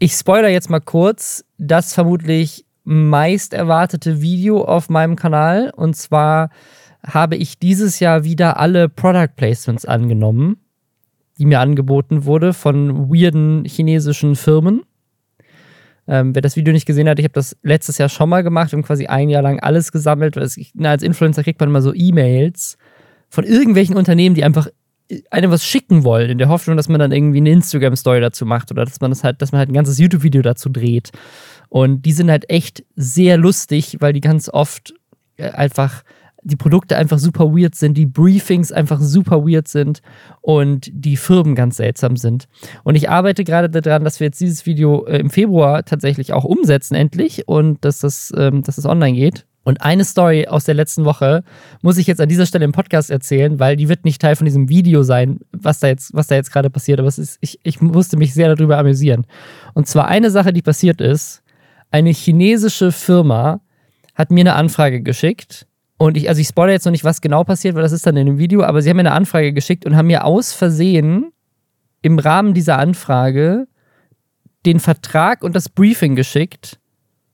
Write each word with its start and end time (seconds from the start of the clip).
Ich 0.00 0.12
spoiler 0.12 0.48
jetzt 0.48 0.70
mal 0.70 0.80
kurz 0.80 1.44
das 1.58 1.92
vermutlich 1.92 2.64
meist 2.84 3.52
erwartete 3.52 4.22
Video 4.22 4.62
auf 4.62 4.88
meinem 4.88 5.16
Kanal. 5.16 5.72
Und 5.74 5.96
zwar 5.96 6.50
habe 7.04 7.34
ich 7.34 7.58
dieses 7.58 7.98
Jahr 7.98 8.22
wieder 8.22 8.60
alle 8.60 8.88
Product 8.88 9.34
Placements 9.34 9.84
angenommen, 9.84 10.58
die 11.38 11.46
mir 11.46 11.58
angeboten 11.58 12.24
wurde 12.26 12.52
von 12.52 13.10
weirden 13.10 13.64
chinesischen 13.64 14.36
Firmen. 14.36 14.82
Ähm, 16.06 16.32
wer 16.32 16.42
das 16.42 16.54
Video 16.54 16.72
nicht 16.72 16.86
gesehen 16.86 17.08
hat, 17.08 17.18
ich 17.18 17.24
habe 17.24 17.34
das 17.34 17.56
letztes 17.62 17.98
Jahr 17.98 18.08
schon 18.08 18.28
mal 18.28 18.44
gemacht. 18.44 18.72
Haben 18.72 18.84
quasi 18.84 19.06
ein 19.06 19.28
Jahr 19.28 19.42
lang 19.42 19.58
alles 19.58 19.90
gesammelt. 19.90 20.36
Ich, 20.36 20.70
na, 20.74 20.90
als 20.90 21.02
Influencer 21.02 21.42
kriegt 21.42 21.58
man 21.58 21.70
immer 21.70 21.82
so 21.82 21.92
E-Mails 21.92 22.78
von 23.28 23.42
irgendwelchen 23.42 23.96
Unternehmen, 23.96 24.36
die 24.36 24.44
einfach 24.44 24.68
einem 25.30 25.50
was 25.50 25.64
schicken 25.64 26.04
wollen, 26.04 26.30
in 26.30 26.38
der 26.38 26.48
Hoffnung, 26.48 26.76
dass 26.76 26.88
man 26.88 27.00
dann 27.00 27.12
irgendwie 27.12 27.38
eine 27.38 27.50
Instagram-Story 27.50 28.20
dazu 28.20 28.44
macht 28.44 28.70
oder 28.70 28.84
dass 28.84 29.00
man 29.00 29.10
das 29.10 29.24
halt, 29.24 29.40
dass 29.40 29.52
man 29.52 29.60
halt 29.60 29.70
ein 29.70 29.74
ganzes 29.74 29.98
YouTube-Video 29.98 30.42
dazu 30.42 30.68
dreht. 30.68 31.10
Und 31.68 32.02
die 32.02 32.12
sind 32.12 32.30
halt 32.30 32.50
echt 32.50 32.84
sehr 32.96 33.36
lustig, 33.36 33.96
weil 34.00 34.12
die 34.12 34.20
ganz 34.20 34.48
oft 34.48 34.94
äh, 35.36 35.50
einfach 35.50 36.02
die 36.42 36.56
Produkte 36.56 36.96
einfach 36.96 37.18
super 37.18 37.52
weird 37.52 37.74
sind, 37.74 37.94
die 37.94 38.06
Briefings 38.06 38.70
einfach 38.72 39.00
super 39.00 39.46
weird 39.46 39.68
sind 39.68 40.00
und 40.40 40.88
die 40.92 41.16
Firmen 41.16 41.54
ganz 41.54 41.76
seltsam 41.76 42.16
sind. 42.16 42.48
Und 42.84 42.94
ich 42.94 43.10
arbeite 43.10 43.44
gerade 43.44 43.68
daran, 43.68 44.04
dass 44.04 44.20
wir 44.20 44.26
jetzt 44.26 44.40
dieses 44.40 44.64
Video 44.64 45.04
äh, 45.06 45.18
im 45.18 45.30
Februar 45.30 45.84
tatsächlich 45.84 46.32
auch 46.32 46.44
umsetzen, 46.44 46.94
endlich, 46.94 47.48
und 47.48 47.84
dass 47.84 47.98
das, 47.98 48.32
ähm, 48.36 48.62
dass 48.62 48.76
das 48.76 48.86
online 48.86 49.16
geht. 49.16 49.46
Und 49.68 49.82
eine 49.82 50.06
Story 50.06 50.46
aus 50.46 50.64
der 50.64 50.72
letzten 50.72 51.04
Woche 51.04 51.44
muss 51.82 51.98
ich 51.98 52.06
jetzt 52.06 52.22
an 52.22 52.28
dieser 52.30 52.46
Stelle 52.46 52.64
im 52.64 52.72
Podcast 52.72 53.10
erzählen, 53.10 53.60
weil 53.60 53.76
die 53.76 53.90
wird 53.90 54.06
nicht 54.06 54.18
Teil 54.18 54.34
von 54.34 54.46
diesem 54.46 54.70
Video 54.70 55.02
sein, 55.02 55.40
was 55.52 55.78
da 55.78 55.88
jetzt, 55.88 56.14
was 56.14 56.26
da 56.26 56.36
jetzt 56.36 56.50
gerade 56.50 56.70
passiert. 56.70 57.00
Aber 57.00 57.08
es 57.08 57.18
ist, 57.18 57.36
ich, 57.42 57.60
ich 57.64 57.82
musste 57.82 58.16
mich 58.16 58.32
sehr 58.32 58.54
darüber 58.54 58.78
amüsieren. 58.78 59.26
Und 59.74 59.86
zwar 59.86 60.08
eine 60.08 60.30
Sache, 60.30 60.54
die 60.54 60.62
passiert 60.62 61.02
ist: 61.02 61.42
Eine 61.90 62.12
chinesische 62.12 62.92
Firma 62.92 63.60
hat 64.14 64.30
mir 64.30 64.40
eine 64.40 64.54
Anfrage 64.54 65.02
geschickt. 65.02 65.66
Und 65.98 66.16
ich, 66.16 66.30
also 66.30 66.40
ich 66.40 66.48
spoilere 66.48 66.72
jetzt 66.72 66.86
noch 66.86 66.92
nicht, 66.92 67.04
was 67.04 67.20
genau 67.20 67.44
passiert, 67.44 67.74
weil 67.74 67.82
das 67.82 67.92
ist 67.92 68.06
dann 68.06 68.16
in 68.16 68.24
dem 68.24 68.38
Video, 68.38 68.62
aber 68.62 68.80
sie 68.80 68.88
haben 68.88 68.96
mir 68.96 69.02
eine 69.02 69.12
Anfrage 69.12 69.52
geschickt 69.52 69.84
und 69.84 69.96
haben 69.96 70.06
mir 70.06 70.24
aus 70.24 70.54
Versehen 70.54 71.30
im 72.00 72.18
Rahmen 72.18 72.54
dieser 72.54 72.78
Anfrage 72.78 73.68
den 74.64 74.80
Vertrag 74.80 75.44
und 75.44 75.54
das 75.54 75.68
Briefing 75.68 76.16
geschickt 76.16 76.78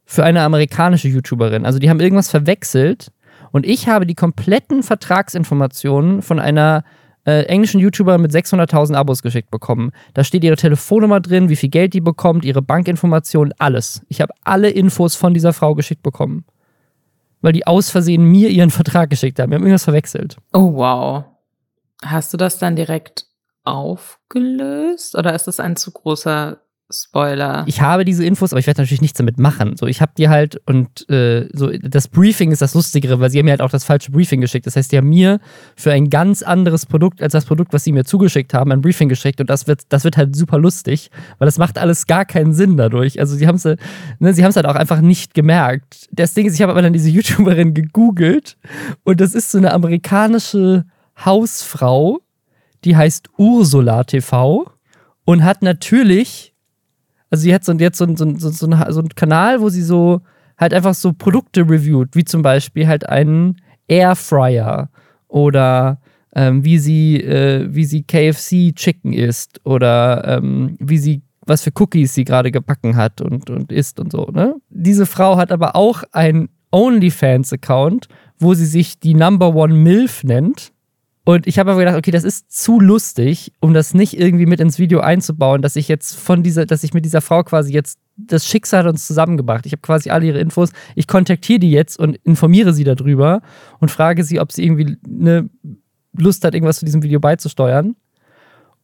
für 0.04 0.24
eine 0.24 0.42
amerikanische 0.42 1.08
YouTuberin. 1.08 1.64
Also 1.64 1.78
die 1.78 1.88
haben 1.90 2.00
irgendwas 2.00 2.30
verwechselt 2.30 3.10
und 3.52 3.66
ich 3.66 3.88
habe 3.88 4.06
die 4.06 4.14
kompletten 4.14 4.82
Vertragsinformationen 4.82 6.22
von 6.22 6.38
einer 6.38 6.84
äh, 7.26 7.44
englischen 7.44 7.80
YouTuberin 7.80 8.20
mit 8.20 8.32
600.000 8.32 8.94
Abos 8.94 9.22
geschickt 9.22 9.50
bekommen. 9.50 9.92
Da 10.12 10.24
steht 10.24 10.44
ihre 10.44 10.56
Telefonnummer 10.56 11.20
drin, 11.20 11.48
wie 11.48 11.56
viel 11.56 11.70
Geld 11.70 11.94
die 11.94 12.00
bekommt, 12.00 12.44
ihre 12.44 12.62
Bankinformationen, 12.62 13.54
alles. 13.58 14.02
Ich 14.08 14.20
habe 14.20 14.34
alle 14.42 14.70
Infos 14.70 15.14
von 15.14 15.34
dieser 15.34 15.52
Frau 15.52 15.74
geschickt 15.74 16.02
bekommen. 16.02 16.44
Weil 17.40 17.52
die 17.52 17.66
aus 17.66 17.90
Versehen 17.90 18.24
mir 18.24 18.48
ihren 18.48 18.70
Vertrag 18.70 19.10
geschickt 19.10 19.38
haben. 19.38 19.50
Wir 19.50 19.56
haben 19.56 19.62
irgendwas 19.62 19.84
verwechselt. 19.84 20.36
Oh, 20.52 20.74
wow. 20.74 21.24
Hast 22.04 22.32
du 22.32 22.36
das 22.36 22.58
dann 22.58 22.76
direkt 22.76 23.26
aufgelöst? 23.64 25.16
Oder 25.16 25.34
ist 25.34 25.46
das 25.46 25.60
ein 25.60 25.76
zu 25.76 25.92
großer 25.92 26.58
Spoiler. 26.94 27.64
Ich 27.66 27.80
habe 27.80 28.04
diese 28.04 28.24
Infos, 28.24 28.52
aber 28.52 28.60
ich 28.60 28.66
werde 28.66 28.80
natürlich 28.80 29.02
nichts 29.02 29.18
damit 29.18 29.38
machen. 29.38 29.76
So, 29.76 29.86
ich 29.86 30.00
habe 30.00 30.12
die 30.16 30.28
halt 30.28 30.60
und 30.66 31.08
äh, 31.10 31.48
so 31.52 31.70
das 31.70 32.08
Briefing 32.08 32.52
ist 32.52 32.62
das 32.62 32.74
Lustigere, 32.74 33.20
weil 33.20 33.30
sie 33.30 33.38
haben 33.38 33.46
mir 33.46 33.52
halt 33.52 33.62
auch 33.62 33.70
das 33.70 33.84
falsche 33.84 34.12
Briefing 34.12 34.40
geschickt. 34.40 34.66
Das 34.66 34.76
heißt, 34.76 34.92
die 34.92 34.96
haben 34.96 35.08
mir 35.08 35.40
für 35.76 35.92
ein 35.92 36.10
ganz 36.10 36.42
anderes 36.42 36.86
Produkt 36.86 37.22
als 37.22 37.32
das 37.32 37.44
Produkt, 37.44 37.72
was 37.72 37.84
sie 37.84 37.92
mir 37.92 38.04
zugeschickt 38.04 38.54
haben, 38.54 38.72
ein 38.72 38.80
Briefing 38.80 39.08
geschickt 39.08 39.40
und 39.40 39.50
das 39.50 39.66
wird, 39.66 39.82
das 39.88 40.04
wird 40.04 40.16
halt 40.16 40.36
super 40.36 40.58
lustig, 40.58 41.10
weil 41.38 41.46
das 41.46 41.58
macht 41.58 41.78
alles 41.78 42.06
gar 42.06 42.24
keinen 42.24 42.52
Sinn 42.52 42.76
dadurch. 42.76 43.20
Also 43.20 43.34
sie 43.36 43.46
haben 43.46 43.56
es, 43.56 43.64
ne, 43.64 44.34
sie 44.34 44.44
haben 44.44 44.50
es 44.50 44.56
halt 44.56 44.66
auch 44.66 44.76
einfach 44.76 45.00
nicht 45.00 45.34
gemerkt. 45.34 46.08
Das 46.12 46.34
Ding 46.34 46.46
ist, 46.46 46.54
ich 46.54 46.62
habe 46.62 46.72
aber 46.72 46.82
dann 46.82 46.92
diese 46.92 47.10
YouTuberin 47.10 47.74
gegoogelt 47.74 48.56
und 49.02 49.20
das 49.20 49.34
ist 49.34 49.50
so 49.50 49.58
eine 49.58 49.72
amerikanische 49.72 50.84
Hausfrau, 51.24 52.20
die 52.84 52.96
heißt 52.96 53.28
Ursula 53.38 54.04
TV 54.04 54.70
und 55.24 55.44
hat 55.44 55.62
natürlich 55.62 56.53
also 57.30 57.42
sie 57.42 57.54
hat 57.54 57.64
so, 57.64 57.72
jetzt 57.72 57.98
so, 57.98 58.06
so, 58.16 58.36
so, 58.36 58.50
so, 58.50 58.66
so 58.66 59.00
einen 59.00 59.08
Kanal, 59.14 59.60
wo 59.60 59.68
sie 59.68 59.82
so 59.82 60.20
halt 60.58 60.72
einfach 60.72 60.94
so 60.94 61.12
Produkte 61.12 61.62
reviewt, 61.62 62.14
wie 62.14 62.24
zum 62.24 62.42
Beispiel 62.42 62.86
halt 62.86 63.08
einen 63.08 63.56
Airfryer 63.88 64.88
oder 65.28 66.00
ähm, 66.34 66.64
wie 66.64 66.78
sie, 66.78 67.20
äh, 67.20 67.66
wie 67.68 67.84
sie 67.84 68.02
KFC 68.02 68.74
Chicken 68.74 69.12
isst 69.12 69.60
oder 69.64 70.38
ähm, 70.38 70.76
wie 70.80 70.98
sie 70.98 71.22
was 71.46 71.62
für 71.62 71.72
Cookies 71.78 72.14
sie 72.14 72.24
gerade 72.24 72.50
gebacken 72.50 72.96
hat 72.96 73.20
und, 73.20 73.50
und 73.50 73.70
isst 73.70 74.00
und 74.00 74.12
so. 74.12 74.28
Ne? 74.32 74.56
Diese 74.70 75.04
Frau 75.04 75.36
hat 75.36 75.52
aber 75.52 75.76
auch 75.76 76.02
einen 76.12 76.48
OnlyFans-Account, 76.70 78.08
wo 78.38 78.54
sie 78.54 78.66
sich 78.66 78.98
die 78.98 79.14
Number 79.14 79.54
One 79.54 79.74
MILF 79.74 80.24
nennt 80.24 80.72
und 81.24 81.46
ich 81.46 81.58
habe 81.58 81.70
aber 81.70 81.80
gedacht, 81.80 81.96
okay, 81.96 82.10
das 82.10 82.22
ist 82.22 82.52
zu 82.52 82.80
lustig, 82.80 83.52
um 83.60 83.72
das 83.72 83.94
nicht 83.94 84.18
irgendwie 84.18 84.44
mit 84.44 84.60
ins 84.60 84.78
Video 84.78 85.00
einzubauen, 85.00 85.62
dass 85.62 85.74
ich 85.74 85.88
jetzt 85.88 86.16
von 86.16 86.42
dieser, 86.42 86.66
dass 86.66 86.84
ich 86.84 86.92
mit 86.92 87.04
dieser 87.06 87.22
Frau 87.22 87.42
quasi 87.42 87.72
jetzt 87.72 87.98
das 88.16 88.46
Schicksal 88.46 88.80
hat 88.80 88.90
uns 88.90 89.06
zusammengebracht. 89.06 89.64
Ich 89.64 89.72
habe 89.72 89.80
quasi 89.80 90.10
alle 90.10 90.26
ihre 90.26 90.38
Infos. 90.38 90.70
Ich 90.94 91.08
kontaktiere 91.08 91.58
die 91.58 91.70
jetzt 91.70 91.98
und 91.98 92.16
informiere 92.24 92.74
sie 92.74 92.84
darüber 92.84 93.40
und 93.80 93.90
frage 93.90 94.22
sie, 94.22 94.38
ob 94.38 94.52
sie 94.52 94.64
irgendwie 94.64 94.98
eine 95.08 95.48
Lust 96.12 96.44
hat, 96.44 96.54
irgendwas 96.54 96.78
zu 96.78 96.84
diesem 96.84 97.02
Video 97.02 97.20
beizusteuern. 97.20 97.96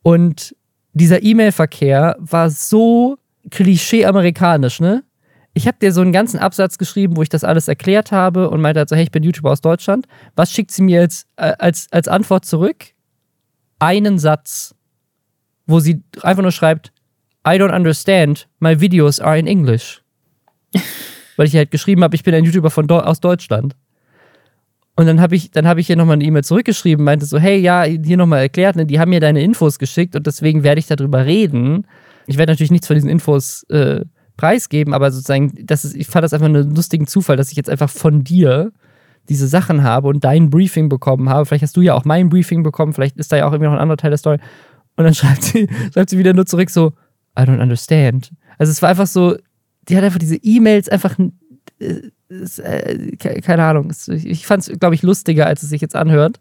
Und 0.02 0.56
dieser 0.94 1.22
E-Mail-Verkehr 1.22 2.16
war 2.18 2.50
so 2.50 3.18
klischee-amerikanisch, 3.50 4.80
ne? 4.80 5.04
Ich 5.60 5.66
habe 5.66 5.76
dir 5.78 5.92
so 5.92 6.00
einen 6.00 6.12
ganzen 6.12 6.40
Absatz 6.40 6.78
geschrieben, 6.78 7.18
wo 7.18 7.22
ich 7.22 7.28
das 7.28 7.44
alles 7.44 7.68
erklärt 7.68 8.12
habe 8.12 8.48
und 8.48 8.62
meinte 8.62 8.78
halt 8.80 8.88
so, 8.88 8.96
hey, 8.96 9.02
ich 9.02 9.10
bin 9.10 9.22
YouTuber 9.22 9.50
aus 9.50 9.60
Deutschland. 9.60 10.06
Was 10.34 10.50
schickt 10.50 10.70
sie 10.70 10.80
mir 10.80 11.02
jetzt 11.02 11.26
äh, 11.36 11.52
als, 11.58 11.86
als 11.90 12.08
Antwort 12.08 12.46
zurück? 12.46 12.86
Einen 13.78 14.18
Satz, 14.18 14.74
wo 15.66 15.78
sie 15.78 16.02
einfach 16.22 16.42
nur 16.42 16.52
schreibt, 16.52 16.92
I 17.46 17.50
don't 17.50 17.74
understand, 17.74 18.48
my 18.58 18.80
videos 18.80 19.20
are 19.20 19.38
in 19.38 19.46
English. 19.46 20.02
Weil 21.36 21.46
ich 21.46 21.54
halt 21.54 21.70
geschrieben 21.70 22.02
habe, 22.04 22.16
ich 22.16 22.22
bin 22.22 22.34
ein 22.34 22.44
YouTuber 22.44 22.70
von 22.70 22.90
aus 22.90 23.20
Deutschland. 23.20 23.76
Und 24.96 25.04
dann 25.04 25.20
habe 25.20 25.36
ich, 25.36 25.50
dann 25.50 25.68
habe 25.68 25.80
ich 25.80 25.90
ihr 25.90 25.96
nochmal 25.96 26.14
eine 26.14 26.24
E-Mail 26.24 26.42
zurückgeschrieben, 26.42 27.04
meinte 27.04 27.26
so, 27.26 27.38
hey, 27.38 27.58
ja, 27.58 27.82
hier 27.82 28.16
nochmal 28.16 28.40
erklärt, 28.40 28.76
ne, 28.76 28.86
die 28.86 28.98
haben 28.98 29.10
mir 29.10 29.20
deine 29.20 29.42
Infos 29.42 29.78
geschickt 29.78 30.16
und 30.16 30.26
deswegen 30.26 30.62
werde 30.62 30.78
ich 30.78 30.86
darüber 30.86 31.26
reden. 31.26 31.86
Ich 32.26 32.38
werde 32.38 32.52
natürlich 32.52 32.70
nichts 32.70 32.86
von 32.86 32.96
diesen 32.96 33.10
Infos 33.10 33.64
äh, 33.64 34.06
preisgeben, 34.40 34.94
aber 34.94 35.10
sozusagen, 35.12 35.52
das 35.66 35.84
ist, 35.84 35.94
ich 35.94 36.06
fand 36.06 36.24
das 36.24 36.32
einfach 36.32 36.46
einen 36.46 36.74
lustigen 36.74 37.06
Zufall, 37.06 37.36
dass 37.36 37.50
ich 37.50 37.56
jetzt 37.58 37.68
einfach 37.68 37.90
von 37.90 38.24
dir 38.24 38.72
diese 39.28 39.46
Sachen 39.46 39.82
habe 39.82 40.08
und 40.08 40.24
dein 40.24 40.48
Briefing 40.48 40.88
bekommen 40.88 41.28
habe. 41.28 41.44
Vielleicht 41.44 41.62
hast 41.62 41.76
du 41.76 41.82
ja 41.82 41.94
auch 41.94 42.06
mein 42.06 42.30
Briefing 42.30 42.62
bekommen, 42.62 42.94
vielleicht 42.94 43.18
ist 43.18 43.30
da 43.30 43.36
ja 43.36 43.46
auch 43.46 43.52
irgendwie 43.52 43.66
noch 43.66 43.74
ein 43.74 43.80
anderer 43.80 43.98
Teil 43.98 44.10
der 44.10 44.18
Story. 44.18 44.38
Und 44.96 45.04
dann 45.04 45.14
schreibt 45.20 45.42
sie, 45.42 45.68
schreibt 45.92 46.08
sie 46.08 46.16
wieder 46.16 46.32
nur 46.32 46.46
zurück 46.46 46.70
so, 46.70 46.94
I 47.38 47.42
don't 47.42 47.60
understand. 47.60 48.32
Also 48.56 48.70
es 48.70 48.80
war 48.80 48.88
einfach 48.88 49.06
so, 49.06 49.36
die 49.88 49.96
hat 49.96 50.04
einfach 50.04 50.18
diese 50.18 50.36
E-Mails 50.36 50.88
einfach, 50.88 51.18
äh, 51.78 52.10
äh, 52.30 53.16
keine 53.16 53.64
Ahnung, 53.64 53.92
ich 54.08 54.46
fand 54.46 54.66
es, 54.66 54.78
glaube 54.78 54.94
ich, 54.94 55.02
lustiger, 55.02 55.46
als 55.46 55.62
es 55.62 55.68
sich 55.68 55.82
jetzt 55.82 55.96
anhört. 55.96 56.40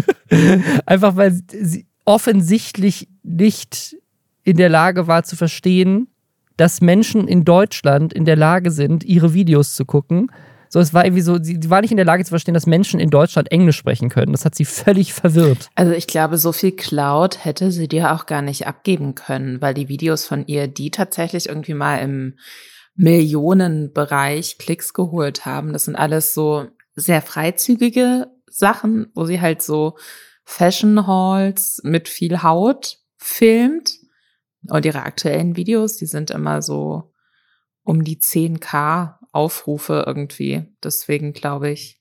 einfach 0.86 1.16
weil 1.16 1.32
sie 1.32 1.86
offensichtlich 2.04 3.08
nicht 3.24 3.96
in 4.44 4.56
der 4.56 4.68
Lage 4.68 5.08
war 5.08 5.24
zu 5.24 5.34
verstehen, 5.34 6.06
dass 6.56 6.80
Menschen 6.80 7.28
in 7.28 7.44
Deutschland 7.44 8.12
in 8.12 8.24
der 8.24 8.36
Lage 8.36 8.70
sind, 8.70 9.04
ihre 9.04 9.34
Videos 9.34 9.74
zu 9.74 9.84
gucken. 9.84 10.30
So, 10.68 10.80
es 10.80 10.92
war 10.92 11.04
irgendwie 11.04 11.22
so, 11.22 11.40
sie 11.40 11.70
war 11.70 11.82
nicht 11.82 11.92
in 11.92 11.96
der 11.96 12.06
Lage 12.06 12.24
zu 12.24 12.30
verstehen, 12.30 12.54
dass 12.54 12.66
Menschen 12.66 12.98
in 12.98 13.10
Deutschland 13.10 13.52
Englisch 13.52 13.76
sprechen 13.76 14.08
können. 14.08 14.32
Das 14.32 14.44
hat 14.44 14.56
sie 14.56 14.64
völlig 14.64 15.14
verwirrt. 15.14 15.68
Also 15.76 15.92
ich 15.92 16.06
glaube, 16.06 16.36
so 16.36 16.50
viel 16.50 16.72
Cloud 16.72 17.44
hätte 17.44 17.70
sie 17.70 17.86
dir 17.86 18.12
auch 18.12 18.26
gar 18.26 18.42
nicht 18.42 18.66
abgeben 18.66 19.14
können, 19.14 19.62
weil 19.62 19.74
die 19.74 19.88
Videos 19.88 20.26
von 20.26 20.46
ihr, 20.46 20.66
die 20.66 20.90
tatsächlich 20.90 21.48
irgendwie 21.48 21.74
mal 21.74 21.98
im 21.98 22.34
Millionenbereich 22.96 24.58
Klicks 24.58 24.92
geholt 24.94 25.46
haben, 25.46 25.72
das 25.72 25.84
sind 25.84 25.96
alles 25.96 26.34
so 26.34 26.66
sehr 26.96 27.22
freizügige 27.22 28.28
Sachen, 28.48 29.12
wo 29.14 29.24
sie 29.26 29.40
halt 29.40 29.62
so 29.62 29.96
Fashion 30.44 31.06
Halls 31.06 31.80
mit 31.84 32.08
viel 32.08 32.42
Haut 32.42 32.98
filmt 33.16 34.03
und 34.68 34.84
ihre 34.84 35.02
aktuellen 35.02 35.56
Videos, 35.56 35.96
die 35.96 36.06
sind 36.06 36.30
immer 36.30 36.62
so 36.62 37.12
um 37.82 38.02
die 38.04 38.18
10k 38.18 39.16
Aufrufe 39.32 40.04
irgendwie. 40.06 40.64
Deswegen 40.82 41.32
glaube 41.32 41.70
ich, 41.70 42.00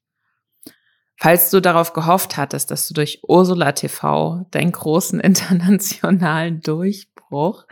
falls 1.17 1.49
du 1.49 1.59
darauf 1.59 1.93
gehofft 1.93 2.37
hattest, 2.37 2.71
dass 2.71 2.87
du 2.87 2.93
durch 2.93 3.21
Ursula 3.27 3.71
TV 3.73 4.45
deinen 4.51 4.71
großen 4.71 5.19
internationalen 5.19 6.61
Durchbruch 6.61 7.65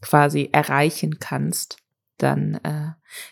quasi 0.00 0.48
erreichen 0.52 1.18
kannst, 1.20 1.78
dann, 2.18 2.54
äh, 2.64 2.90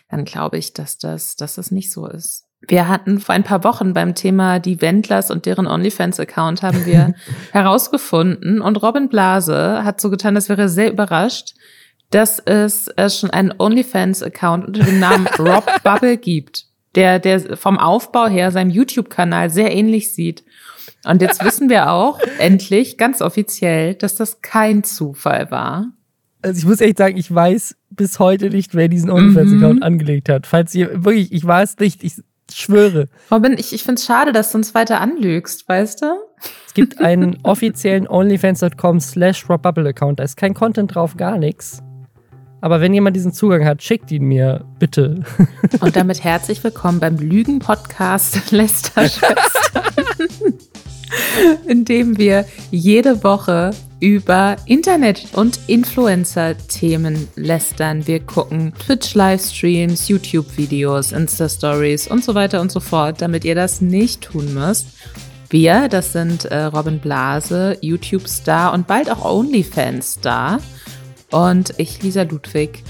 dann 0.09 0.25
glaube 0.25 0.57
ich, 0.57 0.73
dass 0.73 0.97
das, 0.97 1.35
dass 1.35 1.55
das 1.55 1.71
nicht 1.71 1.91
so 1.91 2.07
ist. 2.07 2.47
Wir 2.67 2.87
hatten 2.87 3.19
vor 3.19 3.33
ein 3.33 3.43
paar 3.43 3.63
Wochen 3.63 3.93
beim 3.93 4.13
Thema 4.13 4.59
die 4.59 4.81
Wendlers 4.81 5.31
und 5.31 5.45
deren 5.45 5.65
OnlyFans-Account 5.65 6.61
haben 6.61 6.85
wir 6.85 7.15
herausgefunden 7.51 8.61
und 8.61 8.81
Robin 8.81 9.09
Blase 9.09 9.83
hat 9.83 9.99
so 9.99 10.09
getan, 10.09 10.35
als 10.35 10.47
wäre 10.47 10.69
sehr 10.69 10.91
überrascht, 10.91 11.55
dass 12.11 12.39
es 12.39 12.87
äh, 12.89 13.09
schon 13.09 13.31
einen 13.31 13.53
OnlyFans-Account 13.57 14.65
unter 14.65 14.83
dem 14.83 14.99
Namen 14.99 15.27
Rob 15.39 15.65
Bubble 15.83 16.17
gibt, 16.17 16.65
der, 16.95 17.19
der 17.19 17.57
vom 17.57 17.79
Aufbau 17.79 18.27
her 18.27 18.51
seinem 18.51 18.69
YouTube-Kanal 18.69 19.49
sehr 19.49 19.73
ähnlich 19.73 20.13
sieht. 20.13 20.43
Und 21.05 21.21
jetzt 21.21 21.43
wissen 21.43 21.69
wir 21.69 21.91
auch 21.91 22.19
endlich 22.37 22.97
ganz 22.97 23.21
offiziell, 23.21 23.95
dass 23.95 24.15
das 24.15 24.41
kein 24.41 24.83
Zufall 24.83 25.49
war. 25.49 25.87
Also 26.43 26.59
ich 26.59 26.65
muss 26.65 26.81
echt 26.81 26.97
sagen, 26.97 27.17
ich 27.17 27.33
weiß 27.33 27.75
bis 27.91 28.19
heute 28.19 28.49
nicht, 28.49 28.75
wer 28.75 28.87
diesen 28.87 29.09
OnlyFans-Account 29.09 29.77
mhm. 29.77 29.83
angelegt 29.83 30.29
hat. 30.29 30.47
Falls 30.47 30.75
ihr 30.75 31.03
wirklich, 31.05 31.31
ich 31.31 31.45
weiß 31.45 31.79
nicht, 31.79 32.03
ich 32.03 32.15
schwöre. 32.57 33.07
Robin, 33.29 33.53
ich, 33.57 33.73
ich 33.73 33.83
finde 33.83 33.99
es 33.99 34.05
schade, 34.05 34.31
dass 34.31 34.51
du 34.51 34.57
uns 34.57 34.73
weiter 34.73 35.01
anlügst, 35.01 35.67
weißt 35.67 36.01
du? 36.01 36.05
Es 36.65 36.73
gibt 36.73 36.99
einen 36.99 37.37
offiziellen 37.43 38.07
onlyfans.com 38.07 38.99
slash 38.99 39.45
Account. 39.49 40.19
Da 40.19 40.23
ist 40.23 40.37
kein 40.37 40.53
Content 40.53 40.95
drauf, 40.95 41.17
gar 41.17 41.37
nichts. 41.37 41.81
Aber 42.61 42.79
wenn 42.79 42.93
jemand 42.93 43.15
diesen 43.15 43.33
Zugang 43.33 43.65
hat, 43.65 43.81
schickt 43.81 44.11
ihn 44.11 44.23
mir, 44.25 44.63
bitte. 44.77 45.23
Und 45.79 45.95
damit 45.95 46.23
herzlich 46.23 46.63
willkommen 46.63 46.99
beim 46.99 47.17
Lügen-Podcast 47.17 48.51
Lester 48.51 49.03
in 49.97 50.00
dem 51.85 52.17
wir 52.17 52.45
jede 52.71 53.23
Woche 53.23 53.71
über 53.99 54.55
Internet- 54.65 55.27
und 55.33 55.59
Influencer-Themen 55.67 57.27
lästern. 57.35 58.07
Wir 58.07 58.19
gucken 58.19 58.73
Twitch-Livestreams, 58.79 60.07
YouTube-Videos, 60.07 61.11
Insta-Stories 61.11 62.07
und 62.07 62.23
so 62.23 62.33
weiter 62.33 62.61
und 62.61 62.71
so 62.71 62.79
fort, 62.79 63.21
damit 63.21 63.45
ihr 63.45 63.55
das 63.55 63.79
nicht 63.79 64.21
tun 64.21 64.53
müsst. 64.53 64.87
Wir, 65.49 65.87
das 65.89 66.13
sind 66.13 66.45
äh, 66.45 66.63
Robin 66.63 66.99
Blase, 66.99 67.77
YouTube-Star 67.81 68.73
und 68.73 68.87
bald 68.87 69.11
auch 69.11 69.23
OnlyFans-Star. 69.23 70.59
Und 71.29 71.73
ich, 71.77 72.01
Lisa 72.01 72.23
Ludwig, 72.23 72.83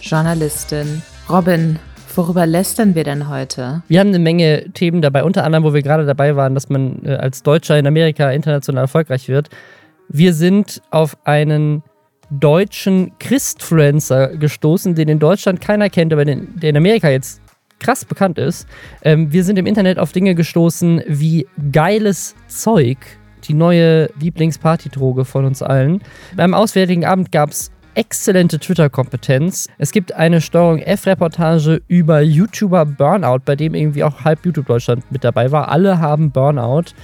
Journalistin. 0.00 1.02
Robin, 1.28 1.78
worüber 2.16 2.46
lästern 2.46 2.94
wir 2.94 3.04
denn 3.04 3.28
heute? 3.28 3.82
Wir 3.88 4.00
haben 4.00 4.08
eine 4.08 4.18
Menge 4.18 4.70
Themen 4.72 5.02
dabei, 5.02 5.24
unter 5.24 5.44
anderem, 5.44 5.64
wo 5.64 5.74
wir 5.74 5.82
gerade 5.82 6.06
dabei 6.06 6.36
waren, 6.36 6.54
dass 6.54 6.68
man 6.68 7.04
äh, 7.04 7.14
als 7.14 7.42
Deutscher 7.42 7.78
in 7.78 7.86
Amerika 7.86 8.30
international 8.30 8.84
erfolgreich 8.84 9.28
wird. 9.28 9.48
Wir 10.08 10.34
sind 10.34 10.82
auf 10.90 11.16
einen 11.24 11.82
deutschen 12.30 13.12
Christfluencer 13.18 14.36
gestoßen, 14.36 14.94
den 14.94 15.08
in 15.08 15.18
Deutschland 15.18 15.60
keiner 15.60 15.90
kennt, 15.90 16.12
aber 16.12 16.24
der 16.24 16.70
in 16.70 16.76
Amerika 16.76 17.08
jetzt 17.10 17.40
krass 17.78 18.04
bekannt 18.04 18.38
ist. 18.38 18.66
Ähm, 19.02 19.32
wir 19.32 19.44
sind 19.44 19.58
im 19.58 19.66
Internet 19.66 19.98
auf 19.98 20.12
Dinge 20.12 20.34
gestoßen 20.34 21.02
wie 21.06 21.46
geiles 21.72 22.34
Zeug, 22.48 22.98
die 23.44 23.54
neue 23.54 24.08
Lieblingspartydroge 24.18 25.24
von 25.24 25.44
uns 25.44 25.62
allen. 25.62 26.00
Beim 26.36 26.54
Auswärtigen 26.54 27.04
Abend 27.04 27.30
gab 27.30 27.50
es 27.50 27.70
exzellente 27.94 28.58
Twitter-Kompetenz. 28.58 29.68
Es 29.78 29.92
gibt 29.92 30.12
eine 30.12 30.40
Steuerung 30.40 30.78
F-Reportage 30.78 31.82
über 31.88 32.20
YouTuber 32.20 32.84
Burnout, 32.86 33.40
bei 33.44 33.56
dem 33.56 33.74
irgendwie 33.74 34.04
auch 34.04 34.24
halb 34.24 34.44
YouTube 34.44 34.66
Deutschland 34.66 35.10
mit 35.10 35.24
dabei 35.24 35.50
war. 35.52 35.68
Alle 35.68 36.00
haben 36.00 36.30
Burnout. 36.30 36.94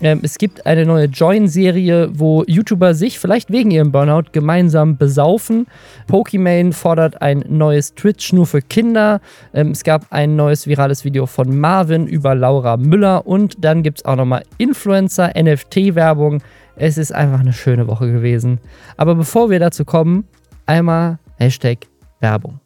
Ähm, 0.00 0.20
es 0.22 0.38
gibt 0.38 0.64
eine 0.66 0.86
neue 0.86 1.06
Join-Serie, 1.06 2.10
wo 2.12 2.44
YouTuber 2.46 2.94
sich 2.94 3.18
vielleicht 3.18 3.50
wegen 3.50 3.70
ihrem 3.70 3.90
Burnout 3.90 4.30
gemeinsam 4.32 4.96
besaufen. 4.96 5.66
Pokimane 6.06 6.72
fordert 6.72 7.20
ein 7.20 7.44
neues 7.48 7.94
Twitch 7.94 8.32
nur 8.32 8.46
für 8.46 8.62
Kinder. 8.62 9.20
Ähm, 9.52 9.72
es 9.72 9.82
gab 9.82 10.06
ein 10.10 10.36
neues 10.36 10.66
virales 10.66 11.04
Video 11.04 11.26
von 11.26 11.58
Marvin 11.58 12.06
über 12.06 12.34
Laura 12.34 12.76
Müller 12.76 13.26
und 13.26 13.56
dann 13.64 13.82
gibt 13.82 13.98
es 13.98 14.04
auch 14.04 14.16
nochmal 14.16 14.44
Influencer, 14.58 15.32
NFT-Werbung. 15.36 16.42
Es 16.76 16.96
ist 16.96 17.12
einfach 17.12 17.40
eine 17.40 17.52
schöne 17.52 17.88
Woche 17.88 18.10
gewesen. 18.12 18.60
Aber 18.96 19.16
bevor 19.16 19.50
wir 19.50 19.58
dazu 19.58 19.84
kommen, 19.84 20.28
einmal 20.68 21.18
Hashtag 21.36 21.86
Werbung. 22.20 22.60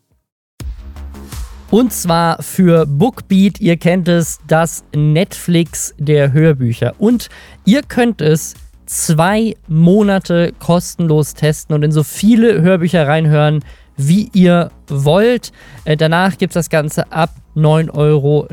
Und 1.70 1.92
zwar 1.92 2.42
für 2.42 2.84
Bookbeat, 2.84 3.60
ihr 3.60 3.78
kennt 3.78 4.06
es, 4.06 4.40
das 4.46 4.84
Netflix 4.94 5.94
der 5.96 6.32
Hörbücher. 6.32 6.94
Und 6.98 7.30
ihr 7.64 7.82
könnt 7.82 8.20
es 8.20 8.54
zwei 8.84 9.56
Monate 9.68 10.52
kostenlos 10.58 11.32
testen 11.32 11.74
und 11.74 11.82
in 11.82 11.92
so 11.92 12.02
viele 12.02 12.60
Hörbücher 12.60 13.06
reinhören, 13.06 13.64
wie 14.08 14.28
ihr 14.32 14.72
wollt. 14.88 15.52
Äh, 15.84 15.96
danach 15.96 16.36
gibt 16.38 16.50
es 16.50 16.54
das 16.54 16.70
Ganze 16.70 17.12
ab 17.12 17.30
9,99 17.56 17.94
Euro. 17.94 18.48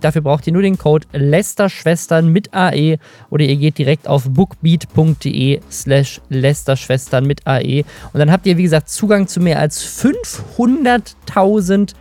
Dafür 0.00 0.22
braucht 0.22 0.46
ihr 0.46 0.52
nur 0.52 0.62
den 0.62 0.78
Code 0.78 1.08
Lästerschwestern 1.12 2.28
mit 2.28 2.54
AE 2.54 2.98
oder 3.30 3.44
ihr 3.44 3.56
geht 3.56 3.78
direkt 3.78 4.06
auf 4.06 4.28
bookbeat.de 4.28 5.60
slash 5.70 6.20
Lästerschwestern 6.28 7.26
mit 7.26 7.44
AE 7.46 7.84
und 8.12 8.20
dann 8.20 8.30
habt 8.30 8.46
ihr, 8.46 8.56
wie 8.56 8.62
gesagt, 8.62 8.88
Zugang 8.88 9.26
zu 9.26 9.40
mehr 9.40 9.58
als 9.58 9.84
500.000 9.84 11.94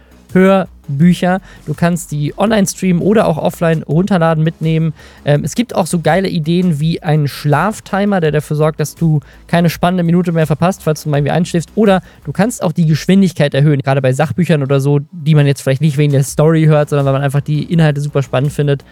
Hörbücher. 0.94 1.42
Du 1.66 1.74
kannst 1.74 2.12
die 2.12 2.34
online 2.38 2.68
streamen 2.68 3.02
oder 3.02 3.28
auch 3.28 3.38
offline 3.38 3.84
runterladen, 3.84 4.44
mitnehmen. 4.44 4.94
Ähm, 5.26 5.44
es 5.44 5.56
gibt 5.56 5.76
auch 5.76 5.88
so 5.88 6.00
geile 6.00 6.30
Ideen 6.30 6.80
wie 6.80 7.02
einen 7.02 7.28
Schlaftimer, 7.28 8.22
der 8.22 8.32
dafür 8.32 8.56
sorgt, 8.56 8.80
dass 8.80 8.96
du 8.96 9.20
keine 9.48 9.70
spannende 9.70 10.04
Minute 10.04 10.32
mehr 10.32 10.48
verpasst, 10.48 10.84
falls 10.84 11.04
du 11.04 11.10
mal 11.10 11.18
irgendwie 11.18 11.32
einschläfst. 11.32 11.70
Oder 11.76 12.02
du 12.26 12.32
kannst 12.32 12.64
auch 12.64 12.72
die 12.72 12.86
Geschwindigkeit 12.86 13.54
erhöhen, 13.54 13.82
gerade 13.82 14.02
bei 14.02 14.14
Sachbüchern 14.14 14.62
oder 14.62 14.80
so, 14.80 15.00
die 15.12 15.36
man 15.36 15.48
jetzt 15.48 15.62
vielleicht 15.62 15.82
nicht 15.82 15.98
wegen 15.98 16.14
der 16.14 16.24
Story 16.24 16.66
hört, 16.66 16.90
sondern 16.90 17.06
weil 17.06 17.14
man 17.14 17.22
einfach 17.22 17.42
die 17.42 17.64
Inhalte 17.64 18.02
super 18.02 18.24
spannend 18.24 18.54
findet 18.54 18.84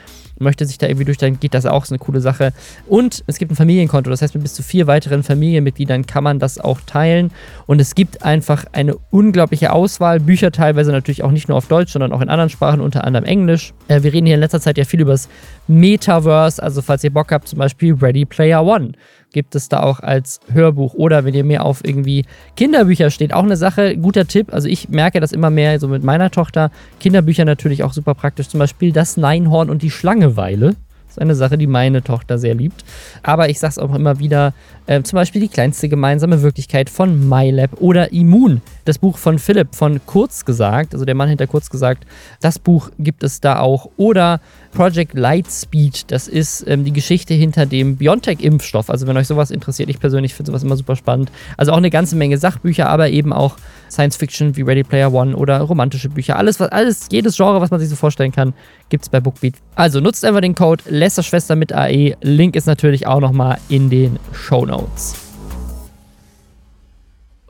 möchte 0.42 0.65
sich 0.65 0.77
da 0.77 0.88
irgendwie 0.88 1.06
durch, 1.06 1.18
dann 1.18 1.39
geht 1.39 1.54
das 1.54 1.65
auch, 1.65 1.83
ist 1.83 1.92
eine 1.92 2.00
coole 2.00 2.19
Sache. 2.19 2.51
Und 2.88 3.24
es 3.27 3.38
gibt 3.38 3.51
ein 3.51 3.56
Familienkonto, 3.56 4.09
das 4.09 4.21
heißt, 4.21 4.33
mit 4.33 4.44
bis 4.44 4.54
zu 4.54 4.63
vier 4.63 4.88
weiteren 4.88 5.24
Familienmitgliedern 5.24 6.06
kann 6.06 6.24
man 6.24 6.39
das 6.39 6.59
auch 6.59 6.81
teilen. 6.86 7.31
Und 7.68 7.80
es 7.80 7.95
gibt 7.95 8.24
einfach 8.24 8.65
eine 8.74 8.95
unglaubliche 9.12 9.71
Auswahl, 9.71 10.19
Bücher 10.19 10.51
teilweise 10.51 10.92
natürlich 10.92 11.24
auch 11.24 11.31
nicht 11.31 11.47
nur 11.47 11.57
auf 11.57 11.68
Deutsch, 11.68 11.91
sondern 11.92 12.12
auch 12.14 12.22
in 12.22 12.30
anderen 12.30 12.50
Sprachen, 12.50 12.82
unter 12.82 13.04
anderem 13.04 13.26
Englisch. 13.26 13.74
Äh, 13.88 14.04
wir 14.04 14.14
reden 14.14 14.26
hier 14.26 14.36
in 14.36 14.42
letzter 14.42 14.62
Zeit 14.62 14.78
ja 14.78 14.86
viel 14.86 15.02
über 15.02 15.12
das 15.12 15.30
Metaverse, 15.68 16.62
also 16.62 16.82
falls 16.82 17.04
ihr 17.04 17.14
Bock 17.14 17.32
habt, 17.32 17.48
zum 17.48 17.60
Beispiel 17.60 17.94
Ready 17.94 18.26
Player 18.26 18.66
One 18.66 18.92
gibt 19.34 19.56
es 19.56 19.70
da 19.70 19.82
auch 19.82 20.00
als 20.00 20.40
Hörbuch. 20.52 20.94
Oder 20.94 21.26
wenn 21.26 21.34
ihr 21.34 21.44
mehr 21.44 21.66
auf 21.66 21.84
irgendwie 21.84 22.26
Kinderbücher 22.56 23.10
steht, 23.10 23.34
auch 23.34 23.44
eine 23.44 23.58
Sache, 23.58 23.98
guter 23.98 24.28
Tipp. 24.28 24.54
Also 24.54 24.68
ich 24.68 24.90
merke 24.90 25.20
das 25.20 25.32
immer 25.32 25.50
mehr 25.50 25.80
so 25.80 25.88
mit 25.88 26.04
meiner 26.04 26.32
Tochter. 26.32 26.72
Kinderbücher 27.00 27.46
natürlich 27.46 27.84
auch 27.84 27.94
super 27.94 28.14
praktisch. 28.14 28.50
Zum 28.50 28.60
Beispiel 28.60 28.92
das 28.92 29.18
Neinhorn 29.18 29.70
und 29.70 29.82
die 29.82 29.92
Schlangeweile. 29.92 30.76
Das 31.12 31.18
ist 31.18 31.22
eine 31.24 31.36
Sache, 31.36 31.58
die 31.58 31.68
meine 31.68 32.04
Tochter 32.04 32.38
sehr 32.38 32.56
liebt. 32.56 32.86
Aber 33.22 33.50
ich 33.50 33.60
sage 33.60 33.72
es 33.72 33.78
auch 33.80 33.94
immer 33.94 34.19
wieder, 34.19 34.54
äh, 34.88 35.04
zum 35.04 35.18
Beispiel 35.18 35.42
die 35.42 35.50
kleinste 35.50 35.90
gemeinsame 35.90 36.42
Wirklichkeit 36.42 36.90
von 36.90 37.28
MyLab 37.28 37.81
oder 37.81 38.13
Immun, 38.13 38.62
das 38.86 38.98
Buch 38.98 39.18
von 39.18 39.38
Philipp 39.38 39.75
von 39.75 40.00
Kurz 40.06 40.46
gesagt, 40.46 40.94
also 40.94 41.04
der 41.04 41.16
Mann 41.16 41.28
hinter 41.28 41.47
Kurz 41.47 41.69
gesagt, 41.69 42.06
das 42.40 42.59
Buch 42.59 42.92
gibt 42.97 43.24
es 43.24 43.42
da 43.42 43.59
auch. 43.59 43.90
Oder 43.97 44.40
Project 44.71 45.14
Lightspeed, 45.14 46.12
das 46.12 46.30
ist 46.30 46.64
ähm, 46.66 46.85
die 46.85 46.94
Geschichte 46.94 47.33
hinter 47.33 47.66
dem 47.66 47.97
BioNTech-Impfstoff. 47.97 48.90
Also 48.90 49.06
wenn 49.06 49.18
euch 49.18 49.28
sowas 49.28 49.52
interessiert, 49.52 49.90
ich 49.90 50.00
persönlich 50.00 50.33
finde 50.33 50.52
sowas 50.52 50.64
immer 50.64 50.78
super 50.78 50.95
spannend. 50.95 51.30
Also 51.57 51.74
auch 51.74 51.78
eine 51.78 51.90
ganze 51.90 52.16
Menge 52.16 52.38
Sachbücher, 52.38 52.88
aber 52.88 53.09
eben 53.09 53.33
auch 53.33 53.57
Science 53.92 54.16
Fiction 54.16 54.56
wie 54.56 54.62
Ready 54.62 54.83
Player 54.83 55.14
One 55.14 55.36
oder 55.36 55.60
romantische 55.60 56.10
Bücher. 56.10 56.38
Alles, 56.38 56.60
was, 56.60 56.69
alles, 56.69 57.07
jedes 57.12 57.36
Genre, 57.36 57.60
was 57.60 57.71
man 57.71 57.80
sich 57.80 57.90
so 57.90 57.95
vorstellen 57.95 58.31
kann, 58.31 58.54
gibt 58.90 59.04
es 59.04 59.10
bei 59.10 59.19
Bookbeat. 59.19 59.56
Also 59.76 60.00
nutzt 60.00 60.24
einfach 60.24 60.42
den 60.42 60.56
Code 60.56 60.83
Lästerschwester 60.88 61.56
mit 61.56 61.74
AE. 61.74 62.16
Link 62.21 62.56
ist 62.56 62.68
natürlich 62.68 63.06
auch 63.06 63.19
nochmal 63.19 63.57
in 63.68 63.90
den 63.90 64.18
Show 64.31 64.66
Notes. 64.66 65.16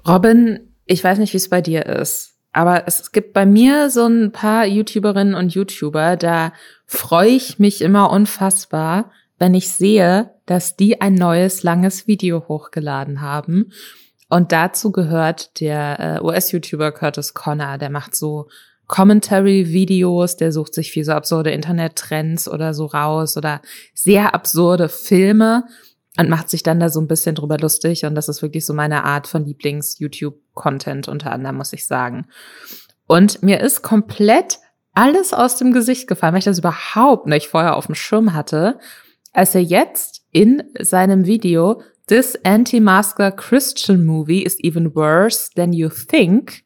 Robin, 0.07 0.59
ich 0.85 1.03
weiß 1.03 1.19
nicht, 1.19 1.33
wie 1.33 1.37
es 1.37 1.49
bei 1.49 1.61
dir 1.61 1.85
ist, 1.85 2.33
aber 2.53 2.87
es 2.87 3.11
gibt 3.11 3.33
bei 3.33 3.45
mir 3.45 3.91
so 3.91 4.07
ein 4.07 4.31
paar 4.31 4.65
YouTuberinnen 4.65 5.35
und 5.35 5.53
YouTuber, 5.53 6.17
da 6.17 6.53
freue 6.87 7.29
ich 7.29 7.59
mich 7.59 7.81
immer 7.81 8.09
unfassbar, 8.09 9.11
wenn 9.37 9.53
ich 9.53 9.69
sehe, 9.69 10.31
dass 10.47 10.75
die 10.75 11.01
ein 11.01 11.13
neues 11.13 11.61
langes 11.61 12.07
Video 12.07 12.47
hochgeladen 12.47 13.21
haben 13.21 13.71
und 14.31 14.53
dazu 14.53 14.93
gehört 14.93 15.59
der 15.59 15.99
äh, 15.99 16.23
US-YouTuber 16.23 16.93
Curtis 16.93 17.33
Connor, 17.33 17.77
der 17.77 17.89
macht 17.89 18.15
so 18.15 18.47
Commentary-Videos, 18.87 20.37
der 20.37 20.53
sucht 20.53 20.73
sich 20.73 20.89
viel 20.89 21.03
so 21.03 21.11
absurde 21.11 21.51
Internet-Trends 21.51 22.47
oder 22.47 22.73
so 22.73 22.85
raus 22.85 23.35
oder 23.35 23.61
sehr 23.93 24.33
absurde 24.33 24.87
Filme 24.87 25.65
und 26.17 26.29
macht 26.29 26.49
sich 26.49 26.63
dann 26.63 26.79
da 26.79 26.87
so 26.87 27.01
ein 27.01 27.09
bisschen 27.09 27.35
drüber 27.35 27.57
lustig. 27.57 28.05
Und 28.05 28.15
das 28.15 28.29
ist 28.29 28.41
wirklich 28.41 28.65
so 28.65 28.73
meine 28.73 29.03
Art 29.03 29.27
von 29.27 29.43
Lieblings-YouTube-Content 29.45 31.09
unter 31.09 31.33
anderem, 31.33 31.57
muss 31.57 31.73
ich 31.73 31.85
sagen. 31.85 32.27
Und 33.07 33.43
mir 33.43 33.59
ist 33.59 33.81
komplett 33.81 34.59
alles 34.93 35.33
aus 35.33 35.57
dem 35.57 35.73
Gesicht 35.73 36.07
gefallen, 36.07 36.31
weil 36.31 36.39
ich 36.39 36.45
das 36.45 36.59
überhaupt 36.59 37.27
nicht 37.27 37.47
vorher 37.47 37.75
auf 37.75 37.87
dem 37.87 37.95
Schirm 37.95 38.33
hatte, 38.33 38.79
als 39.33 39.55
er 39.55 39.61
jetzt 39.61 40.21
in 40.31 40.63
seinem 40.79 41.25
Video 41.25 41.81
This 42.11 42.35
anti-masker 42.43 43.31
Christian 43.31 44.05
movie 44.05 44.43
is 44.43 44.59
even 44.59 44.93
worse 44.93 45.49
than 45.55 45.71
you 45.71 45.87
think, 45.87 46.61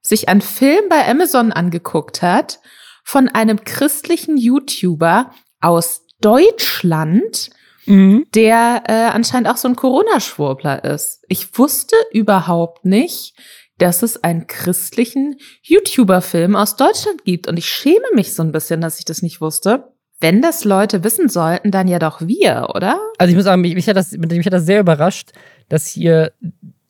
sich 0.00 0.30
einen 0.30 0.40
Film 0.40 0.88
bei 0.88 1.06
Amazon 1.06 1.52
angeguckt 1.52 2.22
hat 2.22 2.60
von 3.04 3.28
einem 3.28 3.62
christlichen 3.62 4.38
YouTuber 4.38 5.32
aus 5.60 6.06
Deutschland, 6.22 7.50
mhm. 7.84 8.24
der 8.34 8.84
äh, 8.88 9.10
anscheinend 9.12 9.48
auch 9.48 9.58
so 9.58 9.68
ein 9.68 9.76
Corona-Schwurbler 9.76 10.82
ist. 10.82 11.26
Ich 11.28 11.58
wusste 11.58 11.96
überhaupt 12.10 12.86
nicht, 12.86 13.34
dass 13.76 14.02
es 14.02 14.24
einen 14.24 14.46
christlichen 14.46 15.36
YouTuber-Film 15.60 16.56
aus 16.56 16.76
Deutschland 16.76 17.22
gibt. 17.26 17.48
Und 17.48 17.58
ich 17.58 17.66
schäme 17.66 18.06
mich 18.14 18.32
so 18.32 18.42
ein 18.42 18.52
bisschen, 18.52 18.80
dass 18.80 18.98
ich 18.98 19.04
das 19.04 19.20
nicht 19.20 19.42
wusste. 19.42 19.93
Wenn 20.20 20.40
das 20.40 20.64
Leute 20.64 21.04
wissen 21.04 21.28
sollten, 21.28 21.70
dann 21.70 21.88
ja 21.88 21.98
doch 21.98 22.20
wir, 22.20 22.68
oder? 22.74 22.98
Also 23.18 23.30
ich 23.30 23.36
muss 23.36 23.44
sagen, 23.44 23.60
mich, 23.60 23.74
mich, 23.74 23.88
hat, 23.88 23.96
das, 23.96 24.12
mich 24.12 24.46
hat 24.46 24.52
das 24.52 24.66
sehr 24.66 24.80
überrascht, 24.80 25.32
dass 25.68 25.86
hier 25.86 26.32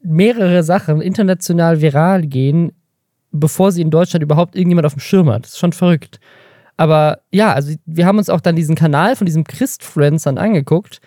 mehrere 0.03 0.63
Sachen 0.63 1.01
international 1.01 1.81
viral 1.81 2.23
gehen, 2.23 2.73
bevor 3.33 3.73
sie 3.73 3.83
in 3.83 3.91
Deutschland 3.91 4.23
überhaupt 4.23 4.55
irgendjemand 4.55 4.87
auf 4.87 4.95
dem 4.95 5.01
Schirm 5.01 5.31
hat. 5.31 5.45
Das 5.45 5.53
ist 5.53 5.59
schon 5.59 5.73
verrückt. 5.73 6.21
Aber 6.77 7.21
ja, 7.31 7.53
also 7.53 7.75
wir 7.87 8.07
haben 8.07 8.19
uns 8.19 8.29
auch 8.29 8.41
dann 8.41 8.57
diesen 8.57 8.75
Kanal 8.75 9.17
von 9.17 9.27
diesem 9.27 9.45
Christfluencern 9.45 10.39
angeguckt. 10.39 11.01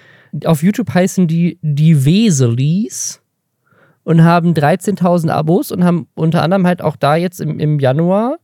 Auf 0.45 0.63
YouTube 0.63 0.93
heißen 0.93 1.27
die 1.27 1.59
die 1.61 2.05
Weselis 2.05 3.21
und 4.07 4.23
haben 4.23 4.53
13.000 4.53 5.29
Abos 5.29 5.69
und 5.69 5.83
haben 5.83 6.07
unter 6.15 6.41
anderem 6.41 6.65
halt 6.65 6.81
auch 6.81 6.95
da 6.95 7.17
jetzt 7.17 7.41
im, 7.41 7.59
im 7.59 7.77
Januar 7.77 8.37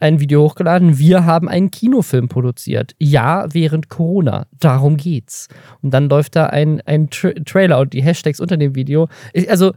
ein 0.00 0.18
Video 0.18 0.42
hochgeladen. 0.42 0.98
Wir 0.98 1.24
haben 1.24 1.48
einen 1.48 1.70
Kinofilm 1.70 2.28
produziert. 2.28 2.96
Ja, 2.98 3.46
während 3.52 3.88
Corona. 3.88 4.48
Darum 4.58 4.96
geht's. 4.96 5.46
Und 5.82 5.94
dann 5.94 6.08
läuft 6.08 6.34
da 6.34 6.46
ein, 6.46 6.80
ein 6.80 7.10
Tra 7.10 7.30
Trailer 7.44 7.78
und 7.78 7.92
die 7.92 8.02
Hashtags 8.02 8.40
unter 8.40 8.56
dem 8.56 8.74
Video. 8.74 9.06
Ich, 9.32 9.48
also, 9.48 9.72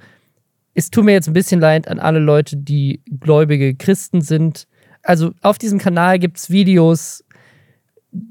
es 0.73 0.89
tut 0.89 1.05
mir 1.05 1.11
jetzt 1.11 1.27
ein 1.27 1.33
bisschen 1.33 1.61
leid 1.61 1.87
an 1.87 1.99
alle 1.99 2.17
Leute, 2.17 2.57
die 2.57 3.03
gläubige 3.19 3.75
Christen 3.75 4.21
sind. 4.21 4.65
Also, 5.03 5.33
auf 5.43 5.59
diesem 5.59 5.77
Kanal 5.77 6.17
gibt 6.17 6.39
es 6.39 6.49
Videos, 6.49 7.23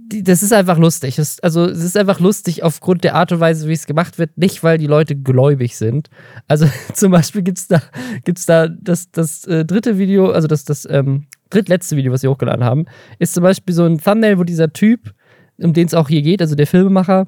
das 0.09 0.43
ist 0.43 0.53
einfach 0.53 0.79
lustig. 0.79 1.17
Das, 1.17 1.41
also, 1.41 1.65
es 1.65 1.83
ist 1.83 1.97
einfach 1.97 2.21
lustig 2.21 2.63
aufgrund 2.63 3.05
der 3.05 3.15
Art 3.15 3.33
und 3.33 3.41
Weise, 3.41 3.69
wie 3.69 3.73
es 3.73 3.87
gemacht 3.87 4.19
wird, 4.19 4.39
nicht 4.39 4.63
weil 4.63 4.79
die 4.79 4.87
Leute 4.87 5.17
gläubig 5.17 5.77
sind. 5.77 6.09
Also, 6.49 6.67
zum 6.95 7.13
Beispiel 7.13 7.43
gibt 7.43 7.59
es 7.59 7.69
da, 7.69 7.83
gibt's 8.25 8.47
da 8.47 8.69
das, 8.69 9.11
das 9.11 9.45
äh, 9.45 9.65
dritte 9.65 9.99
Video, 9.99 10.31
also 10.31 10.49
das, 10.49 10.65
das 10.65 10.87
ähm, 10.91 11.27
drittletzte 11.51 11.97
Video, 11.97 12.13
was 12.13 12.21
sie 12.21 12.29
hochgeladen 12.29 12.65
haben, 12.65 12.87
ist 13.19 13.35
zum 13.35 13.43
Beispiel 13.43 13.75
so 13.75 13.85
ein 13.85 13.99
Thumbnail, 13.99 14.39
wo 14.39 14.45
dieser 14.45 14.73
Typ, 14.73 15.13
um 15.59 15.73
den 15.73 15.87
es 15.87 15.95
auch 15.95 16.09
hier 16.09 16.23
geht, 16.23 16.41
also 16.41 16.55
der 16.55 16.67
Filmemacher, 16.67 17.27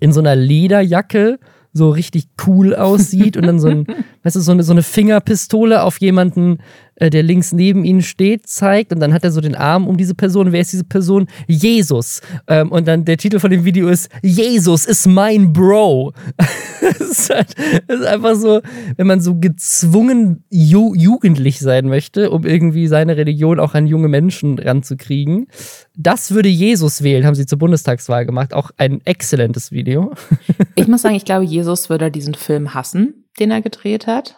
in 0.00 0.12
so 0.12 0.20
einer 0.20 0.36
Lederjacke 0.36 1.38
so 1.72 1.90
richtig 1.90 2.28
cool 2.46 2.74
aussieht 2.74 3.36
und 3.36 3.46
dann 3.46 3.60
so 3.60 3.68
ein, 3.68 3.86
weißt 4.22 4.36
du, 4.36 4.40
so 4.40 4.52
eine, 4.52 4.62
so 4.62 4.72
eine 4.72 4.82
Fingerpistole 4.82 5.82
auf 5.82 6.00
jemanden 6.00 6.58
äh, 6.96 7.10
der 7.10 7.22
links 7.22 7.52
neben 7.52 7.84
ihnen 7.84 8.02
steht, 8.02 8.46
zeigt 8.46 8.92
und 8.92 9.00
dann 9.00 9.12
hat 9.12 9.24
er 9.24 9.30
so 9.30 9.40
den 9.40 9.54
Arm 9.54 9.86
um 9.86 9.96
diese 9.96 10.14
Person. 10.14 10.52
Wer 10.52 10.60
ist 10.60 10.72
diese 10.72 10.84
Person? 10.84 11.28
Jesus. 11.46 12.20
Ähm, 12.48 12.72
und 12.72 12.88
dann 12.88 13.04
der 13.04 13.16
Titel 13.16 13.38
von 13.38 13.50
dem 13.50 13.64
Video 13.64 13.88
ist 13.88 14.10
Jesus 14.22 14.86
ist 14.86 15.06
mein 15.06 15.52
Bro. 15.52 16.12
das, 16.80 17.00
ist 17.00 17.30
halt, 17.30 17.54
das 17.86 18.00
ist 18.00 18.06
einfach 18.06 18.34
so, 18.34 18.60
wenn 18.96 19.06
man 19.06 19.20
so 19.20 19.38
gezwungen 19.38 20.44
ju 20.50 20.94
jugendlich 20.94 21.58
sein 21.58 21.86
möchte, 21.86 22.30
um 22.30 22.44
irgendwie 22.44 22.86
seine 22.86 23.16
Religion 23.16 23.60
auch 23.60 23.74
an 23.74 23.86
junge 23.86 24.08
Menschen 24.08 24.58
ranzukriegen. 24.58 25.48
Das 25.96 26.30
würde 26.30 26.48
Jesus 26.48 27.02
wählen, 27.02 27.26
haben 27.26 27.34
sie 27.34 27.46
zur 27.46 27.58
Bundestagswahl 27.58 28.26
gemacht. 28.26 28.54
Auch 28.54 28.70
ein 28.76 29.00
exzellentes 29.04 29.72
Video. 29.72 30.14
ich 30.74 30.88
muss 30.88 31.02
sagen, 31.02 31.14
ich 31.14 31.24
glaube, 31.24 31.44
Jesus 31.44 31.90
würde 31.90 32.10
diesen 32.10 32.34
Film 32.34 32.74
hassen, 32.74 33.24
den 33.38 33.50
er 33.50 33.60
gedreht 33.60 34.06
hat. 34.06 34.36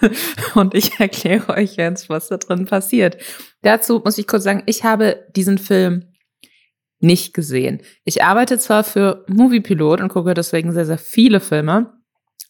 Und 0.54 0.74
ich 0.74 1.00
erkläre 1.00 1.48
euch 1.54 1.76
jetzt, 1.76 2.08
was 2.08 2.28
da 2.28 2.36
drin 2.36 2.66
passiert. 2.66 3.16
Dazu 3.62 4.00
muss 4.04 4.18
ich 4.18 4.26
kurz 4.26 4.44
sagen, 4.44 4.62
ich 4.66 4.84
habe 4.84 5.26
diesen 5.34 5.58
Film 5.58 6.12
nicht 7.00 7.34
gesehen. 7.34 7.82
Ich 8.04 8.22
arbeite 8.22 8.58
zwar 8.58 8.84
für 8.84 9.24
Moviepilot 9.28 10.00
und 10.00 10.08
gucke 10.08 10.34
deswegen 10.34 10.72
sehr, 10.72 10.86
sehr 10.86 10.98
viele 10.98 11.40
Filme, 11.40 11.98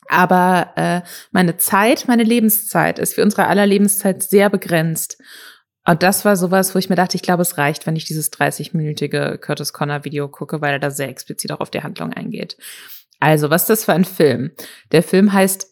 aber 0.09 0.73
äh, 0.77 1.03
meine 1.33 1.59
Zeit, 1.59 2.09
meine 2.09 2.25
Lebenszeit 2.25 2.99
ist 2.99 3.15
für 3.15 3.23
unsere 3.23 3.47
aller 3.47 3.67
Lebenszeit 3.67 4.23
sehr 4.23 4.49
begrenzt. 4.49 5.19
Und 5.85 6.03
das 6.03 6.25
war 6.25 6.37
sowas, 6.37 6.75
wo 6.75 6.79
ich 6.79 6.89
mir 6.89 6.97
dachte, 6.97 7.17
ich 7.17 7.23
glaube, 7.23 7.43
es 7.43 7.57
reicht, 7.57 7.87
wenn 7.87 7.97
ich 7.97 8.05
dieses 8.05 8.33
30-minütige 8.33 9.39
Curtis 9.39 9.73
Connor 9.73 10.05
Video 10.05 10.29
gucke, 10.29 10.61
weil 10.61 10.73
er 10.73 10.79
da 10.79 10.91
sehr 10.91 11.09
explizit 11.09 11.53
auch 11.53 11.61
auf 11.61 11.71
die 11.71 11.83
Handlung 11.83 12.13
eingeht. 12.13 12.57
Also, 13.21 13.51
was 13.51 13.63
ist 13.63 13.71
das 13.71 13.85
für 13.85 13.95
ein 13.95 14.05
Film? 14.05 14.53
Der 14.93 15.03
Film 15.03 15.33
heißt 15.33 15.67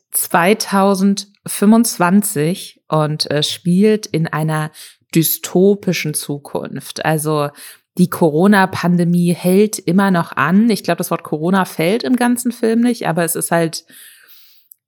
2025 1.47 2.83
und 2.89 3.31
äh, 3.31 3.43
spielt 3.43 4.07
in 4.07 4.27
einer 4.27 4.71
dystopischen 5.15 6.15
Zukunft. 6.15 7.05
Also 7.05 7.51
die 7.99 8.11
Corona-Pandemie 8.11 9.33
hält 9.33 9.79
immer 9.79 10.11
noch 10.11 10.33
an. 10.33 10.69
Ich 10.69 10.85
glaube, 10.85 10.99
das 10.99 11.11
Wort 11.11 11.23
Corona 11.23 11.65
fällt 11.65 12.03
im 12.03 12.17
ganzen 12.17 12.53
Film 12.53 12.81
nicht, 12.81 13.09
aber 13.09 13.25
es 13.25 13.37
ist 13.37 13.51
halt, 13.51 13.87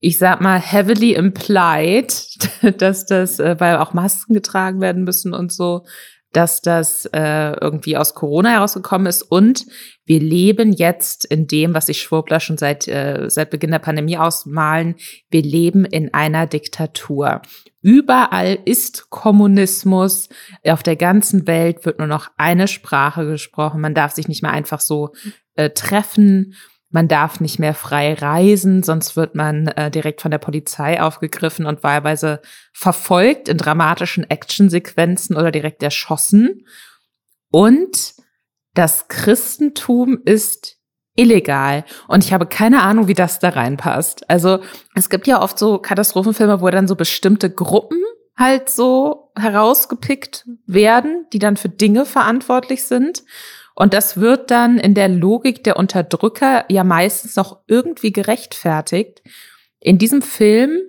ich 0.00 0.19
sag 0.19 0.41
mal, 0.41 0.61
heavily 0.61 1.15
implied, 1.15 2.38
dass 2.79 3.07
das, 3.07 3.38
äh, 3.38 3.59
weil 3.59 3.79
auch 3.79 3.95
Masken 3.95 4.35
getragen 4.35 4.81
werden 4.81 5.05
müssen 5.05 5.33
und 5.33 5.53
so, 5.53 5.85
dass 6.33 6.61
das 6.61 7.07
äh, 7.07 7.53
irgendwie 7.61 7.97
aus 7.97 8.15
Corona 8.15 8.51
herausgekommen 8.51 9.07
ist. 9.07 9.23
Und 9.23 9.67
wir 10.05 10.21
leben 10.21 10.73
jetzt 10.73 11.25
in 11.25 11.47
dem, 11.47 11.75
was 11.75 11.87
sich 11.87 12.03
Schwurbler 12.03 12.41
schon 12.41 12.59
seit, 12.59 12.87
äh, 12.87 13.27
seit 13.29 13.51
Beginn 13.51 13.71
der 13.71 13.79
Pandemie 13.79 14.19
ausmalen. 14.19 14.97
Wir 15.31 15.43
leben 15.43 15.85
in 15.85 16.13
einer 16.13 16.47
Diktatur. 16.47 17.43
Überall 17.81 18.59
ist 18.65 19.09
Kommunismus. 19.11 20.29
Auf 20.65 20.83
der 20.83 20.97
ganzen 20.97 21.47
Welt 21.47 21.87
wird 21.87 21.99
nur 21.99 22.09
noch 22.09 22.31
eine 22.37 22.69
Sprache 22.69 23.25
gesprochen. 23.27 23.81
Man 23.81 23.95
darf 23.95 24.13
sich 24.13 24.29
nicht 24.29 24.43
mehr 24.43 24.53
einfach 24.53 24.81
so 24.81 25.15
äh, 25.55 25.71
treffen. 25.71 26.55
Man 26.90 27.07
darf 27.07 27.40
nicht 27.40 27.59
mehr 27.59 27.75
frei 27.75 28.14
reisen, 28.14 28.83
sonst 28.83 29.14
wird 29.16 29.35
man 29.35 29.68
äh, 29.68 29.90
direkt 29.90 30.23
von 30.23 30.30
der 30.30 30.38
Polizei 30.38 31.00
aufgegriffen 31.02 31.66
und 31.66 31.83
wahlweise 31.83 32.40
verfolgt 32.73 33.49
in 33.49 33.59
dramatischen 33.59 34.28
Actionsequenzen 34.28 35.37
oder 35.37 35.50
direkt 35.50 35.83
erschossen. 35.83 36.64
Und 37.50 38.14
das 38.75 39.09
Christentum 39.09 40.21
ist 40.25 40.78
illegal. 41.14 41.85
Und 42.07 42.25
ich 42.25 42.33
habe 42.33 42.47
keine 42.47 42.83
Ahnung, 42.83 43.09
wie 43.09 43.14
das 43.14 43.38
da 43.38 43.50
reinpasst. 43.50 44.30
Also 44.30 44.61
es 44.95 45.11
gibt 45.11 45.26
ja 45.26 45.42
oft 45.42 45.59
so 45.59 45.78
Katastrophenfilme, 45.78 46.61
wo 46.61 46.71
dann 46.71 46.88
so 46.88 46.95
bestimmte 46.95 47.50
Gruppen 47.50 47.99
halt 48.37 48.71
so 48.71 49.33
herausgepickt 49.37 50.47
werden, 50.66 51.26
die 51.33 51.40
dann 51.40 51.57
für 51.57 51.68
Dinge 51.68 52.07
verantwortlich 52.07 52.85
sind. 52.85 53.25
Und 53.81 53.95
das 53.95 54.17
wird 54.17 54.51
dann 54.51 54.77
in 54.77 54.95
der 54.95 55.09
Logik 55.09 55.63
der 55.63 55.77
Unterdrücker 55.77 56.65
ja 56.69 56.83
meistens 56.83 57.37
noch 57.37 57.61
irgendwie 57.69 58.11
gerechtfertigt. 58.11 59.23
In 59.79 59.99
diesem 59.99 60.21
Film 60.21 60.81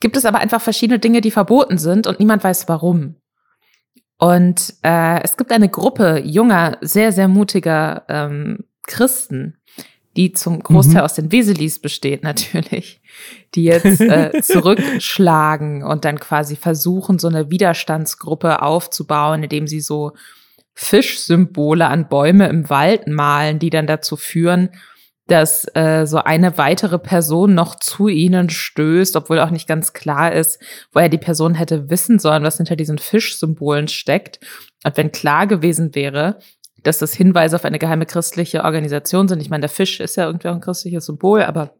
gibt 0.00 0.16
es 0.16 0.24
aber 0.24 0.38
einfach 0.38 0.62
verschiedene 0.62 0.98
Dinge, 0.98 1.20
die 1.20 1.30
verboten 1.30 1.76
sind 1.76 2.06
und 2.06 2.18
niemand 2.18 2.44
weiß 2.44 2.66
warum. 2.66 3.16
Und 4.16 4.72
äh, 4.82 5.22
es 5.22 5.36
gibt 5.36 5.52
eine 5.52 5.68
Gruppe 5.68 6.22
junger, 6.24 6.78
sehr, 6.80 7.12
sehr 7.12 7.28
mutiger 7.28 8.06
ähm, 8.08 8.64
Christen, 8.86 9.58
die 10.16 10.32
zum 10.32 10.62
Großteil 10.62 11.02
mhm. 11.02 11.04
aus 11.04 11.12
den 11.12 11.30
Weselis 11.30 11.78
besteht 11.78 12.22
natürlich, 12.22 13.02
die 13.54 13.64
jetzt 13.64 14.00
äh, 14.00 14.32
zurückschlagen 14.42 15.82
und 15.82 16.06
dann 16.06 16.18
quasi 16.18 16.56
versuchen, 16.56 17.18
so 17.18 17.28
eine 17.28 17.50
Widerstandsgruppe 17.50 18.62
aufzubauen, 18.62 19.42
indem 19.42 19.66
sie 19.66 19.82
so 19.82 20.12
Fischsymbole 20.74 21.86
an 21.86 22.08
Bäume 22.08 22.48
im 22.48 22.70
Wald 22.70 23.06
malen, 23.06 23.58
die 23.58 23.70
dann 23.70 23.86
dazu 23.86 24.16
führen, 24.16 24.70
dass 25.26 25.66
äh, 25.74 26.04
so 26.06 26.18
eine 26.18 26.58
weitere 26.58 26.98
Person 26.98 27.54
noch 27.54 27.76
zu 27.76 28.08
ihnen 28.08 28.50
stößt, 28.50 29.16
obwohl 29.16 29.38
auch 29.38 29.50
nicht 29.50 29.68
ganz 29.68 29.92
klar 29.92 30.32
ist, 30.32 30.60
woher 30.92 31.08
die 31.08 31.18
Person 31.18 31.54
hätte 31.54 31.90
wissen 31.90 32.18
sollen, 32.18 32.42
was 32.42 32.56
hinter 32.56 32.76
diesen 32.76 32.98
Fischsymbolen 32.98 33.88
steckt. 33.88 34.40
Und 34.84 34.96
wenn 34.96 35.12
klar 35.12 35.46
gewesen 35.46 35.94
wäre, 35.94 36.38
dass 36.82 36.98
das 36.98 37.14
Hinweise 37.14 37.56
auf 37.56 37.64
eine 37.64 37.78
geheime 37.78 38.06
christliche 38.06 38.64
Organisation 38.64 39.28
sind, 39.28 39.40
ich 39.40 39.50
meine, 39.50 39.62
der 39.62 39.70
Fisch 39.70 40.00
ist 40.00 40.16
ja 40.16 40.26
irgendwie 40.26 40.48
auch 40.48 40.54
ein 40.54 40.60
christliches 40.60 41.06
Symbol, 41.06 41.42
aber 41.42 41.76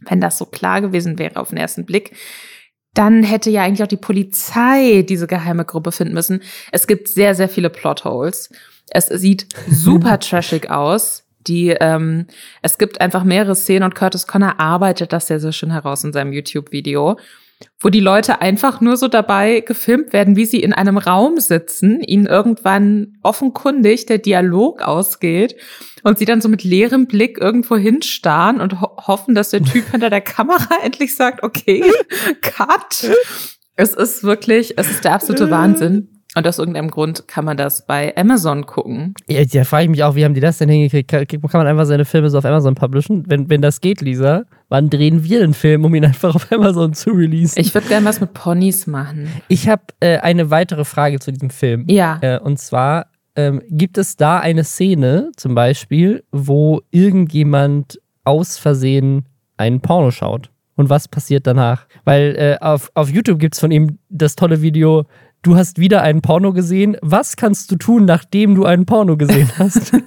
wenn 0.00 0.20
das 0.20 0.38
so 0.38 0.46
klar 0.46 0.80
gewesen 0.80 1.18
wäre 1.18 1.36
auf 1.36 1.50
den 1.50 1.58
ersten 1.58 1.86
Blick, 1.86 2.16
dann 2.94 3.22
hätte 3.22 3.50
ja 3.50 3.62
eigentlich 3.62 3.82
auch 3.82 3.88
die 3.88 3.96
Polizei 3.96 5.02
diese 5.08 5.26
geheime 5.26 5.64
Gruppe 5.64 5.92
finden 5.92 6.14
müssen. 6.14 6.42
Es 6.72 6.86
gibt 6.86 7.08
sehr, 7.08 7.34
sehr 7.34 7.48
viele 7.48 7.70
Plotholes. 7.70 8.50
Es 8.90 9.06
sieht 9.06 9.46
super 9.68 10.18
trashig 10.20 10.70
aus. 10.70 11.24
Die, 11.46 11.68
ähm, 11.68 12.26
es 12.60 12.76
gibt 12.76 13.00
einfach 13.00 13.24
mehrere 13.24 13.54
Szenen 13.54 13.84
und 13.84 13.94
Curtis 13.94 14.26
Connor 14.26 14.60
arbeitet 14.60 15.12
das 15.12 15.28
sehr, 15.28 15.40
sehr 15.40 15.52
schön 15.52 15.70
heraus 15.70 16.04
in 16.04 16.12
seinem 16.12 16.32
YouTube-Video 16.32 17.16
wo 17.78 17.88
die 17.88 18.00
Leute 18.00 18.40
einfach 18.40 18.80
nur 18.80 18.96
so 18.96 19.08
dabei 19.08 19.60
gefilmt 19.60 20.12
werden, 20.12 20.36
wie 20.36 20.44
sie 20.46 20.60
in 20.60 20.72
einem 20.72 20.98
Raum 20.98 21.38
sitzen, 21.38 22.00
ihnen 22.00 22.26
irgendwann 22.26 23.18
offenkundig 23.22 24.06
der 24.06 24.18
Dialog 24.18 24.82
ausgeht 24.82 25.56
und 26.02 26.18
sie 26.18 26.24
dann 26.24 26.40
so 26.40 26.48
mit 26.48 26.62
leerem 26.64 27.06
Blick 27.06 27.38
irgendwo 27.38 27.76
hinstarren 27.76 28.60
und 28.60 28.80
ho 28.80 28.96
hoffen, 29.06 29.34
dass 29.34 29.50
der 29.50 29.62
Typ 29.62 29.84
hinter 29.90 30.10
der 30.10 30.20
Kamera 30.20 30.68
endlich 30.84 31.14
sagt, 31.14 31.42
okay, 31.42 31.84
cut. 32.42 33.10
Es 33.76 33.94
ist 33.94 34.24
wirklich, 34.24 34.76
es 34.76 34.90
ist 34.90 35.04
der 35.04 35.14
absolute 35.14 35.50
Wahnsinn. 35.50 36.08
Und 36.36 36.46
aus 36.46 36.58
irgendeinem 36.58 36.90
Grund 36.90 37.26
kann 37.26 37.44
man 37.44 37.56
das 37.56 37.86
bei 37.86 38.16
Amazon 38.16 38.64
gucken. 38.64 39.14
Ja, 39.26 39.44
da 39.44 39.64
frage 39.64 39.84
ich 39.84 39.90
mich 39.90 40.04
auch, 40.04 40.14
wie 40.14 40.24
haben 40.24 40.34
die 40.34 40.40
das 40.40 40.58
denn 40.58 40.68
hingekriegt? 40.68 41.10
Kann, 41.10 41.26
kann 41.26 41.40
man 41.54 41.66
einfach 41.66 41.86
seine 41.86 42.04
Filme 42.04 42.30
so 42.30 42.38
auf 42.38 42.44
Amazon 42.44 42.76
publishen? 42.76 43.24
Wenn, 43.26 43.50
wenn 43.50 43.60
das 43.60 43.80
geht, 43.80 44.00
Lisa, 44.00 44.44
wann 44.70 44.88
drehen 44.88 45.22
wir 45.24 45.40
den 45.40 45.52
Film, 45.52 45.84
um 45.84 45.94
ihn 45.94 46.06
einfach 46.06 46.34
auf 46.34 46.50
Amazon 46.50 46.94
zu 46.94 47.10
releasen? 47.10 47.60
Ich 47.60 47.74
würde 47.74 47.88
gerne 47.88 48.06
was 48.06 48.20
mit 48.20 48.32
Ponys 48.32 48.86
machen. 48.86 49.28
Ich 49.48 49.68
habe 49.68 49.82
äh, 50.00 50.18
eine 50.18 50.50
weitere 50.50 50.86
Frage 50.86 51.18
zu 51.18 51.30
diesem 51.32 51.50
Film. 51.50 51.84
Ja. 51.88 52.18
Äh, 52.22 52.38
und 52.38 52.58
zwar, 52.58 53.08
ähm, 53.36 53.60
gibt 53.68 53.98
es 53.98 54.16
da 54.16 54.38
eine 54.38 54.64
Szene 54.64 55.32
zum 55.36 55.54
Beispiel, 55.54 56.24
wo 56.32 56.80
irgendjemand 56.90 58.00
aus 58.24 58.56
Versehen 58.56 59.26
einen 59.58 59.80
Porno 59.80 60.10
schaut? 60.10 60.50
Und 60.76 60.88
was 60.88 61.08
passiert 61.08 61.46
danach? 61.46 61.86
Weil 62.04 62.36
äh, 62.38 62.64
auf, 62.64 62.90
auf 62.94 63.10
YouTube 63.10 63.38
gibt 63.38 63.54
es 63.54 63.60
von 63.60 63.70
ihm 63.70 63.98
das 64.08 64.34
tolle 64.34 64.62
Video, 64.62 65.04
du 65.42 65.56
hast 65.56 65.78
wieder 65.78 66.00
einen 66.02 66.22
Porno 66.22 66.52
gesehen. 66.52 66.96
Was 67.02 67.36
kannst 67.36 67.70
du 67.70 67.76
tun, 67.76 68.06
nachdem 68.06 68.54
du 68.54 68.64
einen 68.64 68.86
Porno 68.86 69.16
gesehen 69.18 69.50
hast? 69.58 69.92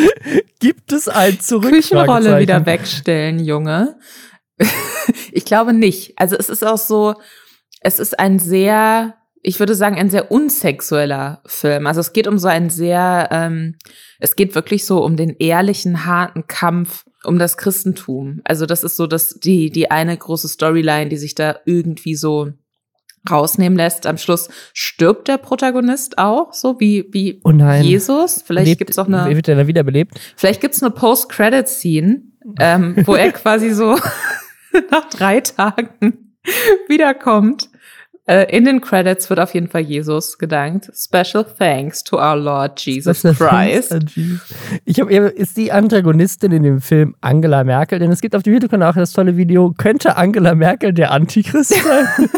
Gibt 0.60 0.92
es 0.92 1.08
ein 1.08 1.40
Zurück? 1.40 1.70
Küchenrolle 1.70 2.38
wieder 2.38 2.66
wegstellen, 2.66 3.38
Junge. 3.38 3.98
ich 5.32 5.44
glaube 5.44 5.72
nicht. 5.72 6.14
Also 6.16 6.36
es 6.36 6.48
ist 6.48 6.64
auch 6.64 6.78
so, 6.78 7.14
es 7.80 7.98
ist 7.98 8.18
ein 8.18 8.38
sehr, 8.38 9.14
ich 9.42 9.58
würde 9.58 9.74
sagen, 9.74 9.96
ein 9.96 10.10
sehr 10.10 10.30
unsexueller 10.30 11.42
Film. 11.46 11.86
Also 11.86 12.00
es 12.00 12.12
geht 12.12 12.26
um 12.26 12.38
so 12.38 12.48
einen 12.48 12.70
sehr, 12.70 13.28
ähm, 13.30 13.76
es 14.18 14.36
geht 14.36 14.54
wirklich 14.54 14.84
so 14.84 15.02
um 15.02 15.16
den 15.16 15.36
ehrlichen, 15.38 16.06
harten 16.06 16.46
Kampf 16.46 17.04
um 17.24 17.38
das 17.38 17.56
Christentum. 17.56 18.40
Also 18.44 18.66
das 18.66 18.84
ist 18.84 18.96
so 18.96 19.06
das, 19.06 19.38
die, 19.40 19.70
die 19.70 19.90
eine 19.90 20.16
große 20.16 20.48
Storyline, 20.48 21.08
die 21.08 21.16
sich 21.16 21.34
da 21.34 21.56
irgendwie 21.64 22.14
so 22.14 22.52
rausnehmen 23.30 23.76
lässt. 23.76 24.06
Am 24.06 24.18
Schluss 24.18 24.48
stirbt 24.72 25.28
der 25.28 25.38
Protagonist 25.38 26.18
auch, 26.18 26.52
so 26.52 26.80
wie, 26.80 27.06
wie 27.12 27.40
oh. 27.44 27.50
Jesus. 27.50 28.42
Vielleicht 28.44 28.66
Lebt, 28.66 28.78
gibt's 28.78 28.98
auch 28.98 29.06
eine. 29.06 29.34
Wird 29.34 29.48
er 29.48 29.56
dann 29.56 29.66
wiederbelebt? 29.66 30.18
Vielleicht 30.36 30.60
gibt's 30.60 30.82
eine 30.82 30.90
Post-Credit-Scene, 30.90 32.22
ähm, 32.58 32.96
wo 33.04 33.14
er 33.14 33.32
quasi 33.32 33.70
so 33.70 33.96
nach 34.90 35.08
drei 35.10 35.40
Tagen 35.40 36.34
wiederkommt. 36.88 37.68
Äh, 38.24 38.56
in 38.56 38.64
den 38.64 38.80
Credits 38.80 39.28
wird 39.30 39.40
auf 39.40 39.52
jeden 39.52 39.68
Fall 39.68 39.80
Jesus 39.80 40.38
gedankt. 40.38 40.90
Special 40.94 41.44
thanks 41.44 42.04
to 42.04 42.16
our 42.18 42.36
Lord 42.36 42.80
Jesus 42.80 43.18
Special 43.18 43.34
Christ. 43.34 43.96
Ich 44.84 45.00
habe 45.00 45.12
ist 45.12 45.56
die 45.56 45.72
Antagonistin 45.72 46.52
in 46.52 46.62
dem 46.62 46.80
Film 46.80 47.16
Angela 47.20 47.64
Merkel, 47.64 47.98
denn 47.98 48.12
es 48.12 48.20
gibt 48.20 48.36
auf 48.36 48.44
dem 48.44 48.54
YouTube-Kanal 48.54 48.92
auch 48.92 48.96
das 48.96 49.12
tolle 49.12 49.36
Video, 49.36 49.74
könnte 49.76 50.16
Angela 50.16 50.54
Merkel 50.54 50.92
der 50.92 51.10
Antichrist 51.10 51.74
sein? 51.74 52.28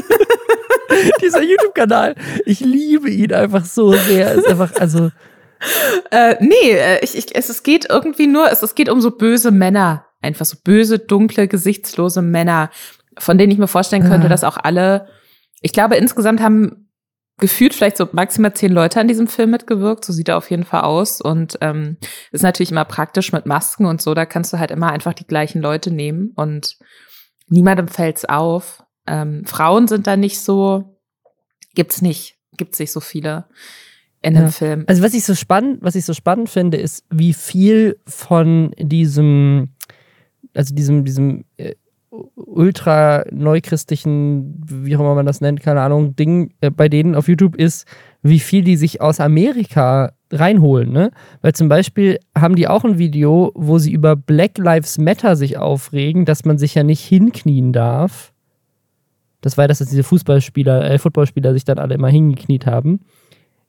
Dieser 1.22 1.42
YouTube-Kanal. 1.42 2.14
Ich 2.46 2.60
liebe 2.60 3.10
ihn 3.10 3.32
einfach 3.32 3.64
so 3.64 3.92
sehr. 3.92 4.32
Ist 4.32 4.48
einfach, 4.48 4.72
also. 4.76 5.10
Äh, 6.10 6.36
nee, 6.40 6.72
äh, 6.72 7.02
ich, 7.02 7.16
ich, 7.16 7.34
es, 7.34 7.48
es 7.48 7.62
geht 7.62 7.86
irgendwie 7.88 8.26
nur, 8.26 8.50
es, 8.50 8.62
es 8.62 8.74
geht 8.74 8.88
um 8.88 9.00
so 9.00 9.10
böse 9.10 9.50
Männer. 9.50 10.06
Einfach 10.20 10.44
so 10.46 10.56
böse, 10.62 10.98
dunkle, 10.98 11.48
gesichtslose 11.48 12.22
Männer, 12.22 12.70
von 13.18 13.38
denen 13.38 13.52
ich 13.52 13.58
mir 13.58 13.68
vorstellen 13.68 14.02
könnte, 14.08 14.26
Ah. 14.26 14.30
dass 14.30 14.44
auch 14.44 14.56
alle, 14.56 15.08
ich 15.60 15.72
glaube, 15.72 15.96
insgesamt 15.96 16.40
haben 16.40 16.88
gefühlt 17.38 17.74
vielleicht 17.74 17.96
so 17.96 18.08
maximal 18.12 18.54
zehn 18.54 18.72
Leute 18.72 19.00
an 19.00 19.08
diesem 19.08 19.26
Film 19.26 19.50
mitgewirkt. 19.50 20.04
So 20.04 20.12
sieht 20.12 20.28
er 20.28 20.36
auf 20.36 20.50
jeden 20.50 20.64
Fall 20.64 20.82
aus. 20.82 21.20
Und 21.20 21.58
ähm, 21.62 21.96
ist 22.30 22.42
natürlich 22.42 22.70
immer 22.70 22.84
praktisch 22.84 23.32
mit 23.32 23.44
Masken 23.46 23.86
und 23.86 24.00
so. 24.00 24.14
Da 24.14 24.24
kannst 24.24 24.52
du 24.52 24.58
halt 24.58 24.70
immer 24.70 24.92
einfach 24.92 25.14
die 25.14 25.26
gleichen 25.26 25.60
Leute 25.60 25.90
nehmen 25.90 26.32
und 26.36 26.76
niemandem 27.48 27.88
fällt's 27.88 28.24
auf. 28.24 28.83
Ähm, 29.06 29.44
Frauen 29.44 29.86
sind 29.88 30.06
da 30.06 30.16
nicht 30.16 30.40
so, 30.40 30.96
gibt's 31.74 32.02
nicht, 32.02 32.36
gibt's 32.56 32.78
nicht 32.78 32.92
so 32.92 33.00
viele 33.00 33.44
in 34.22 34.34
Ja. 34.34 34.42
dem 34.42 34.50
Film. 34.50 34.84
Also 34.86 35.02
was 35.02 35.14
ich 35.14 35.24
so 35.24 35.34
spannend, 35.34 35.78
was 35.82 35.94
ich 35.94 36.04
so 36.04 36.14
spannend 36.14 36.48
finde, 36.48 36.78
ist, 36.78 37.04
wie 37.10 37.34
viel 37.34 37.98
von 38.06 38.72
diesem, 38.78 39.68
also 40.54 40.74
diesem, 40.74 41.04
diesem 41.04 41.44
äh, 41.58 41.74
ultra 42.36 43.24
neuchristlichen, 43.30 44.62
wie 44.66 44.96
auch 44.96 45.00
immer 45.00 45.14
man 45.14 45.26
das 45.26 45.40
nennt, 45.40 45.60
keine 45.60 45.80
Ahnung, 45.80 46.14
Ding 46.16 46.54
äh, 46.60 46.70
bei 46.70 46.88
denen 46.88 47.14
auf 47.14 47.28
YouTube 47.28 47.56
ist, 47.56 47.86
wie 48.22 48.38
viel 48.40 48.62
die 48.62 48.76
sich 48.76 49.00
aus 49.00 49.20
Amerika 49.20 50.12
reinholen, 50.30 50.92
ne? 50.92 51.10
Weil 51.42 51.52
zum 51.54 51.68
Beispiel 51.68 52.18
haben 52.36 52.54
die 52.56 52.68
auch 52.68 52.84
ein 52.84 52.98
Video, 52.98 53.52
wo 53.54 53.78
sie 53.78 53.92
über 53.92 54.16
Black 54.16 54.58
Lives 54.58 54.96
Matter 54.98 55.36
sich 55.36 55.58
aufregen, 55.58 56.24
dass 56.24 56.44
man 56.44 56.56
sich 56.56 56.74
ja 56.74 56.82
nicht 56.82 57.04
hinknien 57.04 57.72
darf. 57.72 58.32
Das 59.44 59.58
war 59.58 59.68
das, 59.68 59.78
dass 59.78 59.88
diese 59.88 60.02
Fußballspieler, 60.02 60.90
äh, 60.90 60.98
Footballspieler 60.98 61.52
sich 61.52 61.64
dann 61.64 61.78
alle 61.78 61.94
immer 61.94 62.08
hingekniet 62.08 62.66
haben 62.66 63.00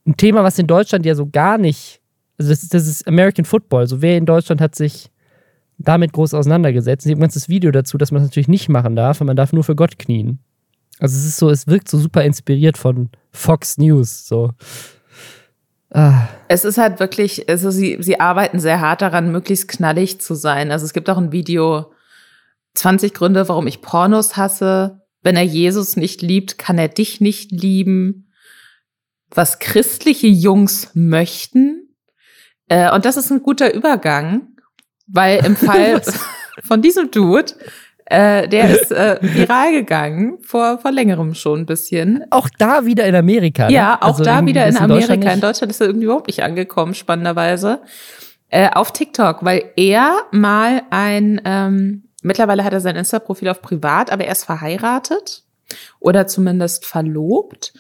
ein 0.06 0.18
Thema, 0.18 0.44
was 0.44 0.60
in 0.60 0.68
Deutschland 0.68 1.06
ja 1.06 1.16
so 1.16 1.28
gar 1.28 1.58
nicht, 1.58 2.02
also 2.38 2.50
das 2.50 2.64
ist, 2.64 2.74
das 2.74 2.88
ist 2.88 3.08
American 3.08 3.46
Football. 3.46 3.88
So 3.88 4.02
wer 4.02 4.18
in 4.18 4.26
Deutschland 4.26 4.62
hat 4.62 4.76
sich 4.76 5.10
damit 5.78 6.14
groß 6.14 6.34
auseinandergesetzt. 6.34 7.06
Es 7.06 7.10
gibt 7.10 7.20
ein 7.20 7.22
ganzes 7.22 7.50
Video 7.50 7.72
dazu, 7.72 7.98
dass 7.98 8.12
man 8.12 8.22
es 8.22 8.30
natürlich 8.30 8.48
nicht 8.48 8.70
machen 8.70 8.96
darf, 8.96 9.20
und 9.20 9.28
man 9.28 9.36
darf 9.36 9.52
nur 9.52 9.64
für 9.64 9.76
Gott 9.76 10.00
knien. 10.00 10.40
Also 11.00 11.18
es 11.18 11.26
ist 11.26 11.38
so, 11.38 11.50
es 11.50 11.68
wirkt 11.68 11.90
so 11.90 11.98
super 11.98 12.24
inspiriert 12.24 12.78
von 12.78 13.10
Fox 13.32 13.78
News. 13.78 14.26
So. 14.26 14.52
Ah, 15.92 16.30
Es 16.48 16.64
ist 16.64 16.78
halt 16.78 17.00
wirklich, 17.02 17.50
also 17.50 17.72
sie, 17.72 17.98
sie 18.00 18.20
arbeiten 18.20 18.60
sehr 18.60 18.80
hart 18.80 19.02
daran, 19.02 19.32
möglichst 19.32 19.68
knallig 19.68 20.22
zu 20.22 20.36
sein. 20.36 20.72
Also 20.72 20.86
es 20.86 20.94
gibt 20.94 21.10
auch 21.10 21.18
ein 21.18 21.34
Video, 21.34 21.92
20 22.76 23.14
Gründe, 23.14 23.50
warum 23.50 23.68
ich 23.68 23.82
Pornos 23.82 24.38
hasse. 24.38 25.02
Wenn 25.26 25.38
er 25.38 25.44
Jesus 25.44 25.98
nicht 25.98 26.22
liebt, 26.22 26.60
kann 26.60 26.78
er 26.78 26.88
dich 26.88 27.20
nicht 27.20 27.52
lieben. 27.52 28.32
Was 29.34 29.58
christliche 29.58 30.28
Jungs 30.28 30.92
möchten. 30.94 31.90
Äh, 32.70 32.94
und 32.94 33.06
das 33.06 33.18
ist 33.18 33.32
ein 33.32 33.42
guter 33.42 33.74
Übergang, 33.74 34.50
weil 35.08 35.44
im 35.44 35.56
Fall 35.56 36.00
von 36.64 36.84
diesem 36.84 37.10
Dude, 37.10 37.54
äh, 38.06 38.48
der 38.48 38.70
ist 38.70 38.92
äh, 38.92 39.18
viral 39.20 39.72
gegangen, 39.72 40.38
vor, 40.44 40.78
vor 40.78 40.92
längerem 40.92 41.34
schon 41.34 41.62
ein 41.62 41.66
bisschen. 41.66 42.24
auch 42.30 42.48
da 42.60 42.86
wieder 42.86 43.06
in 43.08 43.16
Amerika. 43.16 43.66
Ne? 43.66 43.74
Ja, 43.74 43.98
auch 44.02 44.10
Also 44.10 44.24
da 44.24 44.46
wieder 44.46 44.68
in 44.68 44.76
ist 44.76 44.80
Deutschland 44.80 45.12
Amerika. 45.12 45.32
In 45.32 45.42
Deutschland 45.42 45.72
ist 45.72 45.82
er 45.82 45.88
irgendwie 45.88 46.06
überhaupt 46.06 46.28
nicht 46.28 46.44
angekommen, 46.44 46.94
spannenderweise. 46.94 47.82
Äh, 48.50 48.70
auf 48.70 48.94
TikTok, 48.94 49.44
weil 49.44 49.72
er 49.76 50.18
mal 50.32 50.84
ein, 50.92 51.42
ähm, 51.46 52.05
mittlerweile 52.26 52.64
hat 52.64 52.74
er 52.74 52.82
sein 52.82 52.96
Insta-Profil 52.96 53.50
auf 53.50 53.62
privat, 53.62 54.12
aber 54.12 54.26
er 54.26 54.32
ist 54.32 54.44
verheiratet 54.44 55.44
oder 56.00 56.28
zumindest 56.28 56.86
verlobt 56.86 57.74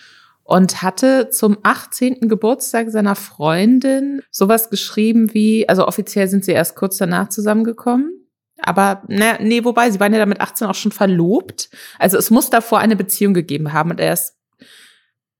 und 0.43 0.81
hatte 0.81 1.29
zum 1.29 1.57
18. 1.63 2.29
Geburtstag 2.29 2.91
seiner 2.91 3.15
Freundin 3.15 4.21
sowas 4.31 4.69
geschrieben 4.69 5.33
wie, 5.33 5.67
also 5.67 5.87
offiziell 5.87 6.27
sind 6.27 6.45
sie 6.45 6.51
erst 6.51 6.75
kurz 6.75 6.97
danach 6.97 7.29
zusammengekommen. 7.29 8.11
Aber 8.59 9.03
ne, 9.07 9.37
nee, 9.41 9.63
wobei, 9.63 9.89
sie 9.89 9.99
waren 9.99 10.13
ja 10.13 10.19
damit 10.19 10.39
18 10.39 10.67
auch 10.67 10.75
schon 10.75 10.91
verlobt. 10.91 11.69
Also 11.99 12.17
es 12.17 12.29
muss 12.29 12.49
davor 12.49 12.79
eine 12.79 12.95
Beziehung 12.95 13.33
gegeben 13.33 13.73
haben 13.73 13.91
und 13.91 13.99
er 13.99 14.13
ist 14.13 14.35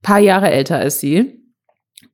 paar 0.02 0.20
Jahre 0.20 0.50
älter 0.52 0.78
als 0.78 1.00
sie. 1.00 1.45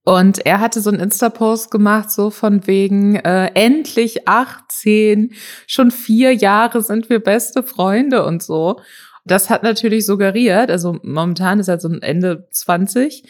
Und 0.04 0.46
er 0.46 0.60
hatte 0.60 0.82
so 0.82 0.90
einen 0.90 1.00
Insta-Post 1.00 1.70
gemacht, 1.70 2.10
so 2.12 2.32
von 2.32 2.66
wegen, 2.66 3.16
äh, 3.18 3.52
endlich 3.54 4.28
18, 4.28 5.34
schon 5.68 5.92
vier 5.92 6.34
Jahre 6.34 6.82
sind 6.82 7.10
wir 7.10 7.20
beste 7.20 7.62
Freunde 7.62 8.26
und 8.26 8.42
so. 8.42 8.80
Das 9.26 9.52
hat 9.52 9.62
natürlich 9.62 10.08
suggeriert, 10.08 10.72
also 10.72 10.98
momentan 11.04 11.60
ist 11.60 11.68
er 11.68 11.80
so 11.80 11.90
Ende 11.90 12.48
20. 12.52 13.24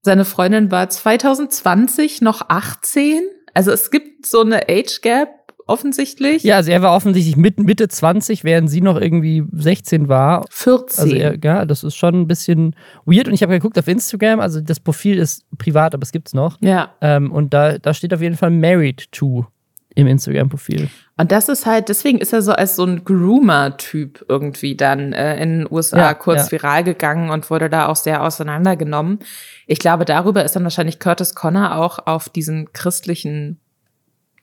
Seine 0.00 0.24
Freundin 0.24 0.70
war 0.70 0.88
2020 0.88 2.22
noch 2.22 2.48
18. 2.48 3.22
Also 3.54 3.70
es 3.70 3.90
gibt 3.90 4.26
so 4.26 4.40
eine 4.40 4.68
Age 4.68 5.00
Gap 5.02 5.41
offensichtlich. 5.66 6.42
Ja, 6.42 6.56
also 6.56 6.70
er 6.70 6.82
war 6.82 6.94
offensichtlich 6.94 7.36
mit, 7.36 7.58
Mitte 7.58 7.88
20, 7.88 8.44
während 8.44 8.70
sie 8.70 8.80
noch 8.80 9.00
irgendwie 9.00 9.44
16 9.52 10.08
war. 10.08 10.44
14. 10.50 11.02
Also 11.02 11.16
er, 11.16 11.38
ja, 11.42 11.64
das 11.64 11.84
ist 11.84 11.96
schon 11.96 12.14
ein 12.22 12.26
bisschen 12.26 12.76
weird. 13.04 13.28
Und 13.28 13.34
ich 13.34 13.42
habe 13.42 13.52
geguckt 13.52 13.78
auf 13.78 13.88
Instagram, 13.88 14.40
also 14.40 14.60
das 14.60 14.80
Profil 14.80 15.18
ist 15.18 15.44
privat, 15.58 15.94
aber 15.94 16.02
es 16.02 16.12
gibt's 16.12 16.34
noch. 16.34 16.58
ja. 16.60 16.92
Ähm, 17.00 17.32
und 17.32 17.54
da, 17.54 17.78
da 17.78 17.94
steht 17.94 18.12
auf 18.14 18.20
jeden 18.20 18.36
Fall 18.36 18.50
Married 18.50 19.10
to 19.12 19.46
im 19.94 20.06
Instagram-Profil. 20.06 20.88
Und 21.18 21.32
das 21.32 21.48
ist 21.48 21.66
halt, 21.66 21.88
deswegen 21.88 22.18
ist 22.18 22.32
er 22.32 22.42
so 22.42 22.52
als 22.52 22.76
so 22.76 22.84
ein 22.84 23.04
Groomer-Typ 23.04 24.24
irgendwie 24.28 24.74
dann 24.76 25.12
äh, 25.12 25.40
in 25.42 25.58
den 25.58 25.68
USA 25.70 25.98
Ja, 25.98 26.14
kurz 26.14 26.50
ja. 26.50 26.52
viral 26.52 26.84
gegangen 26.84 27.30
und 27.30 27.50
wurde 27.50 27.68
da 27.68 27.88
auch 27.88 27.96
sehr 27.96 28.22
auseinandergenommen. 28.22 29.18
Ich 29.66 29.78
glaube, 29.78 30.04
darüber 30.04 30.44
ist 30.44 30.56
dann 30.56 30.64
wahrscheinlich 30.64 30.98
Curtis 30.98 31.34
Connor 31.34 31.76
auch 31.76 31.98
auf 32.06 32.28
diesen 32.28 32.72
christlichen 32.72 33.60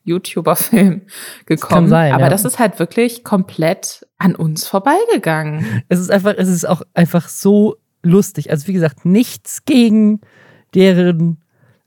YouTuber-Film 0.03 1.01
gekommen. 1.45 1.89
sein, 1.89 2.13
Aber 2.13 2.23
ja. 2.23 2.29
das 2.29 2.45
ist 2.45 2.59
halt 2.59 2.79
wirklich 2.79 3.23
komplett 3.23 4.07
an 4.17 4.35
uns 4.35 4.67
vorbeigegangen. 4.67 5.83
Es 5.89 5.99
ist 5.99 6.11
einfach, 6.11 6.33
es 6.37 6.49
ist 6.49 6.67
auch 6.67 6.81
einfach 6.93 7.29
so 7.29 7.77
lustig. 8.03 8.51
Also 8.51 8.67
wie 8.67 8.73
gesagt, 8.73 9.05
nichts 9.05 9.65
gegen 9.65 10.21
deren 10.73 11.37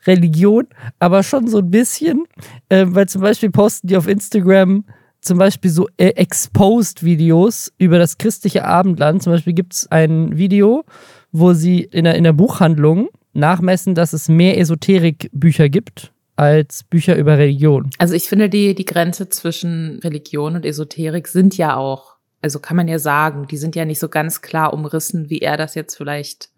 Religion, 0.07 0.67
aber 0.99 1.23
schon 1.23 1.47
so 1.47 1.59
ein 1.59 1.71
bisschen, 1.71 2.25
äh, 2.69 2.87
weil 2.89 3.09
zum 3.09 3.23
Beispiel 3.23 3.51
posten 3.51 3.87
die 3.87 3.97
auf 3.97 4.09
Instagram 4.09 4.85
zum 5.21 5.39
Beispiel 5.39 5.71
so 5.71 5.89
äh, 5.97 6.09
Exposed-Videos 6.09 7.73
über 7.79 7.99
das 7.99 8.19
christliche 8.19 8.65
Abendland. 8.65 9.23
Zum 9.23 9.33
Beispiel 9.33 9.53
gibt 9.53 9.75
es 9.75 9.91
ein 9.91 10.37
Video, 10.37 10.85
wo 11.31 11.53
sie 11.53 11.83
in 11.83 12.05
der, 12.05 12.17
in 12.17 12.25
der 12.25 12.33
Buchhandlung 12.33 13.09
nachmessen, 13.33 13.95
dass 13.95 14.13
es 14.13 14.29
mehr 14.29 14.59
Esoterikbücher 14.59 15.69
gibt 15.69 16.12
als 16.37 16.85
Bücher 16.85 17.17
über 17.17 17.39
Religion. 17.39 17.91
Also 17.99 18.15
ich 18.15 18.29
finde, 18.29 18.49
die, 18.49 18.75
die 18.75 18.85
Grenze 18.85 19.29
zwischen 19.29 20.01
Religion 20.03 20.57
und 20.57 20.65
Esoterik 20.65 21.29
sind 21.29 21.57
ja 21.57 21.77
auch, 21.77 22.17
also 22.41 22.59
kann 22.59 22.77
man 22.77 22.89
ja 22.89 22.99
sagen, 22.99 23.47
die 23.47 23.57
sind 23.57 23.77
ja 23.77 23.85
nicht 23.85 23.99
so 23.99 24.09
ganz 24.09 24.41
klar 24.41 24.73
umrissen, 24.73 25.31
wie 25.31 25.41
er 25.41 25.57
das 25.57 25.75
jetzt 25.75 25.97
vielleicht 25.97 26.51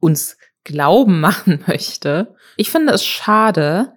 uns 0.00 0.36
glauben 0.64 1.20
machen 1.20 1.64
möchte. 1.66 2.34
Ich 2.56 2.70
finde 2.70 2.92
es 2.92 3.04
schade, 3.04 3.92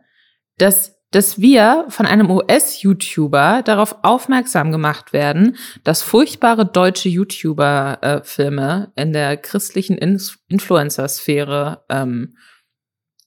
dass 0.58 0.94
dass 1.14 1.40
wir 1.40 1.86
von 1.90 2.08
einem 2.08 2.32
US-YouTuber 2.32 3.62
darauf 3.64 3.98
aufmerksam 4.02 4.72
gemacht 4.72 5.14
werden, 5.14 5.58
dass 5.84 6.02
furchtbare 6.02 6.66
deutsche 6.66 7.08
YouTuber-Filme 7.08 8.92
in 8.96 9.14
der 9.14 9.38
christlichen 9.38 9.96
Inf 9.96 10.40
Influencer-Sphäre 10.48 11.86
ähm, 11.90 12.36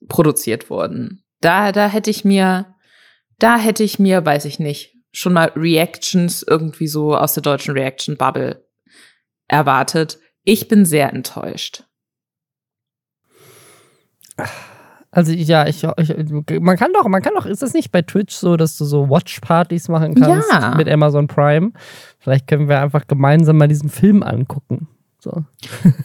produziert 0.08 0.68
wurden. 0.68 1.22
Da, 1.46 1.70
da 1.70 1.86
hätte 1.88 2.10
ich 2.10 2.24
mir, 2.24 2.74
da 3.38 3.56
hätte 3.56 3.84
ich 3.84 4.00
mir, 4.00 4.26
weiß 4.26 4.46
ich 4.46 4.58
nicht, 4.58 4.96
schon 5.12 5.32
mal 5.32 5.52
Reactions 5.54 6.42
irgendwie 6.42 6.88
so 6.88 7.16
aus 7.16 7.34
der 7.34 7.44
deutschen 7.44 7.72
Reaction-Bubble 7.72 8.66
erwartet. 9.46 10.18
Ich 10.42 10.66
bin 10.66 10.84
sehr 10.84 11.12
enttäuscht. 11.12 11.84
Also 15.12 15.30
ja, 15.30 15.68
ich, 15.68 15.84
ich, 15.84 16.60
man 16.60 16.76
kann 16.76 16.92
doch, 16.92 17.06
man 17.06 17.22
kann 17.22 17.34
doch, 17.36 17.46
ist 17.46 17.62
das 17.62 17.74
nicht 17.74 17.92
bei 17.92 18.02
Twitch 18.02 18.34
so, 18.34 18.56
dass 18.56 18.76
du 18.76 18.84
so 18.84 19.08
Watch-Partys 19.08 19.86
machen 19.86 20.16
kannst 20.16 20.50
ja. 20.50 20.74
mit 20.74 20.88
Amazon 20.88 21.28
Prime? 21.28 21.70
Vielleicht 22.18 22.48
können 22.48 22.68
wir 22.68 22.80
einfach 22.80 23.06
gemeinsam 23.06 23.56
mal 23.56 23.68
diesen 23.68 23.88
Film 23.88 24.24
angucken. 24.24 24.88
So. 25.26 25.44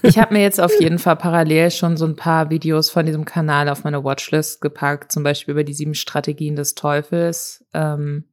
Ich 0.02 0.18
habe 0.18 0.34
mir 0.34 0.42
jetzt 0.42 0.60
auf 0.60 0.72
jeden 0.80 0.98
Fall 0.98 1.16
parallel 1.16 1.70
schon 1.70 1.96
so 1.96 2.06
ein 2.06 2.16
paar 2.16 2.50
Videos 2.50 2.90
von 2.90 3.06
diesem 3.06 3.24
Kanal 3.24 3.70
auf 3.70 3.84
meine 3.84 4.04
Watchlist 4.04 4.62
gepackt, 4.62 5.12
zum 5.12 5.22
Beispiel 5.22 5.52
über 5.52 5.64
die 5.64 5.76
sieben 5.76 5.94
Strategien 5.94 6.56
des 6.56 6.74
Teufels. 6.74 7.64
Ähm, 7.72 8.24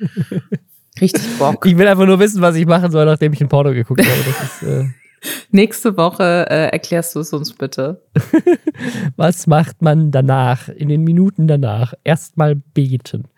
richtig 1.00 1.38
Bock. 1.38 1.64
Ich 1.64 1.78
will 1.78 1.86
einfach 1.86 2.06
nur 2.06 2.18
wissen, 2.18 2.42
was 2.42 2.56
ich 2.56 2.66
machen 2.66 2.90
soll, 2.90 3.04
nachdem 3.04 3.32
ich 3.32 3.40
ein 3.40 3.48
Porno 3.48 3.72
geguckt 3.72 4.00
habe. 4.00 4.44
Ist, 4.44 4.62
äh 4.64 4.88
Nächste 5.52 5.96
Woche 5.96 6.46
äh, 6.50 6.70
erklärst 6.70 7.14
du 7.14 7.20
es 7.20 7.32
uns 7.32 7.52
bitte. 7.52 8.02
Was 9.16 9.46
macht 9.46 9.80
man 9.82 10.10
danach, 10.10 10.68
in 10.68 10.88
den 10.88 11.04
Minuten 11.04 11.46
danach? 11.46 11.94
Erstmal 12.02 12.56
beten. 12.56 13.28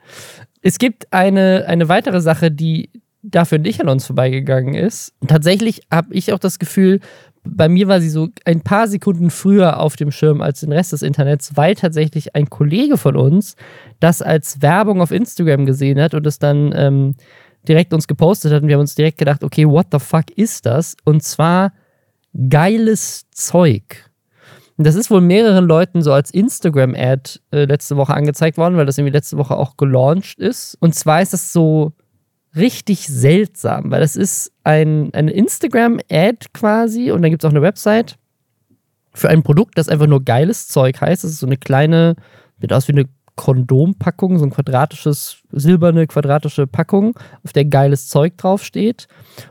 Es 0.63 0.79
gibt 0.79 1.13
eine, 1.13 1.65
eine 1.67 1.89
weitere 1.89 2.21
Sache, 2.21 2.51
die 2.51 2.91
dafür 3.23 3.59
nicht 3.59 3.81
an 3.81 3.89
uns 3.89 4.07
vorbeigegangen 4.07 4.75
ist. 4.75 5.13
Tatsächlich 5.27 5.83
habe 5.93 6.15
ich 6.15 6.33
auch 6.33 6.39
das 6.39 6.59
Gefühl, 6.59 7.01
bei 7.45 7.69
mir 7.69 7.89
war 7.89 8.01
sie 8.01 8.11
so 8.11 8.29
ein 8.45 8.61
paar 8.61 8.87
Sekunden 8.89 9.31
früher 9.31 9.81
auf 9.81 9.97
dem 9.97 10.11
Schirm 10.11 10.41
als 10.41 10.61
den 10.61 10.73
Rest 10.73 10.93
des 10.93 11.03
Internets, 11.03 11.57
weil 11.57 11.75
tatsächlich 11.75 12.35
ein 12.35 12.51
Kollege 12.51 12.97
von 12.99 13.17
uns 13.17 13.57
das 13.99 14.21
als 14.21 14.61
Werbung 14.63 15.01
auf 15.01 15.11
Instagram 15.11 15.65
gesehen 15.65 16.01
hat 16.01 16.15
und 16.15 16.27
es 16.27 16.39
dann 16.39 16.73
ähm, 16.75 17.15
direkt 17.67 17.95
uns 17.95 18.07
gepostet 18.07 18.53
hat 18.53 18.63
und 18.63 18.69
wir 18.69 18.75
haben 18.75 18.83
uns 18.83 18.95
direkt 18.95 19.19
gedacht, 19.19 19.43
okay, 19.43 19.67
what 19.67 19.87
the 19.93 19.99
fuck 19.99 20.31
ist 20.37 20.67
das? 20.67 20.97
Und 21.05 21.23
zwar 21.23 21.73
geiles 22.49 23.29
Zeug. 23.31 24.11
Und 24.77 24.87
das 24.87 24.95
ist 24.95 25.11
wohl 25.11 25.21
mehreren 25.21 25.67
Leuten 25.67 26.01
so 26.01 26.13
als 26.13 26.31
Instagram-Ad 26.31 27.41
äh, 27.51 27.65
letzte 27.65 27.97
Woche 27.97 28.15
angezeigt 28.15 28.57
worden, 28.57 28.77
weil 28.77 28.87
das 28.87 28.97
irgendwie 28.97 29.13
letzte 29.13 29.37
Woche 29.37 29.57
auch 29.57 29.77
gelauncht 29.77 30.39
ist. 30.39 30.77
Und 30.81 30.95
zwar 30.95 31.21
ist 31.21 31.35
das 31.35 31.53
so 31.53 31.93
richtig 32.57 33.07
seltsam, 33.07 33.91
weil 33.91 34.01
das 34.01 34.17
ist 34.17 34.53
ein, 34.65 35.13
eine 35.15 35.31
Instagram-Ad 35.31 36.49
quasi 36.53 37.11
und 37.11 37.23
dann 37.23 37.31
gibt 37.31 37.45
es 37.45 37.49
auch 37.49 37.53
eine 37.53 37.63
Website 37.63 38.17
für 39.13 39.29
ein 39.29 39.43
Produkt, 39.43 39.79
das 39.79 39.89
einfach 39.89 40.07
nur 40.07 40.25
geiles 40.25 40.69
Zeug 40.69 41.01
heißt. 41.01 41.25
Das 41.25 41.31
ist 41.31 41.41
so 41.41 41.47
eine 41.47 41.57
kleine, 41.57 42.17
sieht 42.61 42.73
aus 42.73 42.89
wie 42.89 42.93
eine 42.93 43.07
Kondompackung, 43.37 44.39
so 44.39 44.45
ein 44.45 44.51
quadratisches, 44.51 45.39
silberne 45.51 46.07
quadratische 46.07 46.67
Packung, 46.67 47.19
auf 47.45 47.53
der 47.53 47.65
geiles 47.65 48.09
Zeug 48.09 48.37
draufsteht. 48.37 49.09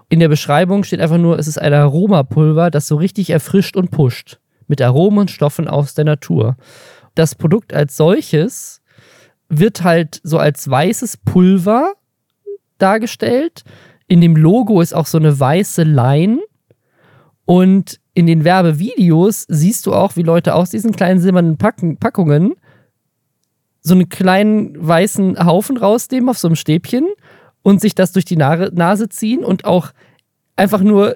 In 0.09 0.19
der 0.19 0.29
Beschreibung 0.29 0.83
steht 0.83 1.01
einfach 1.01 1.17
nur, 1.17 1.39
es 1.39 1.47
ist 1.47 1.59
ein 1.59 1.73
Aromapulver, 1.73 2.69
das 2.69 2.87
so 2.87 2.97
richtig 2.97 3.31
erfrischt 3.31 3.75
und 3.75 3.91
pusht. 3.91 4.39
Mit 4.67 4.81
Aromen 4.81 5.19
und 5.19 5.31
Stoffen 5.31 5.67
aus 5.67 5.95
der 5.95 6.05
Natur. 6.05 6.55
Das 7.15 7.33
Produkt 7.33 7.73
als 7.73 7.97
solches 7.97 8.81
wird 9.47 9.83
halt 9.83 10.21
so 10.23 10.37
als 10.37 10.69
weißes 10.69 11.17
Pulver 11.17 11.93
dargestellt. 12.81 13.63
In 14.07 14.21
dem 14.21 14.35
Logo 14.35 14.81
ist 14.81 14.93
auch 14.93 15.05
so 15.05 15.17
eine 15.17 15.39
weiße 15.39 15.83
Line. 15.83 16.39
Und 17.45 17.99
in 18.13 18.27
den 18.27 18.43
Werbevideos 18.43 19.45
siehst 19.47 19.85
du 19.85 19.93
auch, 19.93 20.15
wie 20.15 20.23
Leute 20.23 20.53
aus 20.53 20.69
diesen 20.69 20.91
kleinen 20.91 21.19
silbernen 21.19 21.57
Packen, 21.57 21.97
Packungen 21.97 22.53
so 23.81 23.93
einen 23.93 24.09
kleinen 24.09 24.75
weißen 24.75 25.43
Haufen 25.45 25.77
rausnehmen 25.77 26.29
auf 26.29 26.37
so 26.37 26.47
einem 26.47 26.55
Stäbchen 26.55 27.07
und 27.61 27.81
sich 27.81 27.95
das 27.95 28.11
durch 28.11 28.25
die 28.25 28.35
Nase 28.35 29.09
ziehen 29.09 29.43
und 29.43 29.65
auch 29.65 29.91
einfach 30.55 30.81
nur 30.81 31.15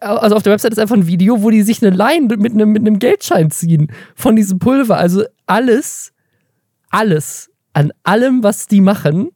also 0.00 0.36
auf 0.36 0.42
der 0.42 0.52
Website 0.52 0.72
ist 0.72 0.78
einfach 0.78 0.96
ein 0.96 1.08
Video, 1.08 1.42
wo 1.42 1.50
die 1.50 1.62
sich 1.62 1.84
eine 1.84 1.94
Line 1.94 2.36
mit 2.36 2.52
einem, 2.52 2.70
mit 2.70 2.82
einem 2.82 2.98
Geldschein 2.98 3.50
ziehen 3.50 3.88
von 4.14 4.36
diesem 4.36 4.60
Pulver. 4.60 4.96
Also 4.96 5.24
alles, 5.46 6.12
alles, 6.90 7.50
an 7.72 7.92
allem, 8.04 8.44
was 8.44 8.68
die 8.68 8.80
machen, 8.80 9.30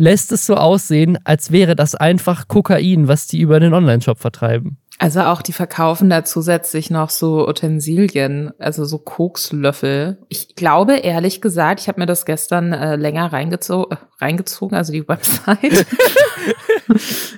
lässt 0.00 0.32
es 0.32 0.46
so 0.46 0.54
aussehen, 0.54 1.18
als 1.24 1.52
wäre 1.52 1.76
das 1.76 1.94
einfach 1.94 2.48
Kokain, 2.48 3.06
was 3.06 3.26
die 3.26 3.40
über 3.40 3.60
den 3.60 3.74
Online-Shop 3.74 4.18
vertreiben. 4.18 4.78
Also 4.98 5.20
auch 5.20 5.42
die 5.42 5.52
verkaufen 5.52 6.10
da 6.10 6.24
zusätzlich 6.24 6.90
noch 6.90 7.10
so 7.10 7.46
Utensilien, 7.46 8.52
also 8.58 8.84
so 8.84 8.98
Kokslöffel. 8.98 10.18
Ich 10.28 10.56
glaube 10.56 10.96
ehrlich 10.96 11.40
gesagt, 11.40 11.80
ich 11.80 11.88
habe 11.88 12.00
mir 12.00 12.06
das 12.06 12.24
gestern 12.24 12.72
äh, 12.72 12.96
länger 12.96 13.32
reingezo 13.32 13.88
äh, 13.90 13.96
reingezogen, 14.20 14.76
also 14.76 14.92
die 14.92 15.06
Website. 15.08 15.86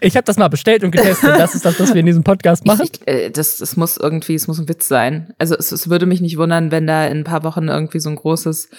ich 0.01 0.17
habe 0.17 0.25
das 0.25 0.39
mal 0.39 0.49
bestellt 0.49 0.83
und 0.83 0.93
getestet. 0.93 1.39
Das 1.39 1.55
ist 1.55 1.65
das, 1.65 1.79
was 1.79 1.95
wir 1.95 2.01
in 2.01 2.07
diesem 2.07 2.25
Podcast 2.25 2.65
machen. 2.65 2.85
Ich, 2.85 3.07
äh, 3.07 3.31
das, 3.31 3.59
das 3.59 3.77
muss 3.77 3.97
irgendwie, 3.97 4.35
es 4.35 4.49
muss 4.49 4.59
ein 4.59 4.69
Witz 4.69 4.89
sein. 4.89 5.35
Also 5.39 5.57
es, 5.57 5.73
es 5.73 5.91
würde 5.91 6.07
mich 6.07 6.21
nicht 6.21 6.39
wundern, 6.39 6.71
wenn 6.71 6.87
da 6.87 7.07
in 7.07 7.19
ein 7.19 7.25
paar 7.25 7.45
Wochen 7.45 7.69
irgendwie 7.69 8.01
so 8.01 8.09
ein 8.09 8.17
großes 8.17 8.71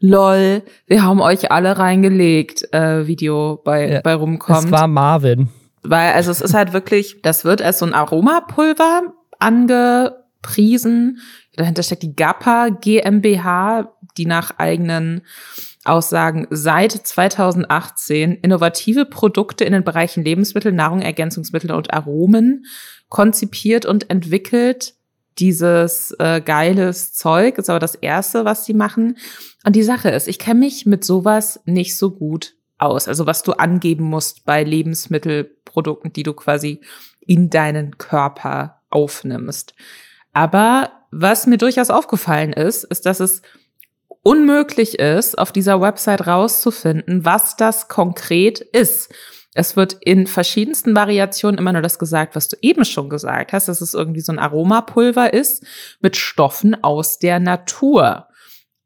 LOL, 0.00 0.62
wir 0.86 1.02
haben 1.02 1.20
euch 1.20 1.50
alle 1.50 1.78
reingelegt, 1.78 2.72
äh, 2.72 3.06
Video 3.06 3.60
bei, 3.64 3.92
ja, 3.94 4.00
bei 4.02 4.14
rumkommt. 4.14 4.66
Es 4.66 4.70
war 4.70 4.88
Marvin. 4.88 5.48
Weil, 5.82 6.12
also 6.12 6.30
es 6.30 6.40
ist 6.40 6.54
halt 6.54 6.72
wirklich, 6.72 7.22
das 7.22 7.44
wird 7.44 7.62
als 7.62 7.78
so 7.78 7.86
ein 7.86 7.94
Aromapulver 7.94 9.14
angepriesen. 9.38 11.20
Dahinter 11.54 11.82
steckt 11.82 12.02
die 12.02 12.14
GAPA 12.14 12.68
GmbH, 12.68 13.92
die 14.16 14.26
nach 14.26 14.58
eigenen 14.58 15.22
Aussagen 15.84 16.46
seit 16.50 16.92
2018 16.92 18.32
innovative 18.34 19.04
Produkte 19.04 19.64
in 19.64 19.72
den 19.72 19.84
Bereichen 19.84 20.24
Lebensmittel, 20.24 20.72
Nahrung, 20.72 21.00
Ergänzungsmittel 21.00 21.70
und 21.70 21.92
Aromen 21.94 22.66
konzipiert 23.08 23.86
und 23.86 24.10
entwickelt. 24.10 24.94
Dieses 25.38 26.12
äh, 26.18 26.40
geiles 26.40 27.12
Zeug 27.12 27.58
ist 27.58 27.70
aber 27.70 27.78
das 27.78 27.94
erste, 27.94 28.44
was 28.44 28.64
sie 28.64 28.74
machen. 28.74 29.18
Und 29.66 29.74
die 29.74 29.82
Sache 29.82 30.10
ist, 30.10 30.28
ich 30.28 30.38
kenne 30.38 30.60
mich 30.60 30.86
mit 30.86 31.04
sowas 31.04 31.60
nicht 31.64 31.96
so 31.96 32.12
gut 32.12 32.54
aus. 32.78 33.08
Also 33.08 33.26
was 33.26 33.42
du 33.42 33.52
angeben 33.52 34.04
musst 34.04 34.44
bei 34.44 34.62
Lebensmittelprodukten, 34.62 36.12
die 36.12 36.22
du 36.22 36.34
quasi 36.34 36.80
in 37.18 37.50
deinen 37.50 37.98
Körper 37.98 38.80
aufnimmst. 38.90 39.74
Aber 40.32 40.92
was 41.10 41.48
mir 41.48 41.58
durchaus 41.58 41.90
aufgefallen 41.90 42.52
ist, 42.52 42.84
ist, 42.84 43.06
dass 43.06 43.18
es 43.18 43.42
unmöglich 44.22 45.00
ist, 45.00 45.36
auf 45.36 45.50
dieser 45.50 45.80
Website 45.80 46.28
rauszufinden, 46.28 47.24
was 47.24 47.56
das 47.56 47.88
konkret 47.88 48.60
ist. 48.60 49.12
Es 49.52 49.74
wird 49.74 49.94
in 50.00 50.28
verschiedensten 50.28 50.94
Variationen 50.94 51.58
immer 51.58 51.72
nur 51.72 51.82
das 51.82 51.98
gesagt, 51.98 52.36
was 52.36 52.48
du 52.48 52.56
eben 52.60 52.84
schon 52.84 53.08
gesagt 53.08 53.52
hast, 53.52 53.66
dass 53.66 53.80
es 53.80 53.94
irgendwie 53.94 54.20
so 54.20 54.30
ein 54.30 54.38
Aromapulver 54.38 55.32
ist 55.32 55.64
mit 56.00 56.16
Stoffen 56.16 56.84
aus 56.84 57.18
der 57.18 57.40
Natur. 57.40 58.28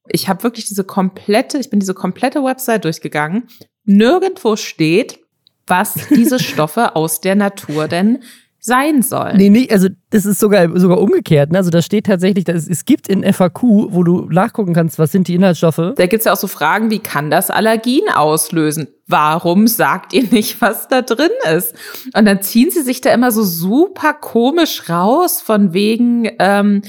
Ich 0.08 0.28
habe 0.28 0.42
wirklich 0.42 0.66
diese 0.66 0.84
komplette, 0.84 1.58
ich 1.58 1.70
bin 1.70 1.80
diese 1.80 1.94
komplette 1.94 2.42
Website 2.42 2.84
durchgegangen 2.84 3.48
nirgendwo 3.84 4.56
steht, 4.56 5.20
was 5.66 5.94
diese 6.10 6.38
Stoffe 6.38 6.96
aus 6.96 7.20
der 7.20 7.34
Natur 7.34 7.88
denn 7.88 8.20
sein 8.62 9.02
sollen. 9.02 9.38
Nee, 9.38 9.48
nee, 9.48 9.68
also 9.70 9.88
das 10.10 10.26
ist 10.26 10.38
sogar, 10.38 10.78
sogar 10.78 11.00
umgekehrt. 11.00 11.50
Ne? 11.50 11.56
Also 11.56 11.70
da 11.70 11.80
steht 11.80 12.04
tatsächlich, 12.04 12.44
dass 12.44 12.68
es 12.68 12.84
gibt 12.84 13.08
in 13.08 13.24
FAQ, 13.32 13.62
wo 13.62 14.02
du 14.02 14.28
nachgucken 14.28 14.74
kannst, 14.74 14.98
was 14.98 15.12
sind 15.12 15.28
die 15.28 15.34
Inhaltsstoffe. 15.34 15.94
Da 15.96 16.06
gibt 16.06 16.20
es 16.20 16.24
ja 16.26 16.34
auch 16.34 16.36
so 16.36 16.46
Fragen, 16.46 16.90
wie 16.90 16.98
kann 16.98 17.30
das 17.30 17.48
Allergien 17.50 18.10
auslösen? 18.14 18.88
Warum 19.06 19.66
sagt 19.66 20.12
ihr 20.12 20.24
nicht, 20.24 20.60
was 20.60 20.88
da 20.88 21.00
drin 21.00 21.30
ist? 21.56 21.74
Und 22.14 22.26
dann 22.26 22.42
ziehen 22.42 22.70
sie 22.70 22.82
sich 22.82 23.00
da 23.00 23.14
immer 23.14 23.32
so 23.32 23.44
super 23.44 24.12
komisch 24.12 24.90
raus, 24.90 25.40
von 25.40 25.72
wegen, 25.72 26.30
ähm, 26.38 26.82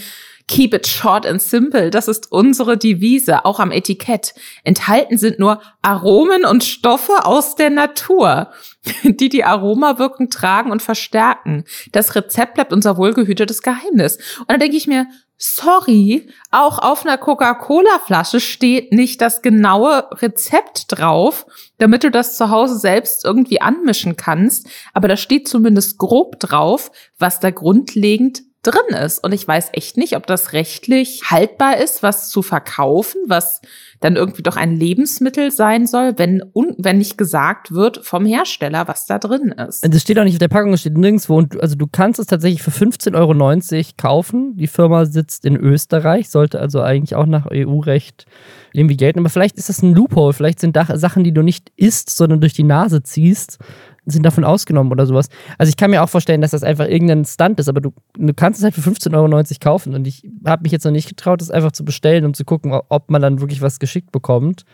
Keep 0.52 0.74
it 0.74 0.86
short 0.86 1.26
and 1.26 1.42
simple. 1.42 1.90
Das 1.92 2.10
ist 2.10 2.30
unsere 2.30 2.78
Devise, 2.78 3.46
auch 3.46 3.62
am 3.62 3.72
Etikett. 3.72 4.34
Enthalten 4.66 5.18
sind 5.18 5.40
nur 5.40 5.62
Aromen 5.82 6.44
und 6.44 6.66
Stoffe 6.66 7.24
aus 7.26 7.56
der 7.56 7.70
Natur, 7.70 8.52
die 9.04 9.30
die 9.30 9.46
Aromawirkung 9.46 10.30
tragen 10.30 10.70
und 10.70 10.82
verstärken. 10.82 11.64
Das 11.94 12.16
Rezept 12.16 12.56
bleibt 12.56 12.74
unser 12.74 12.98
wohlgehütetes 12.98 13.62
Geheimnis. 13.62 14.18
Und 14.40 14.52
da 14.52 14.58
denke 14.58 14.76
ich 14.76 14.88
mir, 14.88 15.08
sorry, 15.38 16.28
auch 16.52 16.80
auf 16.80 17.06
einer 17.06 17.18
Coca-Cola-Flasche 17.18 18.42
steht 18.42 18.92
nicht 18.92 19.22
das 19.22 19.42
genaue 19.42 20.10
Rezept 20.22 20.84
drauf, 20.90 21.46
damit 21.78 22.04
du 22.04 22.12
das 22.12 22.36
zu 22.36 22.50
Hause 22.50 22.78
selbst 22.78 23.24
irgendwie 23.24 23.62
anmischen 23.62 24.18
kannst. 24.18 24.68
Aber 24.94 25.08
da 25.08 25.16
steht 25.16 25.48
zumindest 25.48 25.98
grob 25.98 26.42
drauf, 26.42 26.92
was 27.18 27.40
da 27.40 27.52
grundlegend 27.52 28.42
drin 28.64 28.96
ist. 28.96 29.24
Und 29.24 29.34
ich 29.34 29.48
weiß 29.48 29.70
echt 29.74 29.98
nicht, 29.98 30.16
ob 30.16 30.28
das 30.28 30.54
rechtlich 30.54 31.24
haltbar 31.32 31.78
ist, 31.78 32.04
was 32.04 32.30
zu 32.30 32.42
verkaufen, 32.42 33.22
was 33.28 33.62
dann 34.02 34.16
irgendwie 34.16 34.44
doch 34.44 34.56
ein 34.56 34.76
Lebensmittel 34.76 35.52
sein 35.52 35.88
soll, 35.88 36.14
wenn, 36.18 36.44
wenn 36.78 36.98
nicht 36.98 37.18
gesagt 37.18 37.72
wird 37.72 38.06
vom 38.06 38.26
Hersteller, 38.26 38.88
was 38.88 39.06
da 39.06 39.20
drin 39.20 39.50
ist. 39.50 39.88
Das 39.88 40.02
steht 40.02 40.20
auch 40.20 40.24
nicht 40.24 40.36
auf 40.36 40.40
der 40.40 40.48
Packung, 40.48 40.72
das 40.72 40.82
steht 40.82 40.98
nirgendwo. 40.98 41.38
Und 41.38 41.60
also 41.62 41.76
du 41.76 41.88
kannst 41.88 42.20
es 42.20 42.28
tatsächlich 42.28 42.62
für 42.62 42.72
15,90 42.72 43.16
Euro 43.16 43.84
kaufen. 43.98 44.56
Die 44.58 44.68
Firma 44.68 45.06
sitzt 45.06 45.46
in 45.46 45.56
Österreich, 45.56 46.30
sollte 46.30 46.60
also 46.60 46.82
eigentlich 46.82 47.16
auch 47.16 47.28
nach 47.28 47.48
EU-Recht 47.52 48.26
irgendwie 48.74 48.98
gelten. 48.98 49.20
Aber 49.20 49.30
vielleicht 49.30 49.58
ist 49.58 49.70
das 49.70 49.82
ein 49.82 49.94
Loophole. 49.94 50.34
Vielleicht 50.34 50.60
sind 50.60 50.76
da 50.76 50.98
Sachen, 50.98 51.24
die 51.24 51.34
du 51.34 51.42
nicht 51.42 51.72
isst, 51.76 52.10
sondern 52.10 52.42
durch 52.42 52.54
die 52.54 52.64
Nase 52.64 53.04
ziehst 53.04 53.60
sind 54.06 54.26
davon 54.26 54.44
ausgenommen 54.44 54.92
oder 54.92 55.06
sowas. 55.06 55.30
Also 55.58 55.70
ich 55.70 55.78
kann 55.78 55.92
mir 55.92 56.02
auch 56.02 56.10
vorstellen, 56.10 56.42
dass 56.42 56.52
das 56.52 56.64
einfach 56.64 56.88
irgendein 56.88 57.26
Stunt 57.26 57.60
ist, 57.60 57.70
aber 57.70 57.82
du, 57.82 57.94
du 58.18 58.34
kannst 58.34 58.60
es 58.60 58.64
halt 58.64 58.74
für 58.74 58.82
15,90 58.82 59.16
Euro 59.16 59.44
kaufen 59.60 59.94
und 59.94 60.08
ich 60.08 60.28
habe 60.46 60.64
mich 60.64 60.72
jetzt 60.72 60.86
noch 60.86 60.92
nicht 60.92 61.08
getraut, 61.08 61.42
das 61.42 61.52
einfach 61.52 61.72
zu 61.72 61.86
bestellen, 61.86 62.26
um 62.26 62.34
zu 62.34 62.44
gucken, 62.44 62.74
ob 62.74 63.12
man 63.12 63.22
dann 63.22 63.42
wirklich 63.42 63.62
was 63.62 63.80
geschickt 63.80 64.12
bekommt 64.12 64.66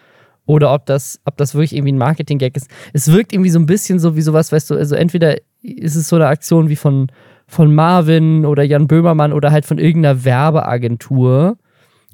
oder 0.46 0.74
ob 0.74 0.86
das, 0.86 1.20
ob 1.26 1.36
das 1.38 1.54
wirklich 1.54 1.76
irgendwie 1.76 1.92
ein 1.92 1.98
Marketing-Gag 1.98 2.56
ist. 2.56 2.70
Es 2.94 3.12
wirkt 3.12 3.34
irgendwie 3.34 3.50
so 3.50 3.60
ein 3.60 3.66
bisschen 3.66 4.00
so 4.00 4.16
wie 4.16 4.22
sowas, 4.22 4.52
weißt 4.52 4.72
du, 4.72 4.76
also 4.76 4.96
entweder 4.96 5.36
ist 5.62 5.96
es 5.96 6.08
so 6.08 6.16
eine 6.16 6.28
Aktion 6.28 6.70
wie 6.70 6.78
von, 6.78 7.08
von 7.48 7.76
Marvin 7.76 8.46
oder 8.46 8.64
Jan 8.64 8.88
Böhmermann 8.88 9.34
oder 9.34 9.52
halt 9.52 9.66
von 9.66 9.78
irgendeiner 9.78 10.24
Werbeagentur. 10.24 11.58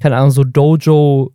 Keine 0.00 0.16
Ahnung, 0.16 0.32
so 0.32 0.42
Dojo 0.42 1.32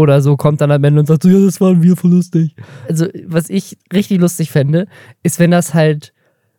oder 0.00 0.20
so 0.22 0.36
kommt 0.36 0.60
dann 0.60 0.70
am 0.70 0.84
Ende 0.84 1.00
und 1.00 1.06
sagt 1.06 1.22
so, 1.22 1.28
ja, 1.28 1.38
das 1.44 1.60
waren 1.60 1.82
wir 1.82 1.96
voll 1.96 2.12
lustig. 2.12 2.54
Also, 2.88 3.06
was 3.26 3.48
ich 3.48 3.78
richtig 3.92 4.20
lustig 4.20 4.50
fände, 4.50 4.86
ist, 5.22 5.38
wenn 5.38 5.50
das 5.50 5.74
halt 5.74 6.12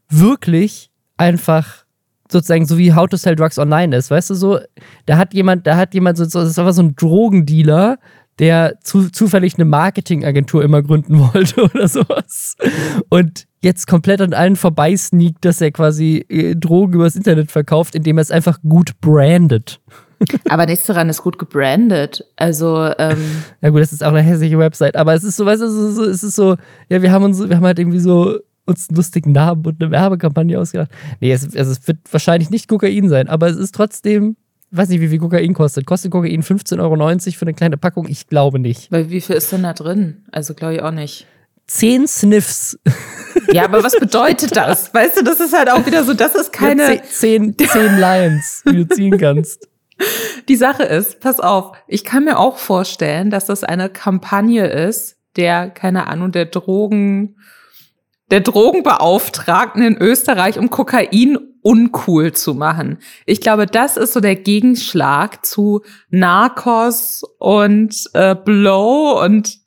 wirklich 0.10 0.92
einfach 1.18 1.86
sozusagen 2.32 2.66
so 2.66 2.78
wie 2.78 2.94
How 2.94 3.08
to 3.08 3.18
Sell 3.18 3.36
Drugs 3.36 3.60
Online 3.60 3.96
ist, 3.96 4.10
weißt 4.10 4.30
du 4.30 4.36
so, 4.36 4.60
da 5.06 5.18
hat 5.18 5.34
jemand, 5.34 5.68
da 5.68 5.76
hat 5.76 5.94
jemand 5.94 6.18
so, 6.18 6.24
das 6.24 6.50
ist 6.50 6.58
einfach 6.58 6.74
so 6.74 6.84
ein 6.84 6.96
Drogendealer, 6.96 8.00
der 8.40 8.80
zu, 8.82 9.10
zufällig 9.10 9.56
eine 9.56 9.66
Marketingagentur 9.66 10.64
immer 10.64 10.82
gründen 10.82 11.20
wollte 11.34 11.64
oder 11.64 11.88
sowas. 11.88 12.56
Und 13.10 13.48
jetzt 13.62 13.88
komplett 13.88 14.22
an 14.22 14.34
allen 14.34 14.56
vorbeisneakt, 14.56 15.46
dass 15.46 15.62
er 15.62 15.72
quasi 15.72 16.26
äh, 16.30 16.56
Drogen 16.56 16.94
übers 16.94 17.16
Internet 17.16 17.52
verkauft, 17.52 17.96
indem 17.96 18.18
er 18.18 18.24
es 18.24 18.32
einfach 18.32 18.60
gut 18.62 19.00
brandet. 19.02 19.82
Aber 20.50 20.66
nichts 20.66 20.86
daran 20.86 21.10
ist 21.10 21.22
gut 21.22 21.38
gebrandet. 21.38 22.26
Also, 22.36 22.90
ähm 22.98 23.44
Ja 23.62 23.70
gut, 23.70 23.82
das 23.82 23.94
ist 23.94 24.04
auch 24.04 24.10
eine 24.10 24.22
hässliche 24.22 24.58
Website, 24.60 24.96
aber 24.96 25.14
es 25.14 25.24
ist 25.24 25.38
so, 25.38 25.46
weißt 25.46 25.62
du, 25.62 25.70
so, 25.70 26.04
es 26.04 26.24
ist 26.24 26.36
so, 26.36 26.56
ja, 26.90 27.02
wir 27.02 27.12
haben 27.12 27.24
uns, 27.24 27.48
wir 27.48 27.56
haben 27.56 27.66
halt 27.66 27.80
irgendwie 27.80 28.00
so 28.00 28.40
uns 28.66 28.90
einen 28.90 28.98
lustigen 28.98 29.32
Namen 29.32 29.66
und 29.66 29.82
eine 29.82 29.92
Werbekampagne 29.92 30.60
ausgedacht. 30.60 30.92
Nee, 31.20 31.32
es, 31.32 31.44
also 31.56 31.72
es 31.72 31.88
wird 31.88 32.00
wahrscheinlich 32.12 32.50
nicht 32.50 32.68
Kokain 32.68 33.10
sein, 33.10 33.28
aber 33.28 33.48
es 33.48 33.58
ist 33.58 33.74
trotzdem, 33.76 34.36
weiß 34.72 34.90
nicht, 34.90 35.02
wie 35.02 35.10
viel 35.10 35.20
Kokain 35.20 35.54
kostet. 35.54 35.86
Kostet 35.86 36.12
Kokain 36.12 36.44
15,90 36.44 36.80
Euro 36.80 37.20
für 37.20 37.42
eine 37.44 37.54
kleine 37.54 37.78
Packung? 37.78 38.08
Ich 38.08 38.28
glaube 38.28 38.60
nicht. 38.60 38.92
Weil 38.92 39.10
wie 39.10 39.22
viel 39.22 39.36
ist 39.36 39.52
denn 39.52 39.64
da 39.64 39.74
drin? 39.74 40.26
Also 40.32 40.54
glaube 40.54 40.76
ich 40.76 40.82
auch 40.82 40.92
nicht. 40.92 41.28
Zehn 41.68 42.08
Sniffs. 42.08 42.78
Ja, 43.54 43.66
aber 43.66 43.84
was 43.84 43.98
bedeutet 43.98 44.56
das? 44.56 44.94
Weißt 44.94 45.18
du, 45.18 45.24
das 45.24 45.40
ist 45.40 45.54
halt 45.54 45.70
auch 45.70 45.86
wieder 45.86 46.04
so, 46.04 46.14
das 46.14 46.36
ist 46.36 46.52
keine. 46.52 46.96
Ja, 46.96 47.04
zehn, 47.04 47.56
zehn 47.58 47.98
Lions, 47.98 48.64
die 48.68 48.76
du 48.76 48.88
ziehen 48.88 49.18
kannst. 49.18 49.68
Die 50.48 50.56
Sache 50.56 50.84
ist, 50.84 51.20
pass 51.20 51.40
auf, 51.40 51.74
ich 51.88 52.04
kann 52.04 52.26
mir 52.26 52.40
auch 52.40 52.58
vorstellen, 52.58 53.30
dass 53.30 53.46
das 53.46 53.64
eine 53.64 53.90
Kampagne 53.90 54.68
ist, 54.68 55.18
der, 55.36 55.70
keine 55.70 56.08
Ahnung, 56.08 56.32
der 56.32 56.46
Drogen, 56.46 57.38
der 58.30 58.42
Drogenbeauftragten 58.42 59.84
in 59.84 59.98
Österreich, 59.98 60.58
um 60.58 60.70
Kokain 60.70 61.38
uncool 61.62 62.32
zu 62.32 62.56
machen. 62.56 62.98
Ich 63.26 63.42
glaube, 63.42 63.66
das 63.66 63.98
ist 63.98 64.14
so 64.14 64.20
der 64.20 64.36
Gegenschlag 64.36 65.46
zu 65.46 65.82
Narcos 66.10 67.24
und 67.38 67.96
äh, 68.14 68.36
Blow 68.36 69.22
und 69.24 69.60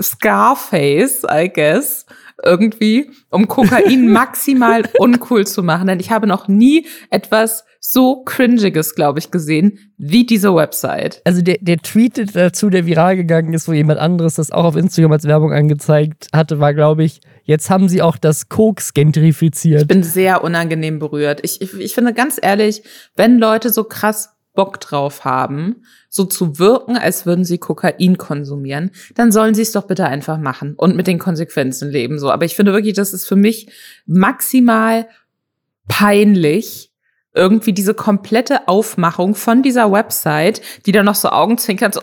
Scarface, 0.00 1.24
I 1.30 1.50
guess 1.52 2.06
irgendwie, 2.42 3.10
um 3.30 3.48
Kokain 3.48 4.08
maximal 4.12 4.82
uncool 4.98 5.46
zu 5.46 5.62
machen. 5.62 5.86
Denn 5.86 6.00
ich 6.00 6.10
habe 6.10 6.26
noch 6.26 6.48
nie 6.48 6.86
etwas 7.10 7.64
so 7.90 8.22
cringiges, 8.24 8.94
glaube 8.94 9.20
ich, 9.20 9.30
gesehen, 9.30 9.78
wie 9.96 10.26
diese 10.26 10.54
Website. 10.54 11.22
Also 11.24 11.40
der, 11.40 11.58
der 11.60 11.78
Tweet 11.78 12.34
dazu, 12.34 12.68
der 12.68 12.84
viral 12.84 13.16
gegangen 13.16 13.54
ist, 13.54 13.68
wo 13.68 13.72
jemand 13.72 14.00
anderes 14.00 14.34
das 14.34 14.50
auch 14.50 14.64
auf 14.64 14.76
Instagram 14.76 15.12
als 15.12 15.24
Werbung 15.24 15.52
angezeigt 15.52 16.26
hatte, 16.34 16.58
war, 16.58 16.74
glaube 16.74 17.04
ich, 17.04 17.20
jetzt 17.44 17.70
haben 17.70 17.88
sie 17.88 18.02
auch 18.02 18.16
das 18.16 18.48
Koks 18.48 18.92
gentrifiziert. 18.92 19.82
Ich 19.82 19.88
bin 19.88 20.02
sehr 20.02 20.42
unangenehm 20.42 20.98
berührt. 20.98 21.40
Ich, 21.44 21.60
ich, 21.60 21.74
ich 21.74 21.94
finde 21.94 22.12
ganz 22.12 22.40
ehrlich, 22.42 22.82
wenn 23.14 23.38
Leute 23.38 23.70
so 23.70 23.84
krass 23.84 24.30
Bock 24.54 24.80
drauf 24.80 25.24
haben, 25.24 25.84
so 26.08 26.24
zu 26.24 26.58
wirken, 26.58 26.96
als 26.96 27.24
würden 27.24 27.44
sie 27.44 27.58
Kokain 27.58 28.18
konsumieren, 28.18 28.90
dann 29.14 29.30
sollen 29.30 29.54
sie 29.54 29.62
es 29.62 29.70
doch 29.70 29.86
bitte 29.86 30.06
einfach 30.06 30.38
machen 30.38 30.74
und 30.76 30.96
mit 30.96 31.06
den 31.06 31.20
Konsequenzen 31.20 31.90
leben 31.90 32.18
so. 32.18 32.32
Aber 32.32 32.46
ich 32.46 32.56
finde 32.56 32.72
wirklich, 32.72 32.94
das 32.94 33.12
ist 33.12 33.26
für 33.26 33.36
mich 33.36 33.70
maximal 34.06 35.06
peinlich, 35.86 36.90
irgendwie 37.36 37.72
diese 37.72 37.94
komplette 37.94 38.66
Aufmachung 38.66 39.34
von 39.34 39.62
dieser 39.62 39.92
Website, 39.92 40.62
die 40.86 40.92
dann 40.92 41.04
noch 41.04 41.14
so 41.14 41.28
Augenzwinkern 41.28 41.92
so, 41.92 42.00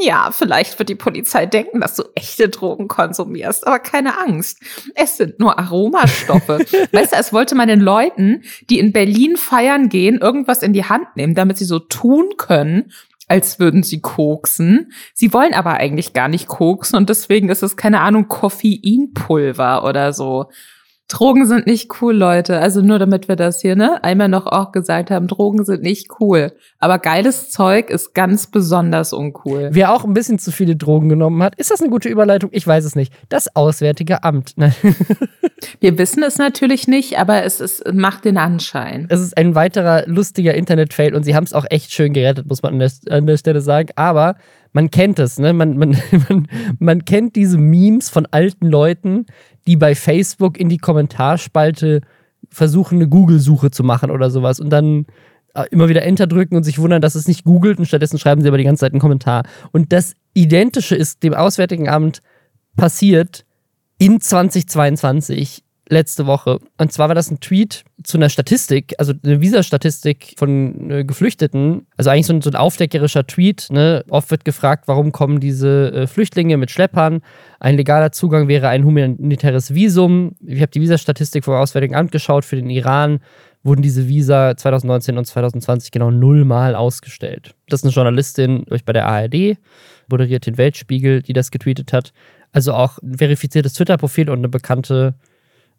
ja, 0.00 0.30
vielleicht 0.32 0.78
wird 0.78 0.88
die 0.88 0.94
Polizei 0.94 1.46
denken, 1.46 1.80
dass 1.80 1.94
du 1.94 2.04
echte 2.14 2.48
Drogen 2.48 2.88
konsumierst, 2.88 3.66
aber 3.66 3.78
keine 3.78 4.18
Angst. 4.18 4.60
Es 4.94 5.16
sind 5.18 5.38
nur 5.38 5.58
Aromastoffe. 5.58 6.58
weißt 6.92 7.12
du, 7.12 7.16
es 7.16 7.32
wollte 7.32 7.54
man 7.54 7.68
den 7.68 7.80
Leuten, 7.80 8.42
die 8.70 8.78
in 8.78 8.92
Berlin 8.92 9.36
feiern 9.36 9.88
gehen, 9.88 10.18
irgendwas 10.18 10.62
in 10.62 10.72
die 10.72 10.84
Hand 10.84 11.16
nehmen, 11.16 11.34
damit 11.34 11.58
sie 11.58 11.64
so 11.64 11.78
tun 11.78 12.30
können, 12.36 12.92
als 13.28 13.58
würden 13.58 13.82
sie 13.82 14.00
koksen. 14.00 14.92
Sie 15.12 15.32
wollen 15.32 15.52
aber 15.52 15.74
eigentlich 15.74 16.12
gar 16.12 16.28
nicht 16.28 16.46
koksen 16.48 16.96
und 16.96 17.10
deswegen 17.10 17.48
ist 17.48 17.62
es, 17.62 17.76
keine 17.76 18.00
Ahnung, 18.00 18.28
Koffeinpulver 18.28 19.84
oder 19.84 20.12
so. 20.12 20.46
Drogen 21.08 21.46
sind 21.46 21.66
nicht 21.66 22.02
cool, 22.02 22.16
Leute. 22.16 22.58
Also 22.58 22.80
nur 22.80 22.98
damit 22.98 23.28
wir 23.28 23.36
das 23.36 23.60
hier, 23.60 23.76
ne, 23.76 24.02
einmal 24.02 24.28
noch 24.28 24.46
auch 24.46 24.72
gesagt 24.72 25.10
haben, 25.10 25.28
Drogen 25.28 25.64
sind 25.64 25.82
nicht 25.82 26.08
cool. 26.18 26.52
Aber 26.80 26.98
geiles 26.98 27.50
Zeug 27.50 27.90
ist 27.90 28.12
ganz 28.12 28.48
besonders 28.48 29.12
uncool. 29.12 29.68
Wer 29.70 29.92
auch 29.92 30.04
ein 30.04 30.14
bisschen 30.14 30.40
zu 30.40 30.50
viele 30.50 30.74
Drogen 30.74 31.08
genommen 31.08 31.44
hat, 31.44 31.54
ist 31.56 31.70
das 31.70 31.80
eine 31.80 31.90
gute 31.90 32.08
Überleitung? 32.08 32.50
Ich 32.52 32.66
weiß 32.66 32.84
es 32.84 32.96
nicht. 32.96 33.12
Das 33.28 33.54
Auswärtige 33.54 34.24
Amt. 34.24 34.54
wir 35.80 35.96
wissen 35.96 36.24
es 36.24 36.38
natürlich 36.38 36.88
nicht, 36.88 37.18
aber 37.18 37.44
es 37.44 37.60
ist, 37.60 37.84
macht 37.92 38.24
den 38.24 38.36
Anschein. 38.36 39.06
Es 39.08 39.20
ist 39.20 39.36
ein 39.36 39.54
weiterer 39.54 40.04
lustiger 40.06 40.54
Internet-Fail 40.54 41.14
und 41.14 41.22
sie 41.22 41.36
haben 41.36 41.44
es 41.44 41.52
auch 41.52 41.66
echt 41.70 41.92
schön 41.92 42.14
gerettet, 42.14 42.48
muss 42.48 42.62
man 42.62 42.72
an 42.72 42.78
der, 42.80 42.90
an 43.10 43.26
der 43.26 43.36
Stelle 43.36 43.60
sagen. 43.60 43.90
Aber 43.94 44.36
man 44.76 44.90
kennt 44.90 45.18
es, 45.18 45.38
ne? 45.38 45.54
Man, 45.54 45.78
man, 45.78 45.96
man, 46.28 46.48
man 46.78 47.04
kennt 47.06 47.34
diese 47.34 47.56
Memes 47.56 48.10
von 48.10 48.26
alten 48.26 48.66
Leuten, 48.66 49.24
die 49.66 49.76
bei 49.76 49.94
Facebook 49.94 50.60
in 50.60 50.68
die 50.68 50.76
Kommentarspalte 50.76 52.02
versuchen, 52.50 52.96
eine 52.96 53.08
Google-Suche 53.08 53.70
zu 53.70 53.82
machen 53.82 54.10
oder 54.10 54.28
sowas 54.28 54.60
und 54.60 54.68
dann 54.68 55.06
äh, 55.54 55.64
immer 55.70 55.88
wieder 55.88 56.02
Enter 56.02 56.26
drücken 56.26 56.56
und 56.56 56.64
sich 56.64 56.78
wundern, 56.78 57.00
dass 57.00 57.14
es 57.14 57.26
nicht 57.26 57.44
googelt 57.44 57.78
und 57.78 57.86
stattdessen 57.86 58.18
schreiben 58.18 58.42
sie 58.42 58.48
aber 58.48 58.58
die 58.58 58.64
ganze 58.64 58.80
Zeit 58.80 58.92
einen 58.92 59.00
Kommentar. 59.00 59.44
Und 59.72 59.94
das 59.94 60.12
Identische 60.34 60.94
ist 60.94 61.22
dem 61.22 61.32
Auswärtigen 61.32 61.88
Amt 61.88 62.20
passiert 62.76 63.46
in 63.96 64.20
2022 64.20 65.64
letzte 65.88 66.26
Woche. 66.26 66.58
Und 66.78 66.92
zwar 66.92 67.08
war 67.08 67.14
das 67.14 67.30
ein 67.30 67.40
Tweet 67.40 67.84
zu 68.02 68.18
einer 68.18 68.28
Statistik, 68.28 68.94
also 68.98 69.12
eine 69.24 69.40
Visa-Statistik 69.40 70.34
von 70.36 70.90
äh, 70.90 71.04
Geflüchteten. 71.04 71.86
Also 71.96 72.10
eigentlich 72.10 72.26
so 72.26 72.32
ein, 72.32 72.42
so 72.42 72.50
ein 72.50 72.56
aufdeckerischer 72.56 73.26
Tweet. 73.26 73.68
Ne? 73.70 74.04
Oft 74.08 74.30
wird 74.30 74.44
gefragt, 74.44 74.88
warum 74.88 75.12
kommen 75.12 75.40
diese 75.40 75.92
äh, 75.92 76.06
Flüchtlinge 76.06 76.56
mit 76.56 76.70
Schleppern? 76.70 77.20
Ein 77.60 77.76
legaler 77.76 78.12
Zugang 78.12 78.48
wäre 78.48 78.68
ein 78.68 78.84
humanitäres 78.84 79.74
Visum. 79.74 80.32
Ich 80.44 80.60
habe 80.60 80.72
die 80.72 80.80
Visa-Statistik 80.80 81.44
vom 81.44 81.54
Auswärtigen 81.54 81.94
Amt 81.94 82.12
geschaut. 82.12 82.44
Für 82.44 82.56
den 82.56 82.70
Iran 82.70 83.20
wurden 83.62 83.82
diese 83.82 84.08
Visa 84.08 84.56
2019 84.56 85.18
und 85.18 85.24
2020 85.24 85.90
genau 85.90 86.10
nullmal 86.10 86.74
ausgestellt. 86.74 87.54
Das 87.68 87.80
ist 87.80 87.84
eine 87.84 87.92
Journalistin 87.92 88.64
bei 88.84 88.92
der 88.92 89.06
ARD, 89.06 89.58
moderiert 90.08 90.46
den 90.46 90.56
Weltspiegel, 90.56 91.22
die 91.22 91.32
das 91.32 91.50
getweetet 91.50 91.92
hat. 91.92 92.12
Also 92.52 92.72
auch 92.72 92.98
ein 93.02 93.18
verifiziertes 93.18 93.74
Twitter-Profil 93.74 94.30
und 94.30 94.38
eine 94.38 94.48
bekannte 94.48 95.14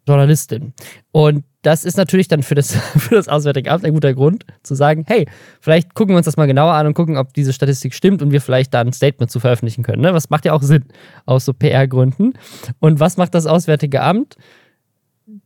Journalistin. 0.08 0.72
Und 1.12 1.44
das 1.62 1.84
ist 1.84 1.96
natürlich 1.96 2.28
dann 2.28 2.42
für 2.42 2.54
das, 2.54 2.72
für 2.96 3.14
das 3.14 3.28
Auswärtige 3.28 3.70
Amt 3.70 3.84
ein 3.84 3.92
guter 3.92 4.14
Grund 4.14 4.44
zu 4.62 4.74
sagen, 4.74 5.04
hey, 5.06 5.26
vielleicht 5.60 5.94
gucken 5.94 6.14
wir 6.14 6.18
uns 6.18 6.24
das 6.24 6.36
mal 6.36 6.46
genauer 6.46 6.72
an 6.72 6.86
und 6.86 6.94
gucken, 6.94 7.16
ob 7.16 7.32
diese 7.34 7.52
Statistik 7.52 7.94
stimmt 7.94 8.22
und 8.22 8.32
wir 8.32 8.40
vielleicht 8.40 8.74
da 8.74 8.80
ein 8.80 8.92
Statement 8.92 9.30
zu 9.30 9.38
veröffentlichen 9.40 9.84
können. 9.84 10.02
Ne? 10.02 10.14
Was 10.14 10.30
macht 10.30 10.44
ja 10.44 10.52
auch 10.52 10.62
Sinn 10.62 10.84
aus 11.26 11.44
so 11.44 11.52
PR-Gründen. 11.52 12.34
Und 12.80 13.00
was 13.00 13.16
macht 13.16 13.34
das 13.34 13.46
Auswärtige 13.46 14.02
Amt? 14.02 14.36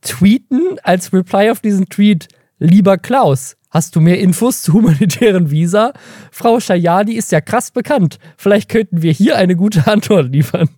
Tweeten 0.01 0.79
als 0.83 1.13
Reply 1.13 1.51
auf 1.51 1.61
diesen 1.61 1.89
Tweet, 1.89 2.29
lieber 2.59 2.99
Klaus, 2.99 3.57
Hast 3.73 3.97
du 3.97 4.01
mehr 4.01 4.19
Infos 4.19 4.61
zu 4.61 4.75
humanitären 4.75 5.51
Visa? 5.51 5.95
Frau 6.31 6.61
Schajadi 6.61 7.15
ist 7.15 7.33
ja 7.33 7.41
krass 7.41 7.71
bekannt. 7.71 8.19
Vielleicht 8.37 8.69
könnten 8.69 9.01
wir 9.01 9.13
hier 9.13 9.37
eine 9.37 9.57
gute 9.57 9.87
Antwort 9.87 10.31
liefern. 10.31 10.69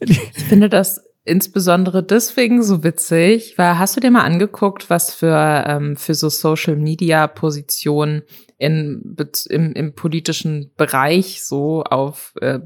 ich 0.00 0.18
finde 0.48 0.68
das 0.68 1.01
insbesondere 1.24 2.02
deswegen 2.02 2.62
so 2.62 2.82
witzig, 2.82 3.54
weil 3.56 3.78
hast 3.78 3.96
du 3.96 4.00
dir 4.00 4.10
mal 4.10 4.24
angeguckt, 4.24 4.90
was 4.90 5.14
für, 5.14 5.64
ähm, 5.66 5.96
für 5.96 6.14
so 6.14 6.28
Social 6.28 6.76
Media 6.76 7.28
Positionen 7.28 8.22
in, 8.58 9.16
im, 9.48 9.72
im 9.72 9.94
politischen 9.94 10.72
Bereich 10.76 11.44
so 11.44 11.84
auf 11.84 12.34
äh, 12.40 12.58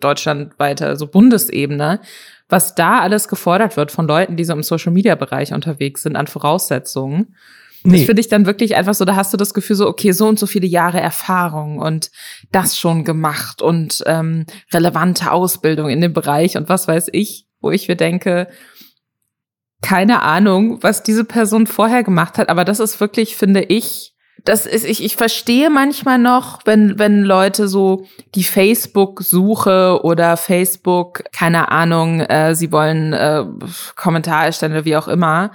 deutschlandweiter, 0.00 0.96
so 0.96 1.06
Bundesebene, 1.06 2.00
was 2.48 2.74
da 2.74 3.00
alles 3.00 3.28
gefordert 3.28 3.76
wird 3.78 3.90
von 3.90 4.06
Leuten, 4.06 4.36
die 4.36 4.44
so 4.44 4.52
im 4.52 4.62
Social 4.62 4.92
Media 4.92 5.14
Bereich 5.14 5.54
unterwegs 5.54 6.02
sind 6.02 6.16
an 6.16 6.26
Voraussetzungen. 6.26 7.34
Nee. 7.84 7.98
Das 7.98 8.06
finde 8.06 8.20
ich 8.20 8.28
dann 8.28 8.46
wirklich 8.46 8.76
einfach 8.76 8.94
so, 8.94 9.04
da 9.04 9.16
hast 9.16 9.32
du 9.32 9.36
das 9.36 9.54
Gefühl 9.54 9.76
so, 9.76 9.88
okay, 9.88 10.12
so 10.12 10.28
und 10.28 10.38
so 10.38 10.46
viele 10.46 10.66
Jahre 10.66 11.00
Erfahrung 11.00 11.78
und 11.78 12.10
das 12.52 12.78
schon 12.78 13.04
gemacht 13.04 13.60
und 13.60 14.04
ähm, 14.06 14.44
relevante 14.72 15.32
Ausbildung 15.32 15.88
in 15.88 16.00
dem 16.00 16.12
Bereich 16.12 16.56
und 16.56 16.68
was 16.68 16.86
weiß 16.86 17.08
ich, 17.12 17.46
wo 17.62 17.70
ich 17.70 17.88
mir 17.88 17.96
denke, 17.96 18.48
keine 19.80 20.22
Ahnung, 20.22 20.82
was 20.82 21.02
diese 21.02 21.24
Person 21.24 21.66
vorher 21.66 22.04
gemacht 22.04 22.38
hat, 22.38 22.48
aber 22.48 22.64
das 22.64 22.80
ist 22.80 23.00
wirklich, 23.00 23.36
finde 23.36 23.62
ich, 23.62 24.12
das 24.44 24.66
ist, 24.66 24.84
ich, 24.84 25.04
ich 25.04 25.16
verstehe 25.16 25.70
manchmal 25.70 26.18
noch, 26.18 26.60
wenn, 26.64 26.98
wenn 26.98 27.22
Leute 27.22 27.68
so 27.68 28.06
die 28.34 28.44
Facebook-Suche 28.44 30.00
oder 30.02 30.36
Facebook, 30.36 31.24
keine 31.32 31.70
Ahnung, 31.70 32.20
äh, 32.20 32.54
sie 32.54 32.72
wollen 32.72 33.12
äh, 33.12 33.44
Kommentar 33.94 34.46
erstellen 34.46 34.72
oder 34.72 34.84
wie 34.84 34.96
auch 34.96 35.08
immer, 35.08 35.52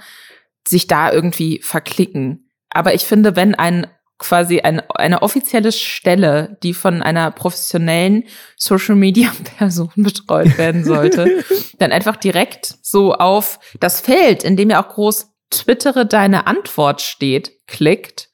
sich 0.66 0.86
da 0.86 1.12
irgendwie 1.12 1.60
verklicken. 1.62 2.48
Aber 2.70 2.94
ich 2.94 3.04
finde, 3.04 3.36
wenn 3.36 3.54
ein 3.54 3.86
quasi 4.18 4.60
ein, 4.60 4.80
eine 4.90 5.22
offizielle 5.22 5.72
Stelle, 5.72 6.58
die 6.62 6.74
von 6.74 7.02
einer 7.02 7.30
professionellen 7.30 8.24
Social 8.56 8.96
Media 8.96 9.30
Person 9.58 9.90
betreut 9.96 10.58
werden 10.58 10.84
sollte, 10.84 11.44
dann 11.78 11.92
einfach 11.92 12.16
direkt 12.16 12.78
so 12.82 13.14
auf 13.14 13.58
das 13.80 14.00
Feld, 14.00 14.42
in 14.42 14.56
dem 14.56 14.70
ja 14.70 14.82
auch 14.82 14.88
groß 14.88 15.30
Twittere 15.50 16.04
deine 16.04 16.46
Antwort 16.46 17.00
steht, 17.00 17.66
klickt, 17.66 18.28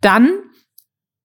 dann 0.00 0.30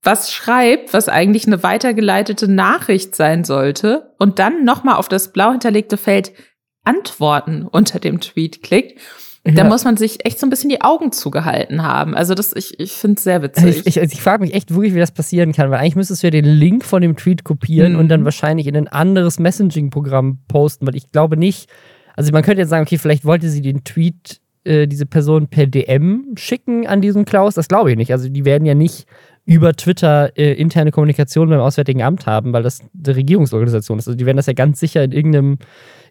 was 0.04 0.34
schreibt, 0.34 0.94
was 0.94 1.10
eigentlich 1.10 1.46
eine 1.46 1.62
weitergeleitete 1.62 2.48
Nachricht 2.48 3.16
sein 3.16 3.44
sollte 3.44 4.16
und 4.18 4.40
dann 4.40 4.64
nochmal 4.64 4.96
auf 4.96 5.10
das 5.10 5.32
blau 5.32 5.52
hinterlegte 5.52 5.98
Feld 5.98 6.32
Antworten 6.84 7.68
unter 7.68 8.00
dem 8.00 8.20
Tweet 8.20 8.64
klickt 8.64 9.00
ja. 9.46 9.54
Da 9.54 9.64
muss 9.64 9.84
man 9.86 9.98
sich 9.98 10.24
echt 10.24 10.40
so 10.40 10.46
ein 10.46 10.52
bisschen 10.52 10.70
die 10.70 10.82
Augen 10.82 11.12
zugehalten 11.12 11.82
haben. 11.82 12.16
Also 12.16 12.36
das, 12.36 12.56
ich, 12.56 12.80
ich 12.80 12.92
finde 12.92 13.18
es 13.18 13.24
sehr 13.24 13.42
witzig. 13.42 13.80
Ich, 13.80 13.88
ich, 13.88 14.00
also 14.00 14.14
ich 14.14 14.22
frage 14.22 14.44
mich 14.44 14.54
echt 14.54 14.72
wirklich, 14.72 14.94
wie 14.94 15.00
das 15.00 15.12
passieren 15.12 15.52
kann, 15.52 15.72
weil 15.72 15.80
eigentlich 15.80 15.96
müsstest 15.96 16.22
du 16.22 16.28
ja 16.28 16.32
den 16.32 16.46
Link 16.46 16.86
von 16.86 17.02
dem 17.02 17.16
Tweet 17.16 17.44
kopieren 17.44 17.94
mhm. 17.94 18.00
und 18.00 18.10
dann 18.10 18.24
wahrscheinlich 18.24 18.68
in 18.68 18.78
ein 18.78 18.88
anderes 18.88 19.40
Messaging-Programm 19.40 20.40
posten, 20.48 20.86
weil 20.86 20.96
ich 20.96 21.12
glaube 21.12 21.38
nicht, 21.38 21.70
also 22.16 22.32
man 22.32 22.44
könnte 22.44 22.62
jetzt 22.62 22.70
sagen, 22.70 22.84
okay, 22.84 23.00
vielleicht 23.00 23.26
wollte 23.26 23.50
sie 23.50 23.64
den 23.64 23.84
Tweet, 23.84 24.42
äh, 24.64 24.88
diese 24.88 25.08
Person 25.08 25.48
per 25.48 25.66
DM 25.66 26.36
schicken 26.36 26.86
an 26.86 27.02
diesen 27.02 27.26
Klaus. 27.26 27.56
Das 27.56 27.68
glaube 27.68 27.90
ich 27.90 27.98
nicht. 27.98 28.12
Also 28.12 28.30
die 28.30 28.46
werden 28.46 28.66
ja 28.66 28.76
nicht 28.76 29.08
über 29.46 29.74
Twitter 29.74 30.38
äh, 30.38 30.54
interne 30.54 30.92
Kommunikation 30.92 31.50
beim 31.50 31.62
Auswärtigen 31.62 32.04
Amt 32.04 32.28
haben, 32.28 32.54
weil 32.54 32.62
das 32.62 32.82
eine 32.82 33.16
Regierungsorganisation 33.16 33.98
ist. 33.98 34.08
Also 34.08 34.16
die 34.16 34.26
werden 34.28 34.38
das 34.38 34.46
ja 34.46 34.54
ganz 34.54 34.80
sicher 34.80 35.04
in 35.04 35.12
irgendeinem 35.12 35.58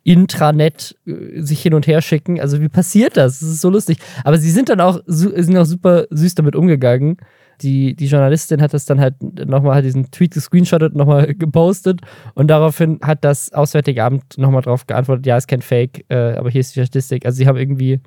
Intranet 0.04 0.96
äh, 1.06 1.40
sich 1.40 1.62
hin 1.62 1.74
und 1.74 1.86
her 1.86 2.02
schicken. 2.02 2.40
Also 2.40 2.60
wie 2.60 2.68
passiert 2.68 3.16
das? 3.16 3.40
Das 3.40 3.48
ist 3.48 3.60
so 3.60 3.70
lustig. 3.70 3.98
Aber 4.24 4.38
sie 4.38 4.50
sind 4.50 4.68
dann 4.68 4.80
auch, 4.80 5.00
sind 5.06 5.56
auch 5.56 5.64
super 5.64 6.06
süß 6.10 6.34
damit 6.34 6.56
umgegangen. 6.56 7.18
Die, 7.62 7.94
die 7.94 8.06
Journalistin 8.06 8.62
hat 8.62 8.72
das 8.72 8.86
dann 8.86 9.00
halt 9.00 9.16
nochmal 9.20 9.76
hat 9.76 9.84
diesen 9.84 10.10
Tweet 10.10 10.32
gescreenshottet, 10.32 10.94
nochmal 10.94 11.34
gepostet 11.38 12.00
und 12.34 12.48
daraufhin 12.48 12.98
hat 13.02 13.22
das 13.22 13.52
Auswärtige 13.52 14.02
Amt 14.02 14.38
nochmal 14.38 14.62
drauf 14.62 14.86
geantwortet, 14.86 15.26
ja, 15.26 15.36
ist 15.36 15.46
kein 15.46 15.60
Fake, 15.60 16.06
äh, 16.08 16.36
aber 16.36 16.48
hier 16.48 16.62
ist 16.62 16.74
die 16.74 16.80
Statistik. 16.80 17.26
Also 17.26 17.36
sie 17.36 17.46
haben 17.46 17.58
irgendwie 17.58 18.00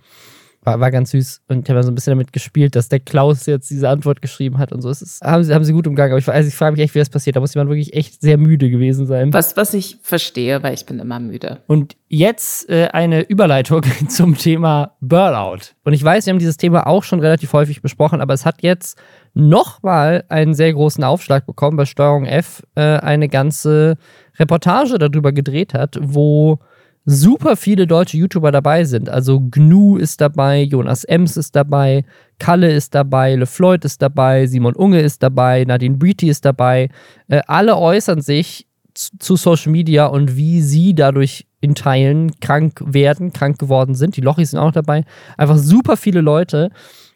war, 0.64 0.80
war 0.80 0.92
ganz 0.92 1.12
süß. 1.12 1.42
Und 1.48 1.68
ich 1.68 1.70
habe 1.70 1.84
so 1.84 1.92
ein 1.92 1.96
bisschen 1.96 2.12
damit 2.12 2.34
gespielt, 2.34 2.76
dass 2.76 2.90
der 2.90 3.00
Klaus 3.00 3.46
jetzt 3.46 3.70
diese 3.70 3.90
Antwort 3.90 4.22
geschrieben 4.22 4.58
hat 4.58 4.72
und 4.72 4.82
so. 4.82 4.90
Es 4.90 5.02
ist, 5.02 5.22
haben, 5.22 5.44
sie, 5.44 5.54
haben 5.54 5.64
sie 5.64 5.74
gut 5.74 5.88
umgegangen. 5.88 6.14
Aber 6.14 6.20
ich, 6.20 6.30
also 6.30 6.48
ich 6.48 6.56
frage 6.56 6.74
mich 6.74 6.84
echt, 6.84 6.96
wie 6.96 7.00
das 7.00 7.10
passiert. 7.10 7.36
Da 7.36 7.40
muss 7.40 7.54
jemand 7.54 7.70
wirklich 7.70 7.94
echt 7.94 8.22
sehr 8.22 8.38
müde 8.38 8.70
gewesen 8.70 9.06
sein. 9.06 9.34
Was, 9.34 9.58
was 9.58 9.74
ich 9.74 9.98
verstehe, 10.02 10.64
weil 10.64 10.74
ich 10.74 10.86
bin 10.86 11.00
immer 11.00 11.20
müde. 11.20 11.60
Und 11.68 11.96
jetzt 12.08 12.70
äh, 12.70 12.88
eine 12.88 13.22
Überleitung 13.22 13.82
zum 14.08 14.38
Thema 14.38 14.96
Burnout. 15.02 15.74
Und 15.84 15.94
ich 15.94 16.04
weiß, 16.04 16.26
wir 16.26 16.32
haben 16.32 16.40
dieses 16.40 16.58
Thema 16.58 16.88
auch 16.88 17.04
schon 17.04 17.20
relativ 17.20 17.54
häufig 17.54 17.82
besprochen, 17.82 18.22
aber 18.22 18.34
es 18.34 18.46
hat 18.46 18.62
jetzt 18.62 18.98
nochmal 19.34 20.24
einen 20.30 20.54
sehr 20.54 20.74
großen 20.74 21.04
Aufschlag 21.04 21.46
bekommen, 21.46 21.78
bei 21.78 21.86
Steuerung 21.86 22.26
F 22.26 22.64
äh, 22.76 22.82
eine 22.82 23.30
ganze 23.30 23.98
Reportage 24.38 24.98
darüber 24.98 25.32
gedreht 25.32 25.74
hat, 25.74 25.98
wo 26.02 26.60
super 27.06 27.56
viele 27.56 27.86
deutsche 27.86 28.18
YouTuber 28.18 28.52
dabei 28.52 28.86
sind. 28.86 29.10
Also 29.10 29.42
Gnu 29.42 29.98
ist 29.98 30.22
dabei, 30.22 30.62
Jonas 30.64 31.04
Ems 31.04 31.38
ist 31.38 31.56
dabei, 31.56 32.06
Kalle 32.40 32.72
ist 32.72 32.96
dabei, 32.96 33.36
LeFloid 33.36 33.86
ist 33.86 34.02
dabei, 34.02 34.48
Simon 34.48 34.76
Unge 34.76 35.02
ist 35.02 35.22
dabei, 35.22 35.66
Nadine 35.66 35.98
Beatty 35.98 36.30
ist 36.30 36.46
dabei. 36.46 36.90
Äh, 37.28 37.42
alle 37.48 37.78
äußern 37.78 38.22
sich 38.22 38.68
zu 38.94 39.36
Social 39.36 39.72
Media 39.72 40.06
und 40.06 40.38
wie 40.38 40.62
sie 40.62 40.94
dadurch 40.94 41.48
in 41.62 41.76
Teilen 41.76 42.40
krank 42.40 42.82
werden, 42.86 43.34
krank 43.34 43.58
geworden 43.58 43.96
sind. 43.96 44.16
Die 44.18 44.22
Lochis 44.22 44.52
sind 44.52 44.60
auch 44.60 44.72
dabei. 44.72 45.04
Einfach 45.38 45.58
super 45.58 45.98
viele 45.98 46.22
Leute. 46.22 46.70